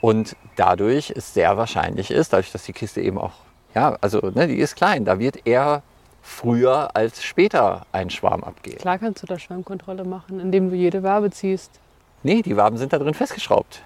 Und 0.00 0.34
dadurch 0.56 1.12
es 1.14 1.32
sehr 1.32 1.56
wahrscheinlich 1.56 2.10
ist, 2.10 2.32
dadurch, 2.32 2.50
dass 2.50 2.64
die 2.64 2.72
Kiste 2.72 3.00
eben 3.00 3.18
auch, 3.18 3.34
ja, 3.76 3.96
also 4.00 4.18
ne, 4.34 4.48
die 4.48 4.56
ist 4.56 4.74
klein, 4.74 5.04
da 5.04 5.20
wird 5.20 5.46
eher 5.46 5.84
früher 6.22 6.96
als 6.96 7.22
später 7.22 7.86
ein 7.92 8.10
Schwarm 8.10 8.42
abgehen. 8.42 8.78
Klar 8.78 8.98
kannst 8.98 9.22
du 9.22 9.28
da 9.28 9.38
Schwarmkontrolle 9.38 10.02
machen, 10.02 10.40
indem 10.40 10.70
du 10.70 10.74
jede 10.74 11.04
Wabe 11.04 11.30
ziehst. 11.30 11.78
Nee, 12.24 12.42
die 12.42 12.56
Waben 12.56 12.78
sind 12.78 12.92
da 12.92 12.98
drin 12.98 13.14
festgeschraubt. 13.14 13.80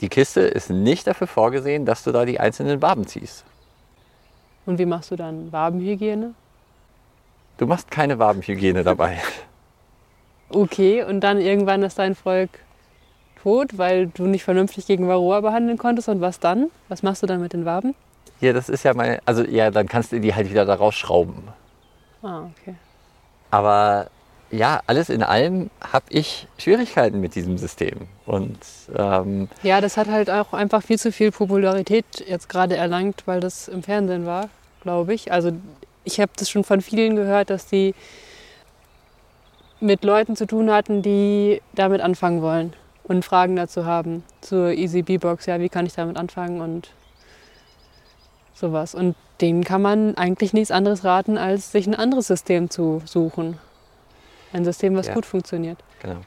Die 0.00 0.08
Kiste 0.08 0.40
ist 0.40 0.68
nicht 0.68 1.06
dafür 1.06 1.28
vorgesehen, 1.28 1.86
dass 1.86 2.02
du 2.02 2.10
da 2.10 2.24
die 2.24 2.40
einzelnen 2.40 2.82
Waben 2.82 3.06
ziehst. 3.06 3.44
Und 4.66 4.80
wie 4.80 4.86
machst 4.86 5.12
du 5.12 5.16
dann 5.16 5.52
Wabenhygiene? 5.52 6.34
Du 7.60 7.66
machst 7.66 7.90
keine 7.90 8.18
Wabenhygiene 8.18 8.84
dabei. 8.84 9.18
Okay, 10.48 11.04
und 11.04 11.20
dann 11.20 11.38
irgendwann 11.38 11.82
ist 11.82 11.98
dein 11.98 12.14
Volk 12.14 12.48
tot, 13.42 13.76
weil 13.76 14.06
du 14.06 14.24
nicht 14.24 14.44
vernünftig 14.44 14.86
gegen 14.86 15.06
Varroa 15.06 15.42
behandeln 15.42 15.76
konntest. 15.76 16.08
Und 16.08 16.22
was 16.22 16.40
dann? 16.40 16.70
Was 16.88 17.02
machst 17.02 17.22
du 17.22 17.26
dann 17.26 17.42
mit 17.42 17.52
den 17.52 17.66
Waben? 17.66 17.94
Ja, 18.40 18.54
das 18.54 18.70
ist 18.70 18.82
ja 18.84 18.94
meine. 18.94 19.20
Also, 19.26 19.44
ja, 19.44 19.70
dann 19.70 19.88
kannst 19.88 20.10
du 20.10 20.20
die 20.20 20.34
halt 20.34 20.48
wieder 20.48 20.64
da 20.64 20.74
rausschrauben. 20.74 21.48
Ah, 22.22 22.44
okay. 22.44 22.76
Aber 23.50 24.06
ja, 24.50 24.80
alles 24.86 25.10
in 25.10 25.22
allem 25.22 25.68
habe 25.82 26.06
ich 26.08 26.48
Schwierigkeiten 26.56 27.20
mit 27.20 27.34
diesem 27.34 27.58
System. 27.58 28.08
Und 28.24 28.58
ähm, 28.96 29.50
ja, 29.62 29.82
das 29.82 29.98
hat 29.98 30.08
halt 30.08 30.30
auch 30.30 30.54
einfach 30.54 30.82
viel 30.82 30.98
zu 30.98 31.12
viel 31.12 31.30
Popularität 31.30 32.24
jetzt 32.26 32.48
gerade 32.48 32.78
erlangt, 32.78 33.24
weil 33.26 33.40
das 33.40 33.68
im 33.68 33.82
Fernsehen 33.82 34.24
war, 34.24 34.48
glaube 34.80 35.12
ich. 35.12 35.30
Also 35.30 35.52
ich 36.04 36.20
habe 36.20 36.32
das 36.36 36.50
schon 36.50 36.64
von 36.64 36.80
vielen 36.80 37.16
gehört, 37.16 37.50
dass 37.50 37.66
die 37.66 37.94
mit 39.80 40.04
Leuten 40.04 40.36
zu 40.36 40.46
tun 40.46 40.70
hatten, 40.70 41.02
die 41.02 41.62
damit 41.74 42.00
anfangen 42.00 42.42
wollen 42.42 42.74
und 43.04 43.24
Fragen 43.24 43.56
dazu 43.56 43.86
haben 43.86 44.22
zur 44.40 44.72
Easy 44.72 45.02
B-Box. 45.02 45.46
Ja, 45.46 45.58
wie 45.60 45.68
kann 45.68 45.86
ich 45.86 45.94
damit 45.94 46.16
anfangen 46.16 46.60
und 46.60 46.90
sowas. 48.54 48.94
Und 48.94 49.16
denen 49.40 49.64
kann 49.64 49.82
man 49.82 50.16
eigentlich 50.16 50.52
nichts 50.52 50.70
anderes 50.70 51.04
raten, 51.04 51.38
als 51.38 51.72
sich 51.72 51.86
ein 51.86 51.94
anderes 51.94 52.26
System 52.26 52.70
zu 52.70 53.02
suchen. 53.06 53.58
Ein 54.52 54.64
System, 54.64 54.96
was 54.96 55.06
ja. 55.06 55.14
gut 55.14 55.26
funktioniert. 55.26 55.78
Genau. 56.02 56.20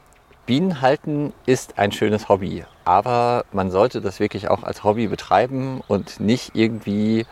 Bienen 0.46 0.82
halten 0.82 1.32
ist 1.46 1.78
ein 1.78 1.92
schönes 1.92 2.28
Hobby, 2.28 2.64
aber 2.84 3.44
man 3.52 3.70
sollte 3.70 4.02
das 4.02 4.20
wirklich 4.20 4.48
auch 4.48 4.62
als 4.62 4.84
Hobby 4.84 5.06
betreiben 5.06 5.80
und 5.88 6.20
nicht 6.20 6.50
irgendwie 6.54 7.24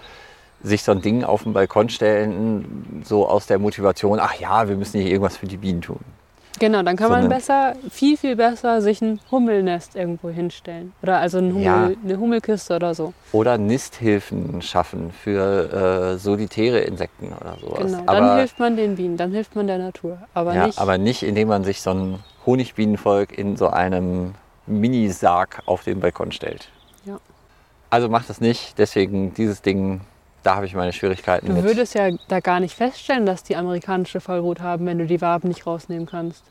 sich 0.63 0.83
so 0.83 0.93
ein 0.93 1.03
Ding 1.03 1.25
auf 1.25 1.43
den 1.43 1.53
Balkon 1.53 1.89
stellen, 1.89 3.03
so 3.05 3.27
aus 3.29 3.47
der 3.47 3.59
Motivation, 3.59 4.19
ach 4.21 4.35
ja, 4.35 4.69
wir 4.69 4.77
müssen 4.77 5.01
hier 5.01 5.11
irgendwas 5.11 5.37
für 5.37 5.47
die 5.47 5.57
Bienen 5.57 5.81
tun. 5.81 6.01
Genau, 6.59 6.83
dann 6.83 6.97
kann 6.97 7.11
man 7.11 7.29
besser, 7.29 7.75
viel, 7.91 8.17
viel 8.17 8.37
besser 8.37 8.83
sich 8.83 9.01
ein 9.03 9.19
Hummelnest 9.31 9.97
irgendwo 9.97 10.29
hinstellen. 10.29 10.93
Oder 11.03 11.19
also 11.19 11.39
ein 11.39 11.53
Hummel, 11.55 11.65
ja. 11.65 11.91
eine 12.05 12.19
Hummelkiste 12.19 12.77
oder 12.77 12.95
so. 12.95 13.15
Oder 13.33 13.59
Nisthilfen 13.59 14.63
schaffen 14.63 15.11
für 15.11 16.13
äh, 16.13 16.19
solitäre 16.19 16.81
Insekten 16.81 17.33
oder 17.33 17.57
sowas. 17.61 17.79
Genau, 17.79 18.05
dann 18.05 18.25
aber, 18.25 18.37
hilft 18.37 18.61
man 18.61 18.77
den 18.77 18.97
Bienen, 18.97 19.17
dann 19.17 19.33
hilft 19.33 19.57
man 19.57 19.67
der 19.67 19.79
Natur. 19.79 20.19
Aber 20.35 20.55
ja, 20.55 20.67
nicht, 20.67 20.79
aber 20.79 20.99
nicht, 20.99 21.23
indem 21.23 21.49
man 21.49 21.65
sich 21.65 21.81
so 21.83 21.91
ein 21.91 22.19
Honigbienenvolk 22.47 23.37
in 23.37 23.57
so 23.57 23.69
einem 23.69 24.35
Minisarg 24.67 25.63
auf 25.67 25.83
den 25.83 26.01
Balkon 26.01 26.33
stellt. 26.33 26.69
Ja. 27.05 27.19
Also 27.91 28.09
macht 28.09 28.31
das 28.31 28.41
nicht, 28.41 28.79
deswegen 28.79 29.35
dieses 29.35 29.63
Ding 29.63 30.03
da 30.43 30.57
habe 30.57 30.67
ich 30.67 30.75
meine 30.75 30.93
Schwierigkeiten 30.93 31.47
du 31.47 31.53
mit. 31.53 31.63
Du 31.63 31.69
würdest 31.69 31.95
ja 31.95 32.11
da 32.29 32.41
gar 32.41 32.61
nicht 32.61 32.75
feststellen, 32.75 33.27
dass 33.27 33.43
die 33.43 33.57
amerikanische 33.57 34.21
Vollbrut 34.21 34.61
haben, 34.61 34.87
wenn 34.87 34.99
du 34.99 35.07
die 35.07 35.21
Waben 35.21 35.49
nicht 35.49 35.67
rausnehmen 35.67 36.07
kannst. 36.07 36.43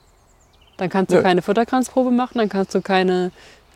Dann 0.78 0.90
kannst 0.90 1.12
du 1.12 1.18
Nö. 1.18 1.24
keine 1.24 1.42
Futterkranzprobe 1.42 2.12
machen, 2.12 2.38
dann 2.38 2.50
kannst 2.50 2.74
du 2.74 2.82
keine 2.82 3.32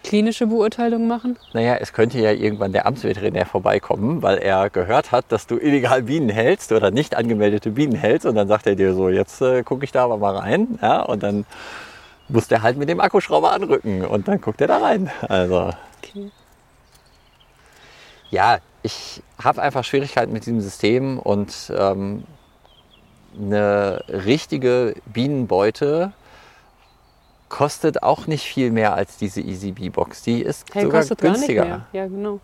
klinische 0.05 0.47
Beurteilung 0.47 1.07
machen? 1.07 1.37
Naja, 1.53 1.75
es 1.75 1.91
könnte 1.91 2.19
ja 2.19 2.31
irgendwann 2.31 2.71
der 2.71 2.85
Amtsveterinär 2.85 3.45
vorbeikommen, 3.45 4.21
weil 4.21 4.37
er 4.37 4.69
gehört 4.69 5.11
hat, 5.11 5.25
dass 5.29 5.47
du 5.47 5.57
illegal 5.57 6.03
Bienen 6.03 6.29
hältst 6.29 6.71
oder 6.71 6.91
nicht 6.91 7.15
angemeldete 7.15 7.71
Bienen 7.71 7.95
hältst. 7.95 8.25
Und 8.25 8.35
dann 8.35 8.47
sagt 8.47 8.67
er 8.67 8.75
dir 8.75 8.93
so, 8.93 9.09
jetzt 9.09 9.41
äh, 9.41 9.63
gucke 9.63 9.83
ich 9.83 9.91
da 9.91 10.03
aber 10.03 10.17
mal 10.17 10.37
rein. 10.37 10.79
Ja, 10.81 11.01
und 11.01 11.23
dann 11.23 11.45
muss 12.29 12.47
der 12.47 12.61
halt 12.61 12.77
mit 12.77 12.89
dem 12.89 12.99
Akkuschrauber 12.99 13.51
anrücken 13.51 14.05
und 14.05 14.27
dann 14.27 14.39
guckt 14.41 14.61
er 14.61 14.67
da 14.67 14.77
rein. 14.77 15.11
Also. 15.27 15.71
Okay. 16.01 16.31
Ja, 18.31 18.59
ich 18.85 19.23
habe 19.43 19.63
einfach 19.63 19.83
Schwierigkeiten 19.83 20.31
mit 20.31 20.45
diesem 20.45 20.61
System 20.61 21.17
und 21.17 21.73
ähm, 21.75 22.23
eine 23.35 24.03
richtige 24.07 24.93
Bienenbeute 25.07 26.13
kostet 27.49 28.03
auch 28.03 28.27
nicht 28.27 28.43
viel 28.43 28.69
mehr 28.69 28.93
als 28.93 29.17
diese 29.17 29.41
Easy 29.41 29.71
Bee 29.71 29.89
Box. 29.89 30.21
Die 30.21 30.41
ist 30.41 30.67
Hey, 30.71 30.83
sogar 30.83 31.03
günstiger. 31.03 31.87
Ja, 31.93 32.05
genau. 32.07 32.39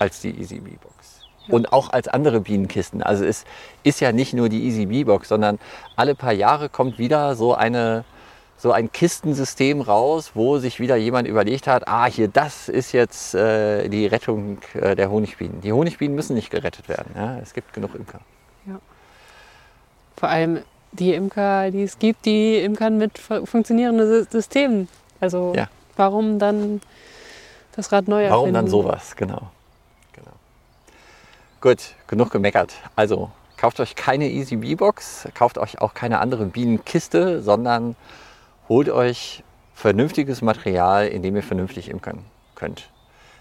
als 0.00 0.20
die 0.20 0.36
Easy 0.36 0.58
Bee 0.58 0.78
Box. 0.82 1.20
Und 1.48 1.72
auch 1.72 1.92
als 1.92 2.08
andere 2.08 2.40
Bienenkisten. 2.40 3.02
Also 3.02 3.24
es 3.24 3.44
ist 3.84 4.00
ja 4.00 4.10
nicht 4.10 4.32
nur 4.32 4.48
die 4.48 4.64
Easy 4.64 4.86
Bee 4.86 5.04
Box, 5.04 5.28
sondern 5.28 5.60
alle 5.94 6.16
paar 6.16 6.32
Jahre 6.32 6.68
kommt 6.68 6.98
wieder 6.98 7.36
so 7.36 7.54
eine 7.54 8.04
so 8.62 8.70
ein 8.70 8.92
Kistensystem 8.92 9.80
raus, 9.80 10.30
wo 10.34 10.58
sich 10.58 10.78
wieder 10.78 10.94
jemand 10.94 11.26
überlegt 11.26 11.66
hat, 11.66 11.88
ah, 11.88 12.04
hier, 12.06 12.28
das 12.28 12.68
ist 12.68 12.92
jetzt 12.92 13.34
äh, 13.34 13.88
die 13.88 14.06
Rettung 14.06 14.58
äh, 14.74 14.94
der 14.94 15.10
Honigbienen. 15.10 15.60
Die 15.62 15.72
Honigbienen 15.72 16.14
müssen 16.14 16.34
nicht 16.36 16.50
gerettet 16.50 16.88
werden. 16.88 17.12
Ja? 17.16 17.38
Es 17.42 17.54
gibt 17.54 17.72
genug 17.72 17.96
Imker. 17.96 18.20
Vor 20.16 20.28
allem 20.28 20.60
die 20.92 21.12
Imker, 21.14 21.72
die 21.72 21.82
es 21.82 21.98
gibt, 21.98 22.24
die 22.26 22.58
imkern 22.58 22.98
mit 22.98 23.18
fu- 23.18 23.44
funktionierenden 23.46 24.06
Sy- 24.08 24.30
Systemen. 24.30 24.86
Also 25.20 25.52
Ja. 25.56 25.68
warum 25.96 26.38
dann 26.38 26.80
das 27.74 27.90
Rad 27.90 28.06
neu 28.06 28.22
Warum 28.28 28.50
erfinden? 28.50 28.54
dann 28.54 28.68
sowas? 28.68 29.16
Genau. 29.16 29.50
genau. 30.12 30.30
Gut, 31.60 31.78
genug 32.06 32.30
gemeckert. 32.30 32.74
Also 32.94 33.30
kauft 33.56 33.80
euch 33.80 33.96
keine 33.96 34.28
Easy 34.28 34.54
Bee 34.54 34.76
Box, 34.76 35.26
kauft 35.34 35.58
euch 35.58 35.80
auch 35.80 35.94
keine 35.94 36.20
andere 36.20 36.44
Bienenkiste, 36.46 37.42
sondern 37.42 37.96
holt 38.68 38.88
euch 38.88 39.44
vernünftiges 39.74 40.42
Material, 40.42 41.08
in 41.08 41.22
dem 41.22 41.36
ihr 41.36 41.42
vernünftig 41.42 41.88
imkern 41.88 42.24
könnt. 42.54 42.88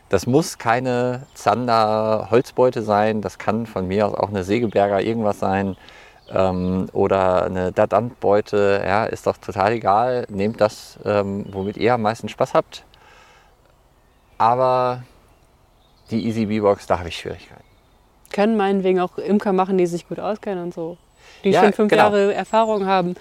Das 0.10 0.28
muss 0.28 0.58
keine 0.58 1.24
Zander 1.36 2.28
Holzbeute 2.32 2.82
sein, 2.82 3.22
das 3.22 3.38
kann 3.38 3.66
von 3.66 3.88
mir 3.88 4.08
aus 4.08 4.14
auch 4.14 4.30
eine 4.30 4.44
Segeberger 4.44 5.02
irgendwas 5.02 5.40
sein 5.40 5.78
ähm, 6.34 6.88
oder 6.94 7.46
eine 7.46 7.72
Dadant-Beute, 7.72 8.84
ja, 8.86 9.06
ist 9.06 9.28
doch 9.28 9.38
total 9.38 9.74
egal. 9.74 10.26
Nehmt 10.30 10.60
das, 10.60 11.00
ähm, 11.06 11.46
womit 11.52 11.78
ihr 11.78 11.94
am 11.94 12.02
meisten 12.02 12.30
Spaß 12.30 12.54
habt. 12.54 12.84
Aber 14.38 15.04
die 16.10 16.26
Easy 16.26 16.48
Bee 16.48 16.60
Box, 16.60 16.88
da 16.88 17.00
habe 17.00 17.10
ich 17.10 17.18
Schwierigkeiten. 17.18 17.64
Können 18.34 18.58
meinetwegen 18.58 19.00
auch 19.00 19.18
Imker 19.18 19.54
machen, 19.54 19.78
die 19.78 19.86
sich 19.86 20.08
gut 20.08 20.20
auskennen 20.20 20.64
und 20.64 20.74
so. 20.74 20.98
Die 21.44 21.52
Ja, 21.52 21.62
schon 21.62 21.74
fünf 21.74 21.90
genau. 21.90 22.04
Jahre 22.04 22.34
Erfahrung 22.34 22.86
haben. 22.86 23.16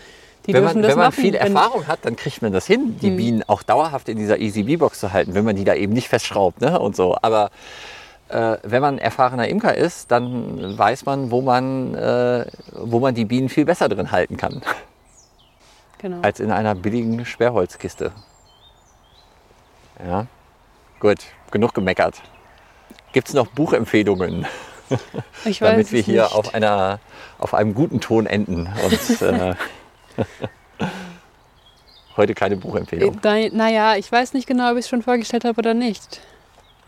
Die 0.47 0.55
wenn 0.55 0.65
man, 0.65 0.83
wenn 0.83 0.97
man 0.99 1.13
viel 1.13 1.35
Erfahrung 1.35 1.87
hat, 1.87 2.01
dann 2.03 2.17
kriegt 2.17 2.41
man 2.43 2.53
das 2.53 2.67
hin, 2.67 2.99
die 3.03 3.09
Hm. 3.11 3.17
Bienen 3.17 3.43
auch 3.47 3.63
dauerhaft 3.63 4.09
in 4.09 4.17
dieser 4.19 4.39
Easy 4.39 4.63
Bee 4.63 4.77
Box 4.77 4.99
zu 5.01 5.13
halten, 5.13 5.35
wenn 5.35 5.45
man 5.45 5.55
die 5.57 5.65
da 5.65 5.75
eben 5.75 5.93
nicht 5.93 6.09
festschraubt 6.09 6.61
ne? 6.61 6.79
und 6.81 6.97
so. 6.97 7.17
Aber 7.21 7.51
äh, 8.29 8.57
wenn 8.63 8.81
man 8.81 8.99
erfahrener 8.99 9.49
Imker 9.49 9.75
ist, 9.77 10.11
dann 10.11 10.79
weiß 10.79 11.05
man, 11.05 11.31
wo 11.31 11.43
man, 11.43 11.95
äh, 11.95 12.47
wo 12.73 13.01
man 13.01 13.15
die 13.15 13.25
Bienen 13.27 13.49
viel 13.49 13.65
besser 13.67 13.89
drin 13.89 14.11
halten 14.13 14.37
kann, 14.37 14.63
Genau. 15.99 16.21
als 16.23 16.41
in 16.41 16.51
einer 16.51 16.75
billigen 16.75 17.27
Sperrholzkiste. 17.27 18.13
Ja, 20.07 20.27
gut, 21.01 21.19
genug 21.51 21.75
gemeckert. 21.75 22.23
Gibt 23.13 23.29
es 23.29 23.35
noch 23.35 23.47
Buchempfehlungen? 23.49 24.47
Ich 25.45 25.61
weiß 25.61 25.71
damit 25.71 25.93
wir 25.93 26.03
hier 26.03 26.25
nicht. 26.25 26.35
auf, 26.35 26.53
einer, 26.53 26.99
auf 27.39 27.55
einem 27.55 27.75
guten 27.75 28.01
Ton 28.01 28.27
enden. 28.27 28.69
Und 28.85 29.23
äh, 29.23 29.55
heute 32.17 32.35
keine 32.35 32.57
Buchempfehlung. 32.57 33.19
Nein, 33.23 33.51
naja, 33.55 33.97
ich 33.97 34.11
weiß 34.11 34.35
nicht 34.35 34.47
genau, 34.47 34.71
ob 34.71 34.77
ich 34.77 34.85
es 34.85 34.89
schon 34.89 35.03
vorgestellt 35.03 35.45
habe 35.45 35.59
oder 35.59 35.75
nicht. 35.75 36.21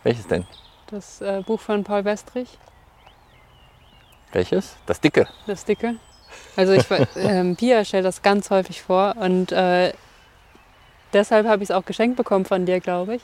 Welches 0.02 0.26
denn? 0.26 0.46
Das 0.88 1.20
äh, 1.20 1.42
Buch 1.46 1.60
von 1.60 1.84
Paul 1.84 2.04
Westrich, 2.04 2.58
Welches? 4.32 4.76
Das 4.86 5.00
dicke. 5.00 5.28
das 5.46 5.64
dicke. 5.64 5.96
Also 6.56 6.72
ich, 6.72 6.84
ähm, 7.16 7.56
Pia 7.56 7.84
stellt 7.84 8.04
das 8.04 8.22
ganz 8.22 8.50
häufig 8.50 8.82
vor 8.82 9.14
und 9.18 9.52
äh, 9.52 9.92
deshalb 11.12 11.46
habe 11.46 11.62
ich 11.62 11.70
es 11.70 11.74
auch 11.74 11.84
geschenkt 11.84 12.16
bekommen 12.16 12.44
von 12.44 12.66
dir, 12.66 12.80
glaube 12.80 13.16
ich. 13.16 13.22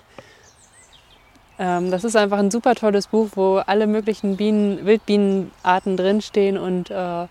Ähm, 1.59 1.91
das 1.91 2.05
ist 2.05 2.15
einfach 2.15 2.39
ein 2.39 2.51
super 2.51 2.75
tolles 2.75 3.09
Buch, 3.09 3.31
wo 3.35 3.57
alle 3.57 3.87
möglichen 3.87 4.37
Bienen, 4.37 4.85
Wildbienenarten 4.85 5.97
drinstehen 5.97 6.59
und 6.59 6.91
äh, 6.91 7.27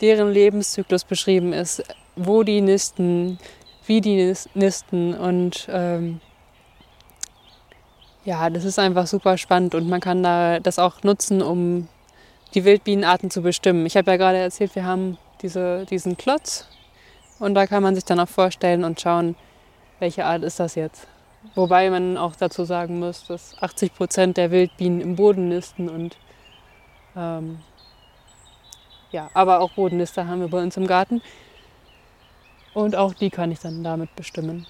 deren 0.00 0.32
Lebenszyklus 0.32 1.04
beschrieben 1.04 1.52
ist, 1.52 1.82
wo 2.16 2.42
die 2.42 2.60
nisten, 2.60 3.38
wie 3.86 4.00
die 4.00 4.16
nis- 4.16 4.48
nisten 4.54 5.14
und 5.14 5.66
ähm, 5.70 6.20
ja, 8.24 8.50
das 8.50 8.64
ist 8.64 8.78
einfach 8.78 9.06
super 9.06 9.38
spannend 9.38 9.74
und 9.74 9.88
man 9.88 10.00
kann 10.00 10.22
da 10.22 10.58
das 10.58 10.78
auch 10.78 11.02
nutzen, 11.04 11.42
um 11.42 11.88
die 12.54 12.64
Wildbienenarten 12.64 13.30
zu 13.30 13.42
bestimmen. 13.42 13.86
Ich 13.86 13.96
habe 13.96 14.10
ja 14.10 14.16
gerade 14.16 14.38
erzählt, 14.38 14.74
wir 14.74 14.84
haben 14.84 15.16
diese, 15.42 15.84
diesen 15.86 16.16
Klotz 16.16 16.66
und 17.38 17.54
da 17.54 17.66
kann 17.66 17.82
man 17.82 17.94
sich 17.94 18.04
dann 18.04 18.18
auch 18.18 18.28
vorstellen 18.28 18.82
und 18.84 19.00
schauen, 19.00 19.36
welche 20.00 20.24
Art 20.24 20.42
ist 20.42 20.58
das 20.58 20.74
jetzt. 20.74 21.06
Wobei 21.54 21.88
man 21.90 22.18
auch 22.18 22.34
dazu 22.34 22.64
sagen 22.64 22.98
muss, 22.98 23.26
dass 23.26 23.56
80 23.62 23.94
Prozent 23.94 24.36
der 24.36 24.50
Wildbienen 24.50 25.00
im 25.00 25.16
Boden 25.16 25.48
nisten 25.48 25.88
und 25.88 26.16
ähm, 27.16 27.60
ja, 29.12 29.30
aber 29.34 29.60
auch 29.60 29.72
Bodennister 29.72 30.26
haben 30.26 30.40
wir 30.40 30.48
bei 30.48 30.62
uns 30.62 30.76
im 30.76 30.86
Garten. 30.86 31.22
Und 32.74 32.94
auch 32.94 33.14
die 33.14 33.30
kann 33.30 33.50
ich 33.50 33.60
dann 33.60 33.82
damit 33.82 34.14
bestimmen. 34.16 34.66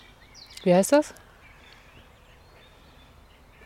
Wie 0.62 0.74
heißt 0.74 0.92
das? 0.92 1.12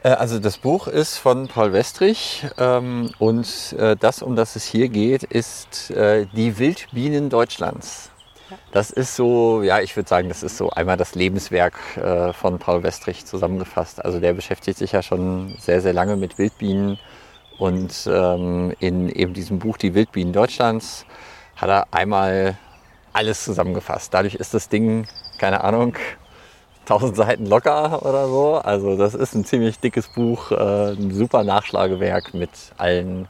Äh, 0.02 0.10
Also 0.10 0.38
das 0.38 0.58
Buch 0.58 0.86
ist 0.86 1.18
von 1.18 1.48
Paul 1.48 1.72
Westrich 1.72 2.46
ähm, 2.58 3.10
und 3.18 3.74
äh, 3.78 3.96
das, 3.96 4.22
um 4.22 4.36
das 4.36 4.56
es 4.56 4.64
hier 4.64 4.88
geht, 4.88 5.24
ist 5.24 5.90
äh, 5.90 6.26
Die 6.34 6.58
Wildbienen 6.58 7.28
Deutschlands. 7.28 8.10
Das 8.72 8.90
ist 8.90 9.14
so, 9.14 9.62
ja, 9.62 9.80
ich 9.80 9.94
würde 9.96 10.08
sagen, 10.08 10.28
das 10.28 10.42
ist 10.42 10.56
so 10.56 10.70
einmal 10.70 10.96
das 10.96 11.14
Lebenswerk 11.14 11.78
äh, 11.96 12.32
von 12.32 12.58
Paul 12.58 12.82
Westrich 12.82 13.24
zusammengefasst. 13.24 14.04
Also 14.04 14.20
der 14.20 14.32
beschäftigt 14.32 14.78
sich 14.78 14.92
ja 14.92 15.02
schon 15.02 15.54
sehr, 15.58 15.80
sehr 15.80 15.92
lange 15.92 16.16
mit 16.16 16.38
Wildbienen 16.38 16.98
und 17.60 18.08
ähm, 18.10 18.72
in 18.80 19.10
eben 19.10 19.34
diesem 19.34 19.58
Buch 19.58 19.76
Die 19.76 19.94
Wildbienen 19.94 20.32
Deutschlands 20.32 21.04
hat 21.56 21.68
er 21.68 21.86
einmal 21.90 22.56
alles 23.12 23.44
zusammengefasst. 23.44 24.14
Dadurch 24.14 24.34
ist 24.34 24.54
das 24.54 24.70
Ding, 24.70 25.06
keine 25.38 25.62
Ahnung, 25.62 25.94
1000 26.88 27.16
Seiten 27.16 27.46
locker 27.46 28.02
oder 28.04 28.26
so. 28.28 28.54
Also 28.56 28.96
das 28.96 29.14
ist 29.14 29.34
ein 29.34 29.44
ziemlich 29.44 29.78
dickes 29.78 30.08
Buch, 30.08 30.50
äh, 30.52 30.92
ein 30.92 31.12
super 31.12 31.44
Nachschlagewerk 31.44 32.32
mit 32.32 32.50
allen, 32.78 33.28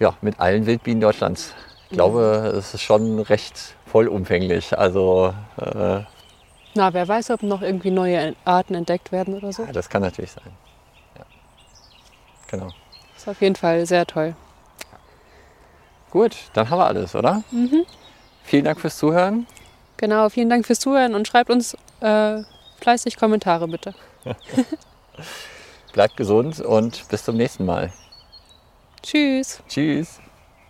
ja, 0.00 0.14
mit 0.22 0.40
allen 0.40 0.64
Wildbienen 0.64 1.02
Deutschlands. 1.02 1.52
Ich 1.90 1.96
glaube, 1.96 2.54
es 2.56 2.72
ist 2.72 2.80
schon 2.80 3.20
recht 3.20 3.74
vollumfänglich. 3.86 4.76
Also 4.78 5.34
äh, 5.58 6.00
Na, 6.74 6.94
wer 6.94 7.06
weiß, 7.06 7.30
ob 7.32 7.42
noch 7.42 7.60
irgendwie 7.60 7.90
neue 7.90 8.34
Arten 8.46 8.74
entdeckt 8.74 9.12
werden 9.12 9.34
oder 9.34 9.52
so. 9.52 9.62
ja, 9.64 9.72
das 9.72 9.90
kann 9.90 10.00
natürlich 10.00 10.32
sein. 10.32 10.50
Ja. 11.18 11.24
Genau. 12.50 12.70
Ist 13.24 13.28
auf 13.30 13.40
jeden 13.40 13.56
Fall 13.56 13.86
sehr 13.86 14.04
toll. 14.04 14.36
Gut, 16.10 16.36
dann 16.52 16.68
haben 16.68 16.78
wir 16.78 16.84
alles, 16.84 17.14
oder? 17.14 17.42
Vielen 18.42 18.64
Dank 18.66 18.78
fürs 18.78 18.98
Zuhören. 18.98 19.46
Genau, 19.96 20.28
vielen 20.28 20.50
Dank 20.50 20.66
fürs 20.66 20.78
Zuhören 20.78 21.14
und 21.14 21.26
schreibt 21.26 21.48
uns 21.48 21.74
äh, 22.00 22.42
fleißig 22.82 23.16
Kommentare 23.16 23.66
bitte. 23.66 23.94
Bleibt 25.94 26.18
gesund 26.18 26.60
und 26.60 27.08
bis 27.08 27.24
zum 27.24 27.38
nächsten 27.38 27.64
Mal. 27.64 27.94
Tschüss. 29.02 29.62
Tschüss. 29.68 30.20